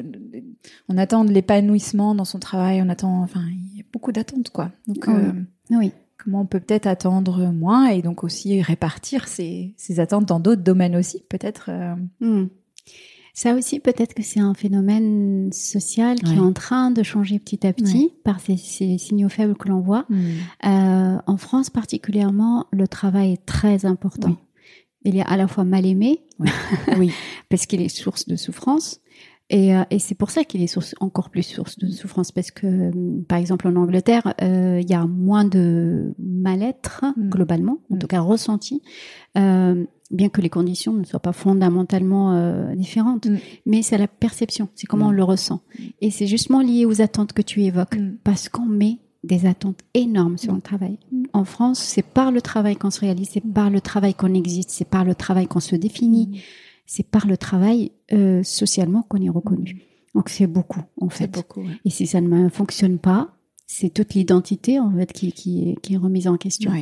on 0.88 0.98
attend 0.98 1.24
de 1.24 1.32
l'épanouissement 1.32 2.14
dans 2.14 2.24
son 2.24 2.38
travail, 2.38 2.82
on 2.82 2.88
attend, 2.88 3.22
enfin, 3.22 3.42
il 3.50 3.78
y 3.78 3.80
a 3.80 3.84
beaucoup 3.92 4.12
d'attentes, 4.12 4.50
quoi. 4.50 4.70
Donc, 4.86 5.08
euh, 5.08 5.32
oui. 5.70 5.92
comment 6.18 6.42
on 6.42 6.46
peut 6.46 6.60
peut-être 6.60 6.86
attendre 6.86 7.52
moins 7.52 7.88
et 7.88 8.02
donc 8.02 8.24
aussi 8.24 8.60
répartir 8.62 9.28
ces, 9.28 9.74
attentes 9.98 10.26
dans 10.26 10.40
d'autres 10.40 10.62
domaines 10.62 10.96
aussi, 10.96 11.22
peut-être. 11.28 11.70
Euh... 11.70 11.94
Hmm. 12.20 12.48
Ça 13.32 13.54
aussi, 13.54 13.78
peut-être 13.78 14.12
que 14.12 14.22
c'est 14.22 14.40
un 14.40 14.54
phénomène 14.54 15.50
social 15.52 16.18
qui 16.18 16.34
est 16.34 16.40
en 16.40 16.52
train 16.52 16.90
de 16.90 17.02
changer 17.02 17.38
petit 17.38 17.64
à 17.66 17.72
petit 17.72 18.12
par 18.24 18.40
ces, 18.40 18.56
ces, 18.56 18.98
signaux 18.98 19.28
faibles 19.28 19.54
que 19.54 19.68
l'on 19.68 19.80
voit. 19.80 20.04
Hmm. 20.10 20.18
Euh, 20.66 21.16
en 21.26 21.36
France 21.36 21.70
particulièrement, 21.70 22.66
le 22.72 22.88
travail 22.88 23.34
est 23.34 23.46
très 23.46 23.86
important 23.86 24.36
il 25.04 25.16
est 25.16 25.24
à 25.26 25.36
la 25.36 25.48
fois 25.48 25.64
mal 25.64 25.86
aimé, 25.86 26.22
oui, 26.98 27.12
parce 27.48 27.66
qu'il 27.66 27.80
est 27.80 27.88
source 27.88 28.26
de 28.26 28.36
souffrance, 28.36 29.00
et, 29.50 29.74
euh, 29.74 29.82
et 29.90 29.98
c'est 29.98 30.14
pour 30.14 30.30
ça 30.30 30.44
qu'il 30.44 30.62
est 30.62 30.68
source, 30.68 30.94
encore 31.00 31.28
plus 31.28 31.42
source 31.42 31.76
de 31.78 31.88
souffrance, 31.88 32.30
parce 32.30 32.52
que, 32.52 32.66
euh, 32.66 33.22
par 33.28 33.38
exemple, 33.38 33.66
en 33.66 33.74
Angleterre, 33.74 34.34
euh, 34.42 34.78
il 34.80 34.88
y 34.88 34.94
a 34.94 35.04
moins 35.06 35.44
de 35.44 36.14
mal-être 36.18 37.04
mm. 37.16 37.28
globalement, 37.30 37.78
en 37.90 37.96
mm. 37.96 37.98
tout 37.98 38.06
cas 38.06 38.20
ressenti, 38.20 38.80
euh, 39.36 39.84
bien 40.12 40.28
que 40.28 40.40
les 40.40 40.50
conditions 40.50 40.92
ne 40.92 41.04
soient 41.04 41.20
pas 41.20 41.32
fondamentalement 41.32 42.32
euh, 42.32 42.74
différentes, 42.76 43.26
mm. 43.26 43.38
mais 43.66 43.82
c'est 43.82 43.98
la 43.98 44.06
perception, 44.06 44.68
c'est 44.76 44.86
comment 44.86 45.08
on 45.08 45.12
le 45.12 45.24
ressent, 45.24 45.62
et 46.00 46.12
c'est 46.12 46.28
justement 46.28 46.60
lié 46.60 46.84
aux 46.86 47.02
attentes 47.02 47.32
que 47.32 47.42
tu 47.42 47.62
évoques, 47.64 47.98
parce 48.22 48.48
qu'on 48.48 48.66
met 48.66 48.98
des 49.22 49.46
attentes 49.46 49.80
énormes 49.94 50.38
sur 50.38 50.54
le 50.54 50.60
travail. 50.60 50.98
En 51.32 51.44
France, 51.44 51.78
c'est 51.78 52.02
par 52.04 52.32
le 52.32 52.40
travail 52.40 52.76
qu'on 52.76 52.90
se 52.90 53.00
réalise, 53.00 53.30
c'est 53.30 53.42
par 53.42 53.70
le 53.70 53.80
travail 53.80 54.14
qu'on 54.14 54.34
existe, 54.34 54.70
c'est 54.70 54.88
par 54.88 55.04
le 55.04 55.14
travail 55.14 55.46
qu'on 55.46 55.60
se 55.60 55.76
définit, 55.76 56.28
mm. 56.28 56.36
c'est 56.86 57.06
par 57.06 57.26
le 57.26 57.36
travail 57.36 57.92
euh, 58.12 58.42
socialement 58.42 59.02
qu'on 59.02 59.20
est 59.20 59.28
reconnu. 59.28 59.82
Donc 60.14 60.28
c'est 60.28 60.46
beaucoup 60.46 60.82
en 61.00 61.10
fait. 61.10 61.30
Beaucoup, 61.30 61.64
Et 61.84 61.90
si 61.90 62.06
ça 62.06 62.20
ne 62.20 62.48
fonctionne 62.48 62.98
pas, 62.98 63.36
c'est 63.66 63.90
toute 63.90 64.14
l'identité 64.14 64.80
en 64.80 64.90
fait 64.90 65.12
qui, 65.12 65.32
qui, 65.32 65.76
qui, 65.82 65.94
est 65.94 65.98
remise 65.98 66.26
en 66.26 66.36
question. 66.36 66.72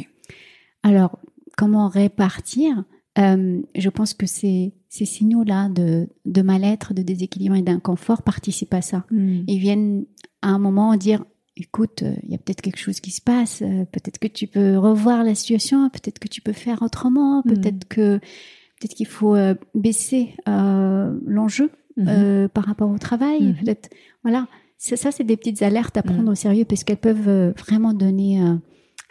Alors 0.83 1.19
comment 1.57 1.89
répartir 1.89 2.85
euh, 3.19 3.61
Je 3.75 3.89
pense 3.91 4.15
que 4.15 4.27
ces, 4.27 4.73
ces 4.89 5.05
signaux-là 5.05 5.69
de, 5.69 6.09
de 6.25 6.43
mal-être, 6.43 6.95
de 6.95 7.03
déséquilibre 7.03 7.57
et 7.57 7.63
d'inconfort 7.63 8.23
participent 8.23 8.75
à 8.75 8.81
ça. 8.81 9.05
Mm. 9.11 9.41
Ils 9.47 9.59
viennent 9.59 10.07
à 10.41 10.49
un 10.49 10.59
moment 10.59 10.97
dire 10.97 11.25
écoute, 11.59 12.03
euh, 12.03 12.15
il 12.23 12.31
y 12.31 12.35
a 12.35 12.39
peut-être 12.39 12.61
quelque 12.61 12.79
chose 12.79 13.01
qui 13.01 13.11
se 13.11 13.21
passe, 13.21 13.63
euh, 13.63 13.85
peut-être 13.87 14.19
que 14.19 14.29
tu 14.29 14.47
peux 14.47 14.77
revoir 14.77 15.25
la 15.25 15.35
situation, 15.35 15.89
peut-être 15.91 16.19
que 16.19 16.29
tu 16.29 16.41
peux 16.41 16.53
faire 16.53 16.83
autrement, 16.83 17.41
hmm. 17.41 17.55
peut-être 17.55 17.89
que 17.89 18.19
peut-être 18.19 18.95
qu'il 18.95 19.07
faut 19.07 19.35
euh, 19.35 19.55
baisser 19.75 20.35
l'enjeu 20.47 21.71
hmm. 21.97 22.49
par 22.49 22.65
rapport 22.65 22.91
au 22.91 22.99
travail, 22.99 23.43
hmm. 23.43 23.57
peut-être 23.65 23.91
voilà. 24.23 24.47
Ça, 24.81 25.11
c'est 25.11 25.25
des 25.25 25.37
petites 25.37 25.63
alertes 25.63 25.97
à 25.97 26.05
prendre 26.05 26.31
au 26.31 26.37
sérieux 26.37 26.65
parce 26.65 26.85
qu'elles 26.85 26.99
peuvent 26.99 27.53
vraiment 27.59 27.93
donner 27.93 28.41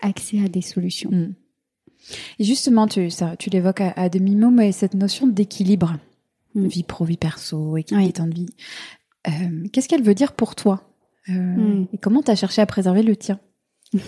accès 0.01 0.39
à 0.41 0.47
des 0.47 0.61
solutions. 0.61 1.11
Et 2.39 2.45
justement, 2.45 2.87
tu, 2.87 3.09
ça, 3.09 3.35
tu 3.35 3.49
l'évoques 3.49 3.81
à, 3.81 4.07
demi-mot, 4.07 4.49
mais 4.49 4.71
cette 4.71 4.93
notion 4.93 5.27
d'équilibre, 5.27 5.97
vie 6.55 6.83
pro, 6.83 7.03
vie 7.03 7.17
perso, 7.17 7.75
équilibre 7.75 8.13
temps 8.13 8.27
de 8.27 8.33
vie, 8.33 9.69
qu'est-ce 9.73 9.89
qu'elle 9.89 10.03
veut 10.03 10.15
dire 10.15 10.31
pour 10.31 10.55
toi? 10.55 10.87
Euh, 11.29 11.33
hmm. 11.33 11.87
Et 11.93 11.97
comment 11.97 12.21
tu 12.21 12.31
as 12.31 12.35
cherché 12.35 12.61
à 12.61 12.65
préserver 12.65 13.03
le 13.03 13.15
tien? 13.15 13.39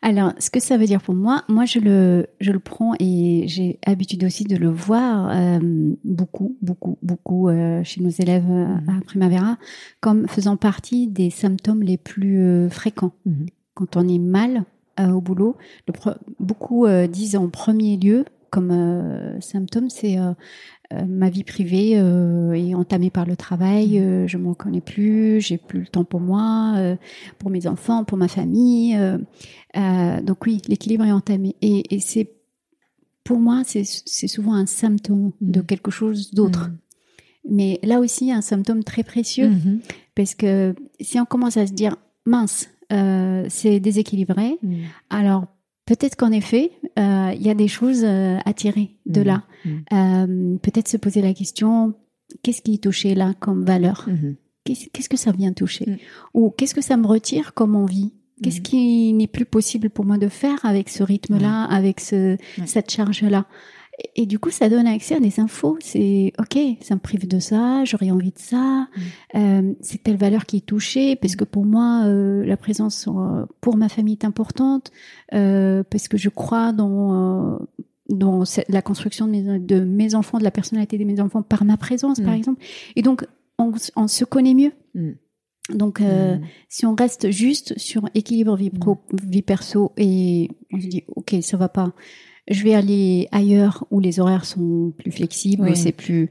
Alors, 0.00 0.32
ce 0.38 0.48
que 0.50 0.60
ça 0.60 0.76
veut 0.76 0.86
dire 0.86 1.02
pour 1.02 1.14
moi, 1.14 1.42
moi 1.48 1.64
je 1.64 1.80
le, 1.80 2.28
je 2.40 2.52
le 2.52 2.60
prends 2.60 2.94
et 3.00 3.44
j'ai 3.48 3.80
l'habitude 3.84 4.22
aussi 4.22 4.44
de 4.44 4.56
le 4.56 4.68
voir 4.68 5.28
euh, 5.32 5.58
beaucoup, 6.04 6.56
beaucoup, 6.62 6.98
beaucoup 7.02 7.48
euh, 7.48 7.82
chez 7.82 8.00
nos 8.00 8.10
élèves 8.10 8.48
mhm. 8.48 8.88
à 8.88 9.00
Primavera 9.04 9.58
comme 10.00 10.28
faisant 10.28 10.56
partie 10.56 11.08
des 11.08 11.30
symptômes 11.30 11.82
les 11.82 11.96
plus 11.96 12.70
fréquents. 12.70 13.12
Mhm. 13.26 13.46
Quand 13.74 13.96
on 13.96 14.06
est 14.08 14.20
mal 14.20 14.64
au 14.98 15.20
boulot, 15.20 15.56
beaucoup 16.40 16.88
disent 17.08 17.36
en 17.36 17.48
premier 17.48 17.96
lieu 17.96 18.24
comme 18.50 19.38
symptôme, 19.40 19.90
c'est 19.90 20.16
euh, 20.94 21.04
ma 21.06 21.28
vie 21.28 21.44
privée 21.44 21.98
euh, 21.98 22.52
est 22.52 22.74
entamée 22.74 23.10
par 23.10 23.26
le 23.26 23.36
travail, 23.36 24.00
mmh. 24.00 24.02
euh, 24.02 24.26
je 24.26 24.38
m'en 24.38 24.54
connais 24.54 24.80
plus, 24.80 25.38
j'ai 25.38 25.58
plus 25.58 25.80
le 25.80 25.86
temps 25.86 26.04
pour 26.04 26.20
moi, 26.20 26.96
pour 27.38 27.50
mes 27.50 27.66
enfants, 27.66 28.04
pour 28.04 28.16
ma 28.16 28.28
famille. 28.28 28.98
donc 29.74 30.46
oui, 30.46 30.62
l'équilibre 30.66 31.04
est 31.04 31.12
entamé. 31.12 31.56
Et, 31.60 31.94
et 31.94 32.00
c'est 32.00 32.32
pour 33.22 33.38
moi, 33.38 33.62
c'est 33.64 33.84
souvent 33.84 34.54
un 34.54 34.64
symptôme 34.64 35.32
de 35.42 35.60
mmh. 35.60 35.66
quelque 35.66 35.90
chose 35.90 36.32
d'autre. 36.32 36.68
Mmh. 36.68 36.76
Mais 37.50 37.80
là 37.82 38.00
aussi, 38.00 38.32
un 38.32 38.40
symptôme 38.40 38.82
très 38.82 39.02
précieux, 39.02 39.50
parce 40.14 40.34
que 40.34 40.74
si 41.00 41.18
on 41.20 41.24
commence 41.24 41.56
à 41.56 41.66
se 41.66 41.72
dire, 41.72 41.96
mince, 42.24 42.70
c'est 43.48 43.80
déséquilibré, 43.80 44.58
alors 45.10 45.46
Peut-être 45.88 46.16
qu'en 46.16 46.32
effet, 46.32 46.72
euh, 46.98 47.32
il 47.34 47.40
y 47.40 47.48
a 47.48 47.54
des 47.54 47.66
choses 47.66 48.04
euh, 48.04 48.36
à 48.44 48.52
tirer 48.52 48.90
de 49.06 49.22
mmh. 49.22 49.24
là. 49.24 49.44
Mmh. 49.64 49.70
Euh, 49.94 50.56
peut-être 50.58 50.86
se 50.86 50.98
poser 50.98 51.22
la 51.22 51.32
question, 51.32 51.94
qu'est-ce 52.42 52.60
qui 52.60 52.74
est 52.74 52.82
touché 52.82 53.14
là 53.14 53.32
comme 53.40 53.64
valeur? 53.64 54.06
Mmh. 54.06 54.34
Qu'est-ce 54.66 55.08
que 55.08 55.16
ça 55.16 55.32
vient 55.32 55.54
toucher? 55.54 55.98
Ou 56.34 56.50
qu'est-ce 56.50 56.74
que 56.74 56.82
ça 56.82 56.98
me 56.98 57.06
retire 57.06 57.54
comme 57.54 57.74
envie? 57.74 58.12
Qu'est-ce 58.42 58.60
qui 58.60 59.14
n'est 59.14 59.26
plus 59.26 59.46
possible 59.46 59.88
pour 59.88 60.04
moi 60.04 60.18
de 60.18 60.28
faire 60.28 60.62
avec 60.62 60.90
ce 60.90 61.02
rythme-là, 61.02 61.64
avec 61.64 62.00
ce, 62.00 62.36
cette 62.66 62.90
charge-là? 62.90 63.46
Et 64.14 64.26
du 64.26 64.38
coup, 64.38 64.50
ça 64.50 64.68
donne 64.68 64.86
accès 64.86 65.16
à 65.16 65.20
des 65.20 65.40
infos. 65.40 65.76
C'est 65.80 66.32
OK, 66.38 66.58
ça 66.80 66.94
me 66.94 67.00
prive 67.00 67.26
de 67.26 67.40
ça, 67.40 67.84
j'aurais 67.84 68.10
envie 68.10 68.30
de 68.30 68.38
ça. 68.38 68.56
Mm. 68.56 68.86
Euh, 69.34 69.74
c'est 69.80 70.02
telle 70.02 70.16
valeur 70.16 70.46
qui 70.46 70.58
est 70.58 70.66
touchée 70.66 71.16
parce 71.16 71.36
que 71.36 71.44
pour 71.44 71.64
moi, 71.64 72.04
euh, 72.06 72.44
la 72.44 72.56
présence 72.56 73.08
euh, 73.08 73.46
pour 73.60 73.76
ma 73.76 73.88
famille 73.88 74.14
est 74.20 74.24
importante 74.24 74.92
euh, 75.34 75.82
parce 75.90 76.08
que 76.08 76.16
je 76.16 76.28
crois 76.28 76.72
dans 76.72 77.60
dans 78.08 78.44
la 78.68 78.80
construction 78.80 79.26
de 79.26 79.32
mes, 79.32 79.58
de 79.58 79.80
mes, 79.80 80.14
enfants, 80.14 80.38
de 80.38 80.44
la 80.44 80.50
personnalité 80.50 80.96
de 80.96 81.04
mes 81.04 81.20
enfants 81.20 81.42
par 81.42 81.64
ma 81.64 81.76
présence, 81.76 82.20
par 82.20 82.32
mm. 82.32 82.38
exemple. 82.38 82.64
Et 82.96 83.02
donc, 83.02 83.26
on, 83.58 83.72
on 83.96 84.08
se 84.08 84.24
connaît 84.24 84.54
mieux. 84.54 84.72
Mm. 84.94 85.10
Donc, 85.74 86.00
si 86.70 86.86
on 86.86 86.94
reste 86.94 87.30
juste 87.30 87.78
sur 87.78 88.08
équilibre 88.14 88.56
vie 88.56 88.70
pro, 88.70 88.96
vie 89.12 89.42
perso 89.42 89.92
et 89.98 90.48
on 90.72 90.80
se 90.80 90.86
dit, 90.86 91.04
ok, 91.14 91.36
ça 91.42 91.58
va 91.58 91.68
pas, 91.68 91.92
je 92.48 92.64
vais 92.64 92.74
aller 92.74 93.28
ailleurs 93.30 93.84
où 93.90 94.00
les 94.00 94.20
horaires 94.20 94.44
sont 94.44 94.92
plus 94.96 95.12
flexibles, 95.12 95.76
c'est 95.76 95.92
plus. 95.92 96.30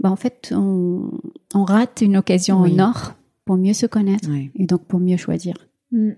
Bah, 0.00 0.10
en 0.10 0.16
fait, 0.16 0.52
on, 0.54 1.10
on 1.54 1.64
rate 1.64 2.00
une 2.02 2.16
occasion 2.16 2.56
en 2.56 2.78
or 2.78 3.14
pour 3.44 3.56
mieux 3.56 3.74
se 3.74 3.86
connaître 3.86 4.28
et 4.30 4.66
donc 4.66 4.84
pour 4.86 5.00
mieux 5.00 5.16
choisir. 5.16 5.54
Mm. 5.92 6.12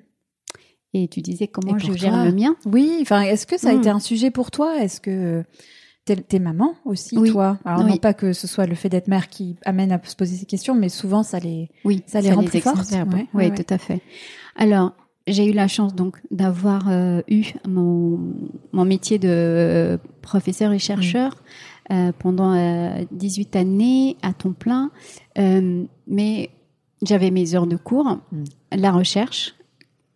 Et 0.94 1.08
tu 1.08 1.20
disais 1.20 1.46
comment 1.46 1.76
je 1.76 1.92
gère 1.92 2.24
le 2.24 2.32
mien? 2.32 2.56
Oui, 2.64 2.98
enfin, 3.02 3.22
est-ce 3.22 3.46
que 3.46 3.58
ça 3.58 3.70
a 3.70 3.74
mm. 3.74 3.78
été 3.78 3.88
un 3.90 4.00
sujet 4.00 4.30
pour 4.30 4.50
toi? 4.50 4.80
Est-ce 4.80 5.00
que 5.00 5.44
t'es 6.04 6.38
maman 6.38 6.74
aussi, 6.84 7.16
toi? 7.30 7.58
Alors 7.64 7.84
non 7.84 7.96
pas 7.96 8.14
que 8.14 8.32
ce 8.32 8.46
soit 8.46 8.66
le 8.66 8.76
fait 8.76 8.88
d'être 8.88 9.08
mère 9.08 9.28
qui 9.28 9.56
amène 9.64 9.90
à 9.92 10.00
se 10.04 10.14
poser 10.14 10.36
ces 10.36 10.46
questions, 10.46 10.74
mais 10.74 10.88
souvent 10.88 11.24
ça 11.24 11.40
les, 11.40 11.68
oui, 11.84 12.02
ça 12.06 12.20
les 12.20 12.32
rend 12.32 12.44
plus 12.44 12.60
fortes. 12.60 12.94
Oui, 13.34 13.52
tout 13.52 13.66
à 13.68 13.78
fait. 13.78 14.00
Alors, 14.54 14.94
j'ai 15.26 15.46
eu 15.46 15.52
la 15.52 15.68
chance 15.68 15.94
donc 15.94 16.18
d'avoir 16.30 16.88
euh, 16.88 17.20
eu 17.28 17.46
mon, 17.66 18.20
mon, 18.72 18.84
métier 18.84 19.18
de 19.18 19.98
professeur 20.22 20.72
et 20.72 20.78
chercheur 20.78 21.42
euh, 21.90 22.12
pendant 22.18 22.54
18 23.10 23.56
euh, 23.56 23.60
années 23.60 24.16
à 24.22 24.32
temps 24.32 24.52
plein, 24.52 24.90
mais 25.36 26.50
j'avais 27.02 27.30
mes 27.30 27.54
heures 27.54 27.66
de 27.66 27.76
cours, 27.76 28.18
mm. 28.32 28.44
la 28.76 28.92
recherche. 28.92 29.55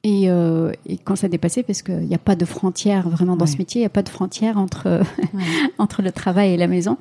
Et, 0.03 0.25
et, 0.25 0.99
quand 1.05 1.15
ça 1.15 1.29
dépassait, 1.29 1.63
parce 1.63 1.83
qu'il 1.83 2.07
n'y 2.07 2.15
a 2.15 2.19
pas 2.19 2.35
de 2.35 2.47
frontière 2.47 3.09
vraiment 3.11 3.37
dans 3.37 3.47
ce 3.47 3.59
métier, 3.59 3.81
il 3.81 3.83
n'y 3.83 3.87
a 3.87 3.91
pas 3.91 4.03
de 4.03 4.09
frontière 4.09 4.57
entre 4.57 5.03
entre 5.79 6.01
le 6.01 6.11
travail 6.11 6.53
et 6.53 6.57
la 6.57 6.69
maison. 6.69 6.97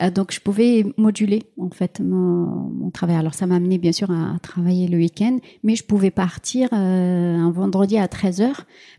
Euh, 0.00 0.10
donc 0.10 0.32
je 0.32 0.40
pouvais 0.40 0.86
moduler 0.96 1.44
en 1.58 1.70
fait 1.70 2.00
mon, 2.00 2.70
mon 2.70 2.90
travail. 2.90 3.16
Alors 3.16 3.34
ça 3.34 3.46
m'a 3.46 3.56
amené 3.56 3.78
bien 3.78 3.92
sûr 3.92 4.10
à, 4.10 4.38
travailler 4.40 4.88
le 4.88 4.98
week-end, 4.98 5.38
mais 5.62 5.76
je 5.76 5.84
pouvais 5.84 6.10
partir 6.10 6.68
euh, 6.72 7.36
un 7.36 7.50
vendredi 7.50 7.98
à 7.98 8.06
13h 8.06 8.50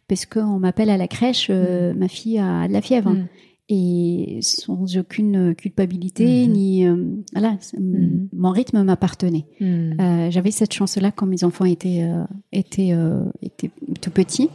parce 0.08 0.26
qu'on 0.26 0.60
m'appelle 0.60 0.89
à 0.89 0.97
la 0.97 1.08
crèche, 1.08 1.47
euh, 1.50 1.93
mm. 1.93 1.97
ma 1.97 2.08
fille 2.08 2.39
a 2.39 2.68
de 2.68 2.74
la 2.74 2.82
fièvre. 2.82 3.12
Mm. 3.12 3.28
Et 3.72 4.39
sans 4.41 4.97
aucune 4.97 5.53
culpabilité, 5.53 6.26
mm-hmm. 6.26 6.49
ni 6.49 6.88
voilà, 7.34 7.57
mm. 7.78 8.28
mon 8.34 8.49
rythme 8.49 8.82
m'appartenait. 8.84 9.45
J'avais 10.30 10.51
cette 10.51 10.74
chance-là 10.74 11.11
quand 11.11 11.28
mes 11.28 11.43
enfants 11.43 11.65
étaient 11.65 12.03
étaient 12.51 12.95
étaient 13.43 13.70
tout 14.01 14.11
petits. 14.11 14.49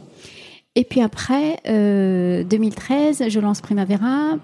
Et 0.75 0.83
puis 0.83 0.99
après, 0.99 1.61
2013, 1.65 3.29
je 3.29 3.39
lance 3.39 3.61
Primavera 3.61 4.37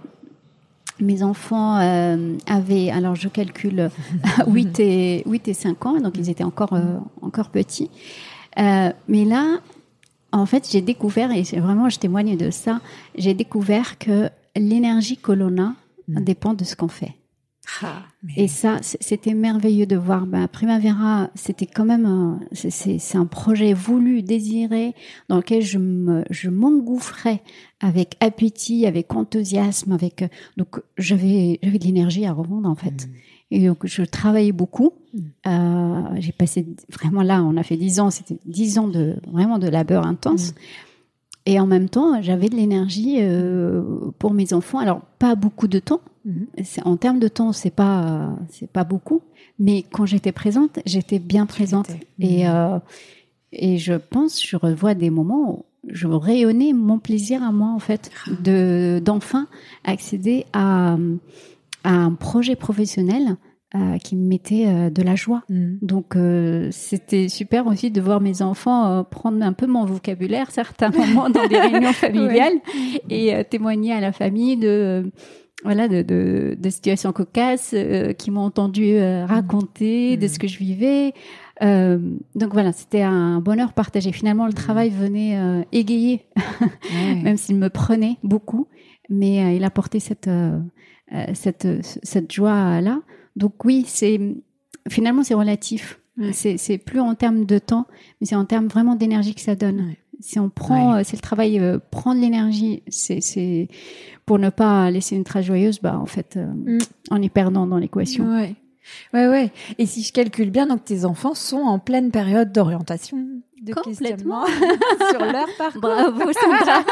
mes 1.01 1.24
enfants 1.24 1.78
euh, 1.80 2.38
avaient, 2.47 2.89
alors 2.89 3.15
je 3.15 3.28
calcule, 3.28 3.89
8 4.47 4.80
et, 4.80 5.24
8 5.26 5.47
et 5.47 5.53
5 5.53 5.86
ans, 5.86 5.99
donc 5.99 6.17
ils 6.17 6.30
étaient 6.30 6.43
encore, 6.43 6.74
euh, 6.74 6.97
encore 7.22 7.49
petits. 7.49 7.89
Euh, 8.59 8.91
mais 9.07 9.26
là, 9.26 9.59
en 10.32 10.45
fait, 10.45 10.69
j'ai 10.72 10.82
découvert, 10.82 11.32
et 11.32 11.43
vraiment 11.59 11.89
je 11.89 11.99
témoigne 11.99 12.38
de 12.38 12.51
ça, 12.51 12.80
j'ai 13.15 13.34
découvert 13.34 13.97
que 13.97 14.30
l'énergie 14.56 15.18
que 15.18 15.32
l'on 15.32 15.62
a 15.62 15.74
mm. 16.08 16.24
dépend 16.24 16.54
de 16.54 16.64
ce 16.64 16.76
qu'on 16.76 16.88
fait. 16.88 17.16
Ah, 17.84 18.04
et 18.36 18.47
ça, 18.47 18.80
c'était 18.82 19.34
merveilleux 19.34 19.86
de 19.86 19.95
voir. 19.95 20.26
Ben, 20.26 20.47
Primavera, 20.47 21.30
c'était 21.36 21.68
quand 21.68 21.86
même, 21.86 22.39
c'est 22.52 23.16
un 23.16 23.26
projet 23.26 23.74
voulu, 23.74 24.24
désiré, 24.24 24.93
dans 25.30 25.38
lequel 25.38 25.62
je 25.62 25.78
je 26.30 26.49
m'engouffrais 26.49 27.41
avec 27.80 28.18
appétit, 28.20 28.86
avec 28.86 29.14
enthousiasme, 29.14 29.91
avec 29.91 30.26
donc 30.58 30.82
j'avais 30.97 31.60
j'avais 31.64 31.80
de 31.80 31.84
l'énergie 31.84 32.26
à 32.26 32.34
revendre 32.34 32.68
en 32.68 32.76
fait. 32.76 33.08
Mm. 33.08 33.12
Et 33.52 33.68
donc 33.68 33.86
je 33.86 34.04
travaillais 34.04 34.52
beaucoup. 34.52 34.93
Mm. 35.14 35.20
Euh, 35.47 36.20
j'ai 36.20 36.32
passé 36.32 36.66
vraiment 36.89 37.22
là, 37.22 37.43
on 37.43 37.58
a 37.58 37.64
fait 37.64 37.78
dix 37.78 37.99
ans, 37.99 38.10
c'était 38.10 38.39
dix 38.45 38.80
ans 38.80 38.88
de 38.88 39.16
vraiment 39.32 39.60
de 39.60 39.68
labeur 39.68 40.06
intense. 40.06 40.54
Et 41.45 41.59
en 41.59 41.65
même 41.65 41.89
temps, 41.89 42.21
j'avais 42.21 42.49
de 42.49 42.55
l'énergie 42.55 43.17
euh, 43.19 43.81
pour 44.19 44.33
mes 44.33 44.53
enfants. 44.53 44.79
Alors 44.79 45.01
pas 45.17 45.35
beaucoup 45.35 45.67
de 45.67 45.79
temps. 45.79 46.01
Mm-hmm. 46.27 46.83
En 46.85 46.97
termes 46.97 47.19
de 47.19 47.27
temps, 47.27 47.51
c'est 47.51 47.71
pas 47.71 48.35
c'est 48.49 48.69
pas 48.69 48.83
beaucoup. 48.83 49.21
Mais 49.57 49.83
quand 49.83 50.05
j'étais 50.05 50.31
présente, 50.31 50.79
j'étais 50.85 51.19
bien 51.19 51.45
présente. 51.45 51.87
Et 52.19 52.47
euh, 52.47 52.77
et 53.53 53.77
je 53.77 53.93
pense, 53.93 54.45
je 54.45 54.55
revois 54.55 54.93
des 54.93 55.09
moments 55.09 55.51
où 55.51 55.65
je 55.89 56.07
rayonnais 56.07 56.73
mon 56.73 56.99
plaisir 56.99 57.43
à 57.43 57.51
moi 57.51 57.69
en 57.69 57.79
fait 57.79 58.11
de 58.27 59.01
d'enfin 59.03 59.47
accéder 59.83 60.45
à, 60.53 60.95
à, 61.83 61.91
un 61.91 62.13
projet 62.13 62.55
professionnel 62.55 63.35
euh, 63.76 63.97
qui 63.97 64.15
me 64.15 64.28
mettait 64.28 64.67
euh, 64.67 64.89
de 64.89 65.01
la 65.01 65.15
joie. 65.15 65.43
Mm. 65.49 65.76
Donc 65.82 66.15
euh, 66.15 66.67
c'était 66.72 67.30
super 67.30 67.67
aussi 67.67 67.91
de 67.91 68.01
voir 68.01 68.22
mes 68.22 68.41
enfants 68.41 69.03
prendre 69.03 69.43
un 69.43 69.53
peu 69.53 69.67
mon 69.67 69.86
vocabulaire 69.86 70.51
certains 70.51 70.89
moments 70.89 71.30
dans 71.30 71.47
des 71.47 71.57
réunions 71.59 71.93
familiales 71.93 72.55
et 73.09 73.43
témoigner 73.45 73.93
à 73.93 74.01
la 74.01 74.11
famille 74.11 74.57
de 74.57 75.11
voilà 75.63 75.88
de, 75.88 76.01
de, 76.01 76.57
de 76.59 76.69
situations 76.69 77.11
cocasses 77.11 77.76
qui 78.17 78.32
m'ont 78.32 78.41
entendu 78.41 78.97
raconter 78.99 80.17
de 80.17 80.26
mm. 80.26 80.30
ce 80.30 80.39
que 80.39 80.47
je 80.47 80.57
vivais 80.57 81.13
euh, 81.61 81.99
donc 82.36 82.53
voilà, 82.53 82.72
c'était 82.72 83.01
un 83.01 83.39
bonheur 83.39 83.74
partagé. 83.74 84.11
Finalement, 84.11 84.47
le 84.47 84.53
travail 84.53 84.89
venait 84.89 85.38
euh, 85.38 85.63
égayer, 85.72 86.26
même 87.24 87.38
s'il 87.38 87.57
me 87.57 87.69
prenait 87.69 88.17
beaucoup, 88.24 88.67
mais 89.09 89.43
euh, 89.43 89.51
il 89.51 89.63
apportait 89.63 89.99
cette 89.99 90.30
cette 91.34 91.67
cette 91.84 92.32
joie 92.32 92.80
là. 92.82 93.01
Donc 93.41 93.65
oui, 93.65 93.83
c'est 93.87 94.19
finalement 94.87 95.23
c'est 95.23 95.33
relatif. 95.33 95.99
C'est 96.33 96.57
c'est 96.57 96.77
plus 96.77 96.99
en 96.99 97.15
termes 97.15 97.45
de 97.45 97.57
temps, 97.57 97.87
mais 98.19 98.27
c'est 98.27 98.35
en 98.35 98.45
termes 98.45 98.67
vraiment 98.67 98.93
d'énergie 98.93 99.33
que 99.33 99.41
ça 99.41 99.55
donne. 99.55 99.95
Si 100.19 100.37
on 100.37 100.51
prend, 100.51 101.03
c'est 101.03 101.17
le 101.17 101.21
travail 101.21 101.59
prendre 101.89 102.21
l'énergie, 102.21 102.83
c'est 102.89 103.67
pour 104.27 104.37
ne 104.37 104.51
pas 104.51 104.91
laisser 104.91 105.15
une 105.15 105.23
trace 105.23 105.45
joyeuse, 105.45 105.79
bah 105.81 105.97
en 105.99 106.05
fait, 106.05 106.37
mm. 106.37 106.77
on 107.09 107.21
est 107.23 107.29
perdant 107.29 107.65
dans 107.65 107.79
l'équation. 107.79 108.31
Ouais. 108.31 108.53
Ouais, 109.13 109.27
ouais. 109.27 109.51
Et 109.77 109.86
si 109.86 110.03
je 110.03 110.11
calcule 110.13 110.49
bien, 110.49 110.67
donc 110.67 110.84
tes 110.86 111.05
enfants 111.05 111.34
sont 111.34 111.61
en 111.61 111.79
pleine 111.79 112.11
période 112.11 112.51
d'orientation, 112.51 113.17
de 113.61 113.73
questionnement 113.73 114.45
sur 115.11 115.19
leur 115.19 115.47
parcours. 115.57 115.82
Bravo, 115.82 116.19
Sandra. 116.34 116.84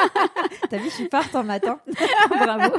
T'as 0.70 0.78
vu, 0.78 0.86
je 0.86 0.90
suis 0.90 1.10
forte 1.10 1.36
en 1.36 1.44
matin. 1.44 1.80
Bravo. 2.30 2.76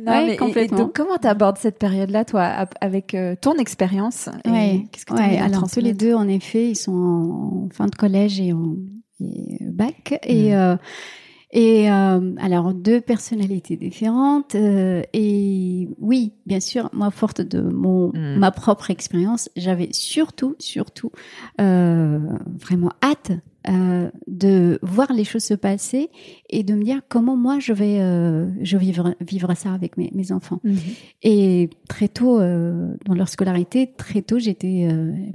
non, 0.00 0.26
mais, 0.26 0.36
complètement. 0.36 0.76
Et, 0.76 0.80
donc, 0.80 0.94
comment 0.94 1.16
t'abordes 1.16 1.56
cette 1.56 1.78
période-là, 1.78 2.24
toi, 2.24 2.42
avec 2.80 3.14
euh, 3.14 3.34
ton 3.40 3.54
expérience 3.54 4.28
Ouais. 4.44 4.84
Qu'est-ce 4.92 5.06
que 5.06 5.14
ouais, 5.14 5.38
alors 5.38 5.70
tous 5.70 5.80
les 5.80 5.94
deux, 5.94 6.14
en 6.14 6.28
effet, 6.28 6.70
ils 6.70 6.76
sont 6.76 7.66
en 7.66 7.74
fin 7.74 7.86
de 7.86 7.94
collège 7.94 8.40
et 8.40 8.52
en, 8.52 8.76
et 9.20 9.58
bac. 9.60 10.18
Et, 10.24 10.54
mmh. 10.54 10.78
Et 11.50 11.88
alors, 11.88 12.74
deux 12.74 13.00
personnalités 13.00 13.76
différentes. 13.76 14.54
et 14.54 15.88
oui, 15.98 16.32
bien 16.46 16.60
sûr, 16.60 16.90
moi, 16.92 17.10
forte 17.10 17.40
de 17.40 17.60
mon, 17.60 18.08
mmh. 18.08 18.36
ma 18.38 18.50
propre 18.50 18.90
expérience, 18.90 19.48
j'avais 19.56 19.88
surtout, 19.92 20.56
surtout 20.58 21.10
vraiment 21.58 22.92
hâte 23.02 23.32
euh, 23.68 24.08
de 24.28 24.78
voir 24.82 25.12
les 25.12 25.24
choses 25.24 25.42
se 25.42 25.54
passer 25.54 26.10
et 26.48 26.62
de 26.62 26.74
me 26.74 26.84
dire 26.84 27.00
comment 27.08 27.36
moi 27.36 27.58
je 27.58 27.72
vais 27.72 28.00
euh, 28.00 28.46
je 28.62 28.78
vivre 28.78 29.14
vivre 29.20 29.52
ça 29.54 29.74
avec 29.74 29.96
mes, 29.96 30.10
mes 30.14 30.30
enfants. 30.30 30.60
Mhm. 30.62 30.78
Et 31.24 31.68
très 31.88 32.06
tôt 32.06 32.40
euh, 32.40 32.94
dans 33.04 33.14
leur 33.14 33.28
scolarité, 33.28 33.92
très 33.96 34.22
tôt 34.22 34.38
j'étais 34.38 34.88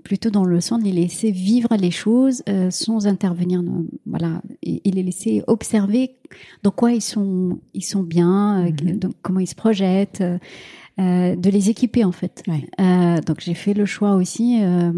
plutôt 0.03 0.29
dans 0.29 0.45
le 0.45 0.61
sens 0.61 0.79
de 0.79 0.85
les 0.85 0.93
laisser 0.93 1.31
vivre 1.31 1.75
les 1.75 1.91
choses 1.91 2.43
sans 2.69 3.07
intervenir. 3.07 3.61
voilà, 4.05 4.41
et, 4.63 4.89
les 4.89 5.03
laisser 5.03 5.43
observer 5.47 6.15
dans 6.63 6.71
quoi 6.71 6.93
ils 6.93 7.01
sont 7.01 7.59
ils 7.73 7.83
sont 7.83 8.03
bien, 8.03 8.63
mhm. 8.63 9.11
comment 9.21 9.41
ils 9.41 9.47
se 9.47 9.55
projettent. 9.55 10.23
Euh, 10.99 11.35
de 11.35 11.49
les 11.49 11.71
équiper 11.71 12.03
en 12.03 12.11
fait. 12.11 12.43
Euh, 12.47 13.19
donc 13.21 13.39
j'ai 13.39 13.55
fait 13.55 13.73
le 13.73 13.83
choix 13.83 14.13
aussi 14.13 14.59
euh, 14.61 14.91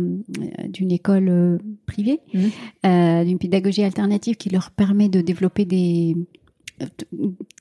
d'une 0.68 0.92
école 0.92 1.58
privée, 1.86 2.20
mmh. 2.34 3.24
d'une 3.24 3.40
pédagogie 3.40 3.84
alternative 3.84 4.36
qui 4.36 4.50
leur 4.50 4.72
permet 4.72 5.08
de 5.08 5.22
développer 5.22 5.64
des 5.64 6.18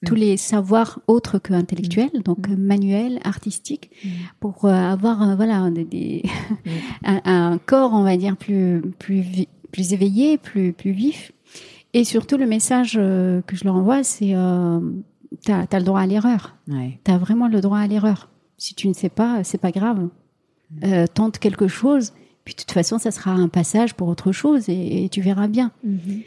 tous 0.04 0.16
mmh. 0.16 0.18
les 0.18 0.36
savoirs 0.36 0.98
autres 1.06 1.38
que 1.38 1.54
intellectuels, 1.54 2.10
mmh. 2.12 2.22
donc 2.22 2.48
manuels, 2.48 3.20
artistiques, 3.22 3.92
pour 4.40 4.66
avoir 4.66 5.36
voilà 5.36 5.70
des, 5.70 6.24
un, 7.04 7.58
corps 7.64 7.92
on 7.92 8.02
va 8.02 8.16
dire 8.16 8.36
plus 8.36 8.82
plus 8.98 9.46
plus 9.70 9.92
éveillé, 9.92 10.38
plus 10.38 10.72
plus 10.72 10.90
vif. 10.90 11.30
Et 11.92 12.02
surtout 12.02 12.36
le 12.36 12.46
message 12.46 12.94
que 12.94 13.54
je 13.54 13.64
leur 13.64 13.76
envoie, 13.76 14.02
c'est 14.02 14.34
tu 15.44 15.52
as, 15.52 15.66
le 15.72 15.84
droit 15.84 16.00
à 16.00 16.06
l'erreur. 16.06 16.56
Tu 16.66 17.10
as 17.10 17.18
vraiment 17.18 17.48
le 17.48 17.60
droit 17.60 17.78
à 17.78 17.86
l'erreur. 17.86 18.28
Si 18.56 18.74
tu 18.74 18.88
ne 18.88 18.94
sais 18.94 19.08
pas, 19.08 19.44
c'est 19.44 19.58
pas 19.58 19.72
grave. 19.72 20.08
Euh, 20.82 21.06
tente 21.06 21.38
quelque 21.38 21.68
chose, 21.68 22.12
puis 22.44 22.54
de 22.54 22.60
toute 22.60 22.72
façon, 22.72 22.98
ça 22.98 23.10
sera 23.10 23.30
un 23.30 23.48
passage 23.48 23.94
pour 23.94 24.08
autre 24.08 24.32
chose 24.32 24.68
et, 24.68 25.08
tu 25.10 25.20
verras 25.20 25.46
bien. 25.46 25.70
Mhm. 25.84 26.22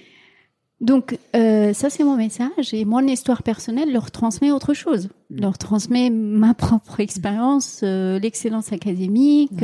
Donc, 0.80 1.18
euh, 1.36 1.74
ça, 1.74 1.90
c'est 1.90 2.04
mon 2.04 2.16
message. 2.16 2.74
Et 2.74 2.86
mon 2.86 3.00
histoire 3.00 3.42
personnelle 3.42 3.92
leur 3.92 4.12
transmet 4.12 4.52
autre 4.52 4.74
chose. 4.74 5.10
Mhm. 5.30 5.42
Leur 5.42 5.58
transmet 5.58 6.10
ma 6.10 6.54
propre 6.54 7.00
expérience, 7.00 7.82
euh, 7.84 8.20
l'excellence 8.20 8.72
académique. 8.72 9.64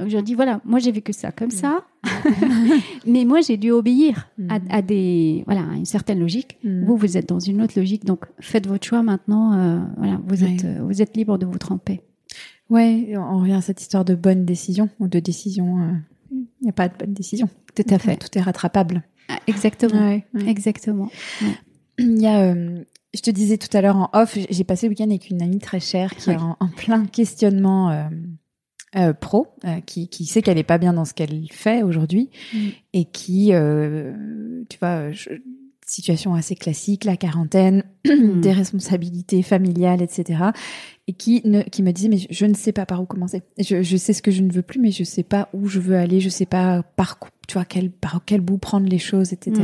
Donc 0.00 0.08
je 0.08 0.16
dis 0.16 0.34
voilà, 0.34 0.62
moi 0.64 0.78
j'ai 0.78 0.92
vécu 0.92 1.12
ça 1.12 1.30
comme 1.30 1.50
ça, 1.50 1.84
mais 3.06 3.26
moi 3.26 3.42
j'ai 3.42 3.58
dû 3.58 3.70
obéir 3.70 4.30
à, 4.48 4.80
des 4.80 5.42
voilà 5.44 5.60
à 5.70 5.76
une 5.76 5.84
certaine 5.84 6.18
logique. 6.18 6.58
Vous 6.64 6.96
vous 6.96 7.18
êtes 7.18 7.28
dans 7.28 7.38
une 7.38 7.60
autre 7.60 7.74
logique, 7.78 8.06
donc 8.06 8.24
faites 8.40 8.66
votre 8.66 8.86
choix 8.86 9.02
maintenant. 9.02 9.52
Euh, 9.52 9.78
voilà, 9.98 10.18
vous 10.26 10.42
êtes 10.42 10.64
euh, 10.64 10.82
vous 10.82 11.02
êtes 11.02 11.14
libre 11.18 11.36
de 11.36 11.44
vous 11.44 11.58
tromper. 11.58 12.00
Ouais, 12.70 13.12
on 13.14 13.40
revient 13.40 13.52
à 13.52 13.60
cette 13.60 13.82
histoire 13.82 14.06
de 14.06 14.14
bonne 14.14 14.46
décision 14.46 14.88
ou 15.00 15.06
de 15.06 15.20
décision. 15.20 15.82
Euh, 15.82 15.92
il 16.32 16.46
n'y 16.62 16.70
a 16.70 16.72
pas 16.72 16.88
de 16.88 16.94
bonne 16.98 17.12
décision. 17.12 17.50
Tout 17.74 17.84
à 17.90 17.98
fait. 17.98 18.16
Tout 18.16 18.38
est 18.38 18.42
rattrapable. 18.42 19.02
Ah, 19.28 19.38
exactement. 19.46 20.18
Exactement. 20.46 21.10
Il 21.98 22.18
y 22.18 22.26
a 22.26 22.54
je 23.14 23.20
te 23.20 23.30
disais 23.30 23.58
tout 23.58 23.74
à 23.76 23.80
l'heure 23.80 23.96
en 23.96 24.10
off, 24.12 24.38
j'ai 24.50 24.64
passé 24.64 24.86
le 24.86 24.90
week-end 24.90 25.10
avec 25.10 25.30
une 25.30 25.42
amie 25.42 25.58
très 25.58 25.80
chère 25.80 26.14
qui 26.14 26.30
est 26.30 26.36
en, 26.36 26.56
plein 26.76 27.06
questionnement 27.06 27.90
euh, 27.90 28.04
pro 29.12 29.46
euh, 29.64 29.80
qui, 29.86 30.08
qui 30.08 30.24
sait 30.26 30.42
qu'elle 30.42 30.58
est 30.58 30.64
pas 30.64 30.78
bien 30.78 30.92
dans 30.92 31.04
ce 31.04 31.14
qu'elle 31.14 31.46
fait 31.52 31.82
aujourd'hui 31.82 32.30
mm. 32.52 32.68
et 32.92 33.04
qui 33.04 33.52
euh, 33.52 34.12
tu 34.68 34.78
vois 34.78 35.10
situation 35.86 36.34
assez 36.34 36.54
classique 36.54 37.04
la 37.04 37.16
quarantaine 37.16 37.84
mm. 38.04 38.40
des 38.40 38.52
responsabilités 38.52 39.42
familiales 39.42 40.02
etc 40.02 40.50
et 41.06 41.12
qui 41.12 41.42
ne 41.44 41.62
qui 41.62 41.82
me 41.82 41.92
disait 41.92 42.08
mais 42.08 42.18
je, 42.30 42.46
ne 42.46 42.54
sais 42.54 42.72
pas 42.72 42.86
par 42.86 43.00
où 43.00 43.06
commencer 43.06 43.42
je, 43.58 43.82
je 43.82 43.96
sais 43.96 44.12
ce 44.12 44.22
que 44.22 44.30
je 44.30 44.42
ne 44.42 44.52
veux 44.52 44.62
plus 44.62 44.80
mais 44.80 44.90
je 44.90 45.04
sais 45.04 45.24
pas 45.24 45.48
où 45.52 45.68
je 45.68 45.78
veux 45.78 45.96
aller 45.96 46.20
je 46.20 46.28
sais 46.28 46.46
pas 46.46 46.82
par 46.96 47.18
tu 47.50 47.54
vois 47.54 47.64
quel 47.64 47.90
par 47.90 48.22
quel 48.24 48.40
bout 48.40 48.58
prendre 48.58 48.88
les 48.88 48.98
choses 48.98 49.32
etc 49.32 49.60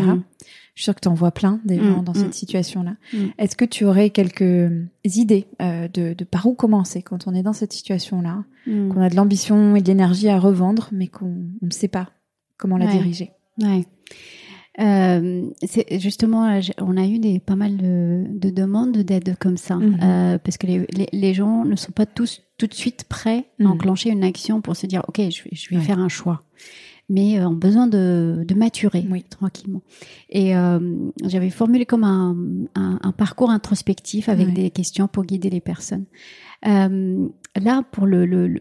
je 0.77 0.83
suis 0.83 0.85
sûre 0.85 0.95
que 0.95 1.01
tu 1.01 1.09
en 1.09 1.15
vois 1.15 1.31
plein 1.31 1.59
des 1.65 1.79
gens 1.79 2.03
mm, 2.03 2.05
dans 2.05 2.13
cette 2.13 2.29
mm. 2.29 2.33
situation-là. 2.33 2.97
Mm. 3.15 3.17
Est-ce 3.39 3.57
que 3.57 3.65
tu 3.65 3.87
aurais 3.87 4.11
quelques 4.11 4.71
idées 5.05 5.47
euh, 5.63 5.89
de, 5.89 6.13
de, 6.13 6.25
par 6.25 6.45
où 6.45 6.55
commencer 6.55 7.01
quand 7.01 7.27
on 7.27 7.35
est 7.35 7.43
dans 7.43 7.55
cette 7.55 7.73
situation-là, 7.73 8.45
qu'on 8.67 9.01
a 9.01 9.09
de 9.09 9.17
l'ambition 9.17 9.75
et 9.75 9.81
de 9.81 9.87
l'énergie 9.87 10.29
à 10.29 10.39
revendre, 10.39 10.91
mais 10.93 11.07
qu'on 11.07 11.47
ne 11.63 11.71
sait 11.71 11.89
pas 11.89 12.11
comment 12.59 12.77
la 12.77 12.89
diriger? 12.89 13.31
Ouais. 13.59 13.87
Euh, 14.79 15.49
justement, 15.93 16.61
on 16.79 16.97
a 16.99 17.07
eu 17.07 17.19
des 17.21 17.39
pas 17.39 17.57
mal 17.57 17.79
de, 17.79 18.27
de 18.29 18.51
demandes 18.51 18.99
d'aide 18.99 19.35
comme 19.39 19.57
ça, 19.57 19.77
mm-hmm. 19.77 20.03
euh, 20.03 20.39
parce 20.39 20.59
que 20.59 20.67
les, 20.67 20.87
les, 20.91 21.09
les, 21.11 21.33
gens 21.33 21.65
ne 21.65 21.77
sont 21.77 21.93
pas 21.93 22.05
tous 22.05 22.43
tout 22.59 22.67
de 22.67 22.75
suite 22.75 23.05
prêts 23.09 23.47
à 23.65 23.65
enclencher 23.65 24.11
une 24.11 24.25
action 24.25 24.61
pour 24.61 24.77
se 24.77 24.87
dire, 24.87 25.03
ok, 25.09 25.23
je 25.31 25.43
je 25.51 25.75
vais 25.75 25.81
faire 25.81 25.99
un 25.99 26.11
choix 26.11 26.43
mais 27.09 27.39
euh, 27.39 27.49
ont 27.49 27.55
besoin 27.55 27.87
de, 27.87 28.45
de 28.47 28.55
maturer 28.55 29.07
oui. 29.11 29.25
tranquillement. 29.25 29.83
Et 30.29 30.57
euh, 30.57 31.11
j'avais 31.25 31.51
formulé 31.51 31.87
comme 31.87 32.05
un, 32.05 32.37
un, 32.75 32.99
un, 33.03 33.13
parcours 33.13 33.51
introspectif 33.51 34.29
avec 34.29 34.53
des 34.53 34.71
questions 34.71 35.09
pour 35.09 35.25
guider 35.25 35.51
les 35.51 35.61
personnes. 35.61 36.07
Euh, 36.67 37.29
là, 37.55 37.85
pour 37.93 38.07
le, 38.07 38.27
le, 38.27 38.61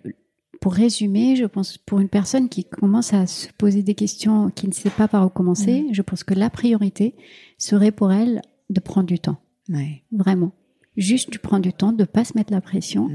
pour 0.61 0.73
résumer, 0.73 1.35
je 1.35 1.45
pense 1.45 1.77
pour 1.77 1.99
une 1.99 2.09
personne 2.09 2.49
qui 2.49 2.65
commence 2.65 3.13
à 3.13 3.25
se 3.25 3.47
poser 3.57 3.83
des 3.83 3.95
questions, 3.95 4.49
qui 4.51 4.67
ne 4.67 4.73
sait 4.73 4.89
pas 4.89 5.07
par 5.07 5.25
où 5.25 5.29
commencer, 5.29 5.87
je 5.91 6.01
pense 6.01 6.23
que 6.23 6.33
la 6.33 6.49
priorité 6.49 7.15
serait 7.57 7.91
pour 7.91 8.11
elle 8.11 8.41
de 8.69 8.79
prendre 8.79 9.07
du 9.07 9.19
temps. 9.19 9.37
Ouais. 9.69 10.03
Vraiment. 10.11 10.51
Juste 10.97 11.31
tu 11.31 11.39
prends 11.39 11.59
du 11.59 11.73
temps, 11.73 11.91
de 11.91 12.03
pas 12.03 12.23
se 12.23 12.33
mettre 12.37 12.53
la 12.53 12.61
pression 12.61 13.09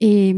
et 0.00 0.34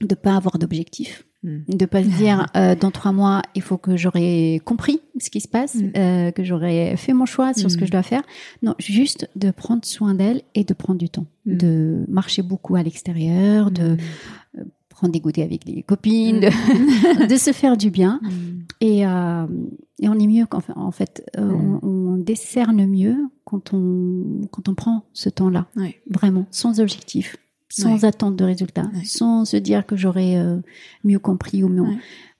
de 0.00 0.14
pas 0.14 0.36
avoir 0.36 0.58
d'objectif. 0.58 1.27
Mm. 1.44 1.58
De 1.68 1.86
pas 1.86 2.02
se 2.02 2.08
dire 2.08 2.46
euh, 2.56 2.74
dans 2.74 2.90
trois 2.90 3.12
mois 3.12 3.42
il 3.54 3.62
faut 3.62 3.76
que 3.76 3.96
j'aurai 3.96 4.60
compris 4.64 5.00
ce 5.20 5.30
qui 5.30 5.40
se 5.40 5.48
passe, 5.48 5.76
mm. 5.76 5.92
euh, 5.96 6.30
que 6.32 6.42
j'aurai 6.42 6.96
fait 6.96 7.12
mon 7.12 7.26
choix 7.26 7.54
sur 7.54 7.70
ce 7.70 7.76
que 7.76 7.84
mm. 7.84 7.86
je 7.86 7.92
dois 7.92 8.02
faire. 8.02 8.22
Non, 8.62 8.74
juste 8.78 9.28
de 9.36 9.50
prendre 9.50 9.84
soin 9.84 10.14
d'elle 10.14 10.42
et 10.54 10.64
de 10.64 10.74
prendre 10.74 10.98
du 10.98 11.08
temps, 11.08 11.26
de 11.46 12.04
marcher 12.08 12.42
beaucoup 12.42 12.74
à 12.76 12.82
l'extérieur, 12.82 13.70
de 13.70 13.96
euh, 14.58 14.64
prendre 14.88 15.12
des 15.12 15.20
goûters 15.20 15.44
avec 15.44 15.64
les 15.64 15.82
copines, 15.84 16.40
de, 16.40 17.26
de, 17.28 17.36
se 17.36 17.52
faire 17.52 17.76
du 17.76 17.90
bien. 17.90 18.20
Et, 18.80 19.06
euh, 19.06 19.46
et 20.00 20.08
on 20.08 20.18
est 20.18 20.26
mieux 20.26 20.46
qu'en 20.46 20.60
en 20.74 20.90
fait, 20.90 21.24
on, 21.36 21.78
on, 21.82 22.16
décerne 22.16 22.84
mieux 22.84 23.16
quand 23.44 23.72
on 23.72 24.42
quand 24.50 24.68
on 24.68 24.74
prend 24.74 25.04
ce 25.12 25.28
temps-là, 25.28 25.66
vraiment 26.10 26.46
sans 26.50 26.80
objectif 26.80 27.36
sans 27.68 28.04
attendre 28.04 28.36
de 28.36 28.44
résultats, 28.44 28.90
sans 29.04 29.44
se 29.44 29.56
dire 29.56 29.86
que 29.86 29.96
j'aurais 29.96 30.36
euh, 30.36 30.58
mieux 31.04 31.18
compris 31.18 31.62
ou 31.62 31.68
mieux. 31.68 31.84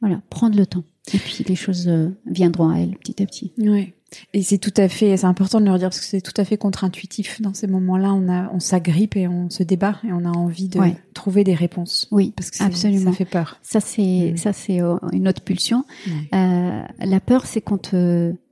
Voilà, 0.00 0.20
prendre 0.30 0.56
le 0.56 0.66
temps. 0.66 0.84
Et 1.12 1.18
puis 1.18 1.44
les 1.46 1.56
choses 1.56 1.88
euh, 1.88 2.10
viendront 2.26 2.70
à 2.70 2.78
elle 2.78 2.96
petit 2.96 3.22
à 3.22 3.26
petit. 3.26 3.52
Ouais. 3.58 3.94
Et 4.32 4.42
c'est 4.42 4.58
tout 4.58 4.72
à 4.76 4.88
fait, 4.88 5.16
c'est 5.18 5.26
important 5.26 5.60
de 5.60 5.66
leur 5.66 5.78
dire 5.78 5.88
parce 5.88 6.00
que 6.00 6.06
c'est 6.06 6.20
tout 6.20 6.38
à 6.38 6.44
fait 6.44 6.56
contre-intuitif. 6.56 7.42
Dans 7.42 7.52
ces 7.52 7.66
moments-là, 7.66 8.14
on 8.14 8.28
a, 8.28 8.50
on 8.52 8.60
s'agrippe 8.60 9.16
et 9.16 9.28
on 9.28 9.50
se 9.50 9.62
débat 9.62 9.98
et 10.02 10.12
on 10.12 10.24
a 10.24 10.30
envie 10.30 10.68
de 10.68 10.80
trouver 11.12 11.44
des 11.44 11.54
réponses. 11.54 12.08
Oui, 12.10 12.32
parce 12.34 12.50
que 12.50 12.62
absolument. 12.62 13.10
Ça 13.10 13.16
fait 13.16 13.24
peur. 13.26 13.58
Ça 13.62 13.80
c'est, 13.80 14.32
mm. 14.32 14.36
ça 14.38 14.52
c'est 14.52 14.80
euh, 14.80 14.96
une 15.12 15.28
autre 15.28 15.42
pulsion. 15.42 15.84
la 16.32 17.20
peur, 17.20 17.44
c'est 17.44 17.60
quand 17.60 17.94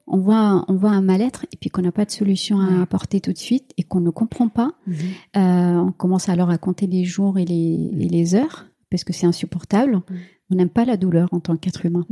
on 0.07 0.19
voit, 0.19 0.65
on 0.69 0.75
voit 0.75 0.91
un 0.91 1.03
mal-être 1.03 1.47
et 1.53 1.57
puis 1.57 1.71
qu'on 1.71 1.83
n'a 1.83 1.93
pas 1.93 2.05
de 2.05 2.11
solution 2.11 2.61
à 2.61 2.83
apporter 2.83 3.21
tout 3.21 3.33
de 3.33 3.39
suite 3.39 3.73
et 3.77 3.83
qu'on 3.83 4.01
ne 4.01 4.11
comprend 4.11 4.49
pas, 4.49 4.73
mhm. 4.87 4.97
euh, 5.37 5.75
on 5.81 5.93
commence 5.93 6.29
alors 6.29 6.51
à 6.51 6.59
compter 6.59 6.87
les 6.87 7.05
jours 7.05 7.39
et 7.39 7.45
les, 7.45 7.91
mhm. 7.93 7.99
les 7.99 8.35
heures 8.35 8.67
parce 8.91 9.03
que 9.03 9.13
c'est 9.13 9.27
insupportable. 9.27 9.97
Mhm. 9.97 10.19
On 10.51 10.55
n'aime 10.55 10.71
pas 10.71 10.85
la 10.85 10.97
douleur 10.97 11.29
en 11.33 11.41
tant 11.41 11.57
qu'être 11.57 11.87
humain. 11.87 12.07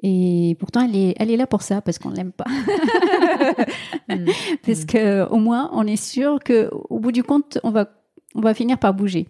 Et 0.00 0.56
pourtant, 0.60 0.82
elle 0.82 0.94
est, 0.94 1.14
elle 1.18 1.32
est 1.32 1.36
là 1.36 1.48
pour 1.48 1.62
ça 1.62 1.80
parce 1.80 1.98
qu'on 1.98 2.10
l'aime 2.10 2.30
pas. 2.30 2.44
parce 4.64 4.84
que 4.84 5.28
au 5.28 5.38
moins, 5.38 5.68
on 5.72 5.84
est 5.84 5.96
sûr 5.96 6.38
que 6.44 6.70
au 6.72 7.00
bout 7.00 7.10
du 7.10 7.24
compte, 7.24 7.58
on 7.64 7.70
va, 7.70 7.90
on 8.36 8.40
va 8.40 8.54
finir 8.54 8.78
par 8.78 8.94
bouger. 8.94 9.26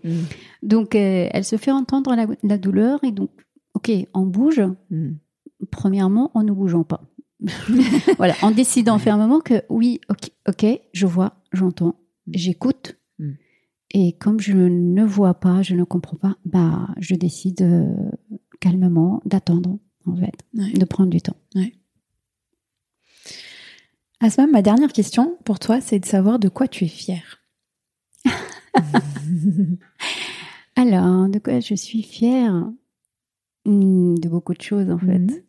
Donc, 0.62 0.94
euh, 0.94 1.28
elle 1.30 1.44
se 1.44 1.56
fait 1.56 1.70
entendre 1.70 2.14
la, 2.14 2.26
la, 2.42 2.58
douleur 2.58 3.02
et 3.04 3.10
donc, 3.10 3.30
ok, 3.72 3.90
on 4.12 4.26
bouge. 4.26 4.62
Premièrement, 5.70 6.30
en 6.34 6.42
ne 6.42 6.52
bougeant 6.52 6.84
pas. 6.84 7.00
voilà, 8.16 8.34
en 8.42 8.50
décidant 8.50 8.98
fermement 8.98 9.40
que 9.40 9.62
oui, 9.68 10.00
ok, 10.08 10.30
ok, 10.48 10.80
je 10.92 11.06
vois, 11.06 11.34
j'entends, 11.52 11.96
mm. 12.26 12.32
j'écoute. 12.34 12.98
Mm. 13.18 13.32
Et 13.92 14.12
comme 14.14 14.40
je 14.40 14.52
ne 14.52 15.04
vois 15.04 15.34
pas, 15.34 15.62
je 15.62 15.74
ne 15.74 15.84
comprends 15.84 16.16
pas, 16.16 16.36
bah, 16.44 16.88
je 16.98 17.14
décide 17.14 17.62
euh, 17.62 18.10
calmement 18.60 19.22
d'attendre, 19.24 19.78
en 20.06 20.16
fait, 20.16 20.34
de 20.52 20.84
prendre 20.84 21.10
du 21.10 21.20
temps. 21.20 21.36
Ouais. 21.54 21.72
Asma, 24.20 24.46
ma 24.46 24.62
dernière 24.62 24.92
question 24.92 25.36
pour 25.44 25.58
toi, 25.58 25.80
c'est 25.80 25.98
de 25.98 26.06
savoir 26.06 26.38
de 26.38 26.48
quoi 26.48 26.68
tu 26.68 26.84
es 26.84 26.88
fière. 26.88 27.42
Alors, 30.76 31.28
de 31.28 31.38
quoi 31.38 31.60
je 31.60 31.74
suis 31.74 32.02
fière? 32.02 32.70
Hmm, 33.64 34.14
De 34.16 34.28
beaucoup 34.28 34.54
de 34.54 34.62
choses, 34.62 34.90
en 34.90 34.98
fait. 34.98 35.18
Mm. 35.18 35.45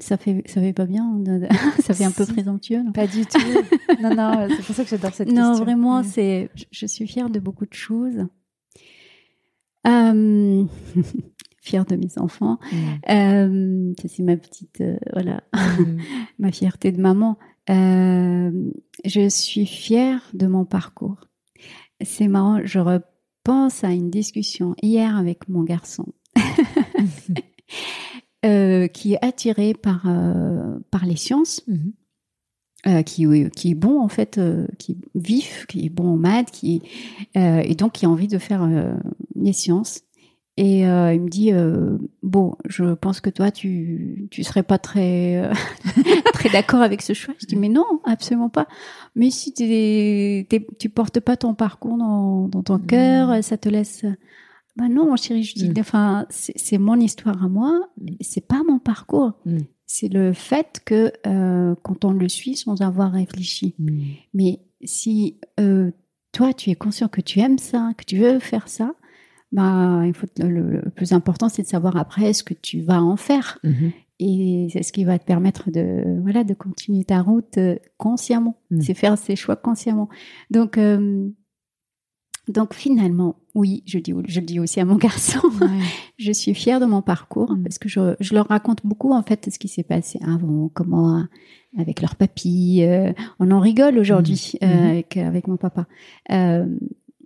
Ça 0.00 0.16
fait, 0.16 0.42
ça 0.46 0.60
fait 0.60 0.72
pas 0.72 0.86
bien. 0.86 1.22
ça 1.80 1.94
fait 1.94 2.04
un 2.04 2.12
peu 2.12 2.24
présomptueux. 2.24 2.84
Pas 2.94 3.06
du 3.06 3.26
tout. 3.26 3.38
non, 4.02 4.14
non, 4.14 4.46
c'est 4.48 4.64
pour 4.64 4.74
ça 4.74 4.84
que 4.84 4.90
j'adore 4.90 5.12
cette 5.12 5.28
question. 5.28 5.52
Non, 5.52 5.58
vraiment, 5.58 6.02
c'est, 6.04 6.50
je 6.70 6.86
suis 6.86 7.06
fière 7.06 7.30
de 7.30 7.40
beaucoup 7.40 7.66
de 7.66 7.74
choses. 7.74 8.26
Euh, 9.86 10.64
fière 11.60 11.84
de 11.84 11.96
mes 11.96 12.18
enfants. 12.18 12.58
Mm. 12.72 12.76
Euh, 13.10 13.92
c'est 14.06 14.22
ma 14.22 14.36
petite, 14.36 14.80
euh, 14.80 14.96
voilà, 15.12 15.42
mm. 15.52 15.98
ma 16.38 16.52
fierté 16.52 16.92
de 16.92 17.00
maman. 17.00 17.38
Euh, 17.70 18.70
je 19.04 19.28
suis 19.28 19.66
fière 19.66 20.22
de 20.32 20.46
mon 20.46 20.64
parcours. 20.64 21.20
C'est 22.00 22.28
marrant, 22.28 22.60
je 22.64 22.78
repense 22.78 23.84
à 23.84 23.90
une 23.92 24.10
discussion 24.10 24.74
hier 24.82 25.16
avec 25.16 25.48
mon 25.48 25.62
garçon. 25.62 26.06
Qui 28.92 29.14
est 29.14 29.24
attiré 29.24 29.74
par 29.74 30.06
par 30.90 31.06
les 31.06 31.16
sciences, 31.16 31.62
mm-hmm. 31.68 33.04
qui 33.04 33.50
qui 33.50 33.70
est 33.70 33.74
bon 33.74 34.00
en 34.00 34.08
fait, 34.08 34.40
qui 34.78 34.92
est 34.92 34.98
vif, 35.14 35.66
qui 35.66 35.86
est 35.86 35.90
bon 35.90 36.14
en 36.14 36.16
maths, 36.16 36.50
qui 36.50 36.82
et 37.34 37.74
donc 37.74 37.92
qui 37.92 38.06
a 38.06 38.10
envie 38.10 38.28
de 38.28 38.38
faire 38.38 38.68
les 39.34 39.52
sciences. 39.52 40.02
Et 40.60 40.88
euh, 40.88 41.14
il 41.14 41.20
me 41.20 41.28
dit 41.28 41.52
euh, 41.52 41.98
bon, 42.24 42.56
je 42.68 42.94
pense 42.94 43.20
que 43.20 43.30
toi 43.30 43.52
tu 43.52 44.26
tu 44.32 44.42
serais 44.42 44.64
pas 44.64 44.76
très 44.76 45.36
euh, 45.36 45.52
très 46.32 46.48
d'accord 46.48 46.82
avec 46.82 47.00
ce 47.00 47.12
choix. 47.12 47.32
Je 47.40 47.46
dis 47.46 47.54
mais 47.54 47.68
non, 47.68 47.86
absolument 48.04 48.48
pas. 48.48 48.66
Mais 49.14 49.30
si 49.30 49.52
t'es, 49.52 50.48
tu 50.80 50.88
portes 50.88 51.20
pas 51.20 51.36
ton 51.36 51.54
parcours 51.54 51.96
dans, 51.96 52.48
dans 52.48 52.64
ton 52.64 52.80
cœur, 52.80 53.38
mm. 53.38 53.42
ça 53.42 53.56
te 53.56 53.68
laisse. 53.68 54.04
Bah 54.78 54.88
non, 54.88 55.06
mon 55.06 55.16
chéri, 55.16 55.42
je 55.42 55.54
dis 55.54 55.68
mm. 55.68 55.74
enfin 55.80 56.26
c'est, 56.30 56.78
mon 56.78 56.98
histoire 56.98 57.44
à 57.44 57.48
moi, 57.48 57.88
mm. 58.00 58.06
c'est 58.20 58.46
pas 58.46 58.62
mon 58.66 58.78
parcours. 58.78 59.32
C'est 59.84 60.08
le 60.08 60.32
fait 60.32 60.80
que 60.84 61.12
quand 61.82 62.04
on 62.04 62.12
le 62.12 62.28
suit 62.28 62.56
sans 62.56 62.80
avoir 62.80 63.12
réfléchi. 63.12 63.74
Mais 64.32 64.60
si 64.84 65.38
toi 66.32 66.52
tu 66.54 66.70
es 66.70 66.74
conscient 66.74 67.08
que 67.08 67.20
tu 67.20 67.40
aimes 67.40 67.58
ça, 67.58 67.92
que 67.96 68.04
tu 68.04 68.18
veux 68.18 68.38
faire 68.38 68.68
ça 68.68 68.94
bah, 69.52 70.02
il 70.04 70.14
faut, 70.14 70.26
le, 70.38 70.90
plus 70.90 71.12
important, 71.12 71.48
c'est 71.48 71.62
de 71.62 71.68
savoir 71.68 71.96
après 71.96 72.32
ce 72.32 72.42
que 72.42 72.54
tu 72.54 72.80
vas 72.80 73.02
en 73.02 73.16
faire. 73.16 73.58
Mhm. 73.64 73.92
Et 74.20 74.68
c'est 74.72 74.82
ce 74.82 74.92
qui 74.92 75.04
va 75.04 75.18
te 75.18 75.24
permettre 75.24 75.70
de, 75.70 76.20
voilà, 76.22 76.42
de 76.42 76.52
continuer 76.52 77.04
ta 77.04 77.22
route 77.22 77.56
euh, 77.56 77.76
consciemment. 77.96 78.60
C'est 78.80 78.94
faire 78.94 79.16
ses 79.16 79.36
choix 79.36 79.56
consciemment. 79.56 80.08
Donc, 80.50 80.76
euh, 80.76 81.28
donc 82.52 82.74
finalement, 82.74 83.36
oui, 83.54 83.82
je 83.86 83.98
dis, 83.98 84.12
je 84.26 84.40
le 84.40 84.46
dis 84.46 84.60
aussi 84.60 84.80
à 84.80 84.84
mon 84.84 84.96
garçon, 85.08 85.40
je 86.18 86.32
suis 86.32 86.54
fière 86.54 86.80
de 86.80 86.86
mon 86.86 87.02
parcours 87.02 87.52
mhm. 87.52 87.62
parce 87.62 87.78
que 87.78 87.88
je, 87.88 88.14
je, 88.20 88.34
leur 88.34 88.48
raconte 88.48 88.84
beaucoup 88.84 89.12
en 89.12 89.22
fait 89.22 89.48
ce 89.50 89.58
qui 89.58 89.68
s'est 89.68 89.82
passé 89.82 90.18
avant, 90.26 90.70
comment 90.72 91.24
avec 91.76 92.00
leur 92.00 92.16
papy. 92.16 92.82
Euh, 92.82 93.12
on 93.38 93.50
en 93.50 93.60
rigole 93.60 93.98
aujourd'hui 93.98 94.54
avec, 94.60 95.16
avec 95.16 95.48
mon 95.48 95.56
papa. 95.56 95.86
Euh, 96.30 96.66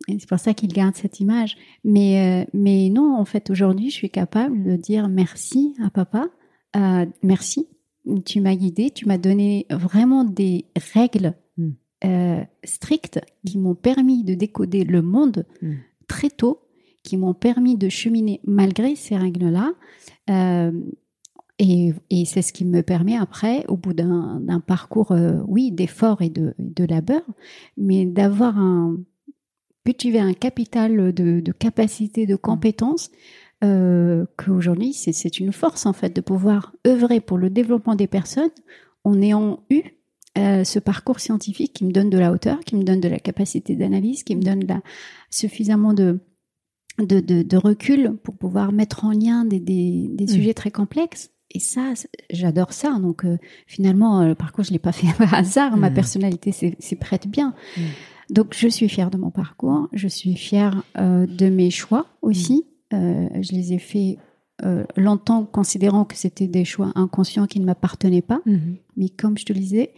c'est 0.08 0.28
pour 0.28 0.38
ça 0.38 0.54
qu'il 0.54 0.72
garde 0.72 0.94
cette 0.94 1.20
image. 1.20 1.56
Mais, 1.84 2.44
euh, 2.44 2.50
mais 2.52 2.88
non, 2.90 3.16
en 3.16 3.24
fait, 3.24 3.50
aujourd'hui, 3.50 3.90
je 3.90 3.94
suis 3.94 4.10
capable 4.10 4.62
de 4.62 4.76
dire 4.76 5.08
merci 5.08 5.74
à 5.84 5.90
papa. 5.90 6.28
Euh, 6.76 7.06
merci, 7.22 7.68
tu 8.24 8.40
m'as 8.40 8.54
guidé, 8.54 8.90
tu 8.90 9.06
m'as 9.06 9.18
donné 9.18 9.66
vraiment 9.70 10.24
des 10.24 10.66
règles. 10.94 11.34
Euh, 12.05 12.42
strictes 12.64 13.20
qui 13.46 13.59
m'ont 13.59 13.74
permis 13.74 14.24
de 14.24 14.34
décoder 14.34 14.84
le 14.84 15.03
monde 15.03 15.44
hmm. 15.61 15.74
très 16.09 16.30
tôt, 16.30 16.61
qui 17.03 17.16
m'ont 17.16 17.34
permis 17.34 17.76
de 17.76 17.88
cheminer 17.88 18.40
malgré 18.44 18.94
ces 18.94 19.16
règles-là. 19.16 19.72
et, 21.59 21.92
et 22.11 22.24
c'est 22.24 22.42
ce 22.42 22.53
qui 22.53 22.64
me 22.64 22.82
permet 22.82 23.16
après, 23.16 23.64
au 23.66 23.76
bout 23.76 23.92
d'un 23.92 24.62
parcours, 24.66 25.14
oui, 25.48 25.72
d'effort 25.72 26.22
et 26.22 26.30
de, 26.30 26.55
de 26.59 26.84
labeur, 26.84 27.22
mais 27.76 28.07
d'avoir 28.07 28.57
un, 28.59 28.98
cultiver 29.84 30.20
un 30.20 30.34
capital 30.34 31.12
de, 31.12 31.40
de 31.40 31.53
capacité, 31.53 32.26
de 32.26 32.36
compétences, 32.36 33.11
euh, 33.64 34.26
qu'aujourd'hui, 34.36 34.92
c'est 34.92 35.38
une 35.38 35.53
force 35.53 35.86
en 35.86 35.92
fait 35.92 36.14
de 36.14 36.20
pouvoir 36.20 36.74
œuvrer 36.86 37.20
pour 37.20 37.38
le 37.38 37.48
développement 37.50 37.94
des 37.94 38.09
personnes 38.09 38.50
en 39.05 39.20
ayant 39.20 39.61
eu 39.70 39.82
euh, 40.39 40.64
ce 40.64 40.78
parcours 40.78 41.20
scientifique 41.20 41.72
qui 41.74 41.85
me 41.85 41.93
donne 41.93 42.11
de 42.11 42.18
la 42.18 42.33
hauteur, 42.33 42.61
qui 42.61 42.76
me 42.76 42.85
donne 42.85 43.01
de 43.01 43.09
la 43.09 43.18
capacité 43.18 43.76
d'analyse, 43.76 44.22
qui 44.22 44.37
me 44.37 44.43
donne 44.43 44.64
la, 44.66 44.80
suffisamment 45.30 45.93
de, 45.95 46.20
de, 46.99 47.20
de, 47.20 47.57
recul 47.57 48.16
pour 48.22 48.37
pouvoir 48.37 48.72
mettre 48.72 49.05
en 49.05 49.12
lien 49.12 49.45
des, 49.45 49.61
des, 49.61 50.09
des 50.09 50.24
mm. 50.24 50.28
sujets 50.28 50.55
très 50.55 50.70
complexes. 50.70 51.30
Et 51.51 51.59
ça, 51.59 51.93
j'adore 52.30 52.72
ça. 52.72 52.99
Donc 52.99 53.24
euh, 53.24 53.37
finalement, 53.66 54.24
le 54.24 54.35
parcours, 54.35 54.64
je 54.64 54.72
l'ai 54.72 54.78
pas 54.78 54.93
fait 54.93 55.12
par 55.18 55.35
hasard. 55.35 55.76
Ma 55.76 55.91
mm. 55.91 55.95
personnalité 55.95 56.53
s'y 56.53 56.97
prête 56.97 57.28
bien. 57.28 57.55
Mm. 57.76 57.83
Donc, 58.33 58.55
je 58.57 58.66
suis 58.66 58.89
fière 58.89 59.11
de 59.11 59.18
mon 59.18 59.30
parcours. 59.30 59.89
Je 59.93 60.09
suis 60.09 60.35
fière 60.37 60.83
euh, 60.99 61.26
de 61.26 61.51
mes 61.51 61.70
choix 61.70 62.07
aussi. 62.22 62.64
Euh, 62.95 63.28
je 63.41 63.53
les 63.53 63.74
ai 63.74 63.78
faits 63.78 64.16
euh, 64.64 64.85
longtemps, 64.97 65.45
considérant 65.45 66.07
que 66.07 66.16
c'était 66.16 66.47
des 66.47 66.64
choix 66.64 66.93
inconscients 66.95 67.47
qui 67.47 67.61
ne 67.61 67.66
m'appartenaient 67.66 68.22
pas. 68.22 68.41
Mm-hmm. 68.47 68.76
Mais 68.97 69.09
comme 69.11 69.37
je 69.37 69.45
te 69.45 69.53
le 69.53 69.59
disais, 69.59 69.93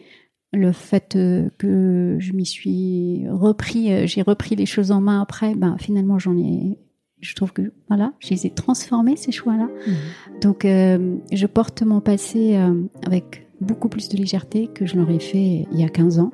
le 0.54 0.72
fait 0.72 1.18
que 1.58 2.16
je 2.18 2.32
m'y 2.32 2.46
suis 2.46 3.24
repris, 3.28 4.06
j'ai 4.06 4.22
repris 4.22 4.56
les 4.56 4.66
choses 4.66 4.90
en 4.90 5.00
main 5.00 5.20
après, 5.20 5.54
ben 5.54 5.76
finalement 5.78 6.18
j'en 6.18 6.36
ai, 6.36 6.78
je 7.20 7.34
trouve 7.34 7.52
que 7.52 7.72
voilà, 7.88 8.12
je 8.20 8.30
les 8.30 8.46
ai 8.46 8.50
transformés 8.50 9.16
ces 9.16 9.32
choix-là. 9.32 9.68
Mm-hmm. 9.68 10.40
Donc 10.42 10.62
je 10.64 11.46
porte 11.46 11.82
mon 11.82 12.00
passé 12.00 12.58
avec 13.04 13.46
beaucoup 13.60 13.88
plus 13.88 14.08
de 14.08 14.16
légèreté 14.16 14.68
que 14.72 14.86
je 14.86 14.96
l'aurais 14.96 15.20
fait 15.20 15.66
il 15.72 15.80
y 15.80 15.84
a 15.84 15.88
15 15.88 16.18
ans. 16.18 16.30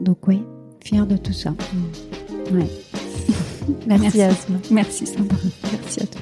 Donc 0.00 0.26
oui, 0.28 0.42
fière 0.82 1.06
de 1.06 1.16
tout 1.16 1.32
ça. 1.32 1.54
Merci, 2.52 4.18
Merci 4.18 4.22
Asma. 4.22 4.56
Merci 4.70 5.06
Sandra. 5.06 5.36
Merci 5.72 6.02
à 6.02 6.06
toi. 6.06 6.20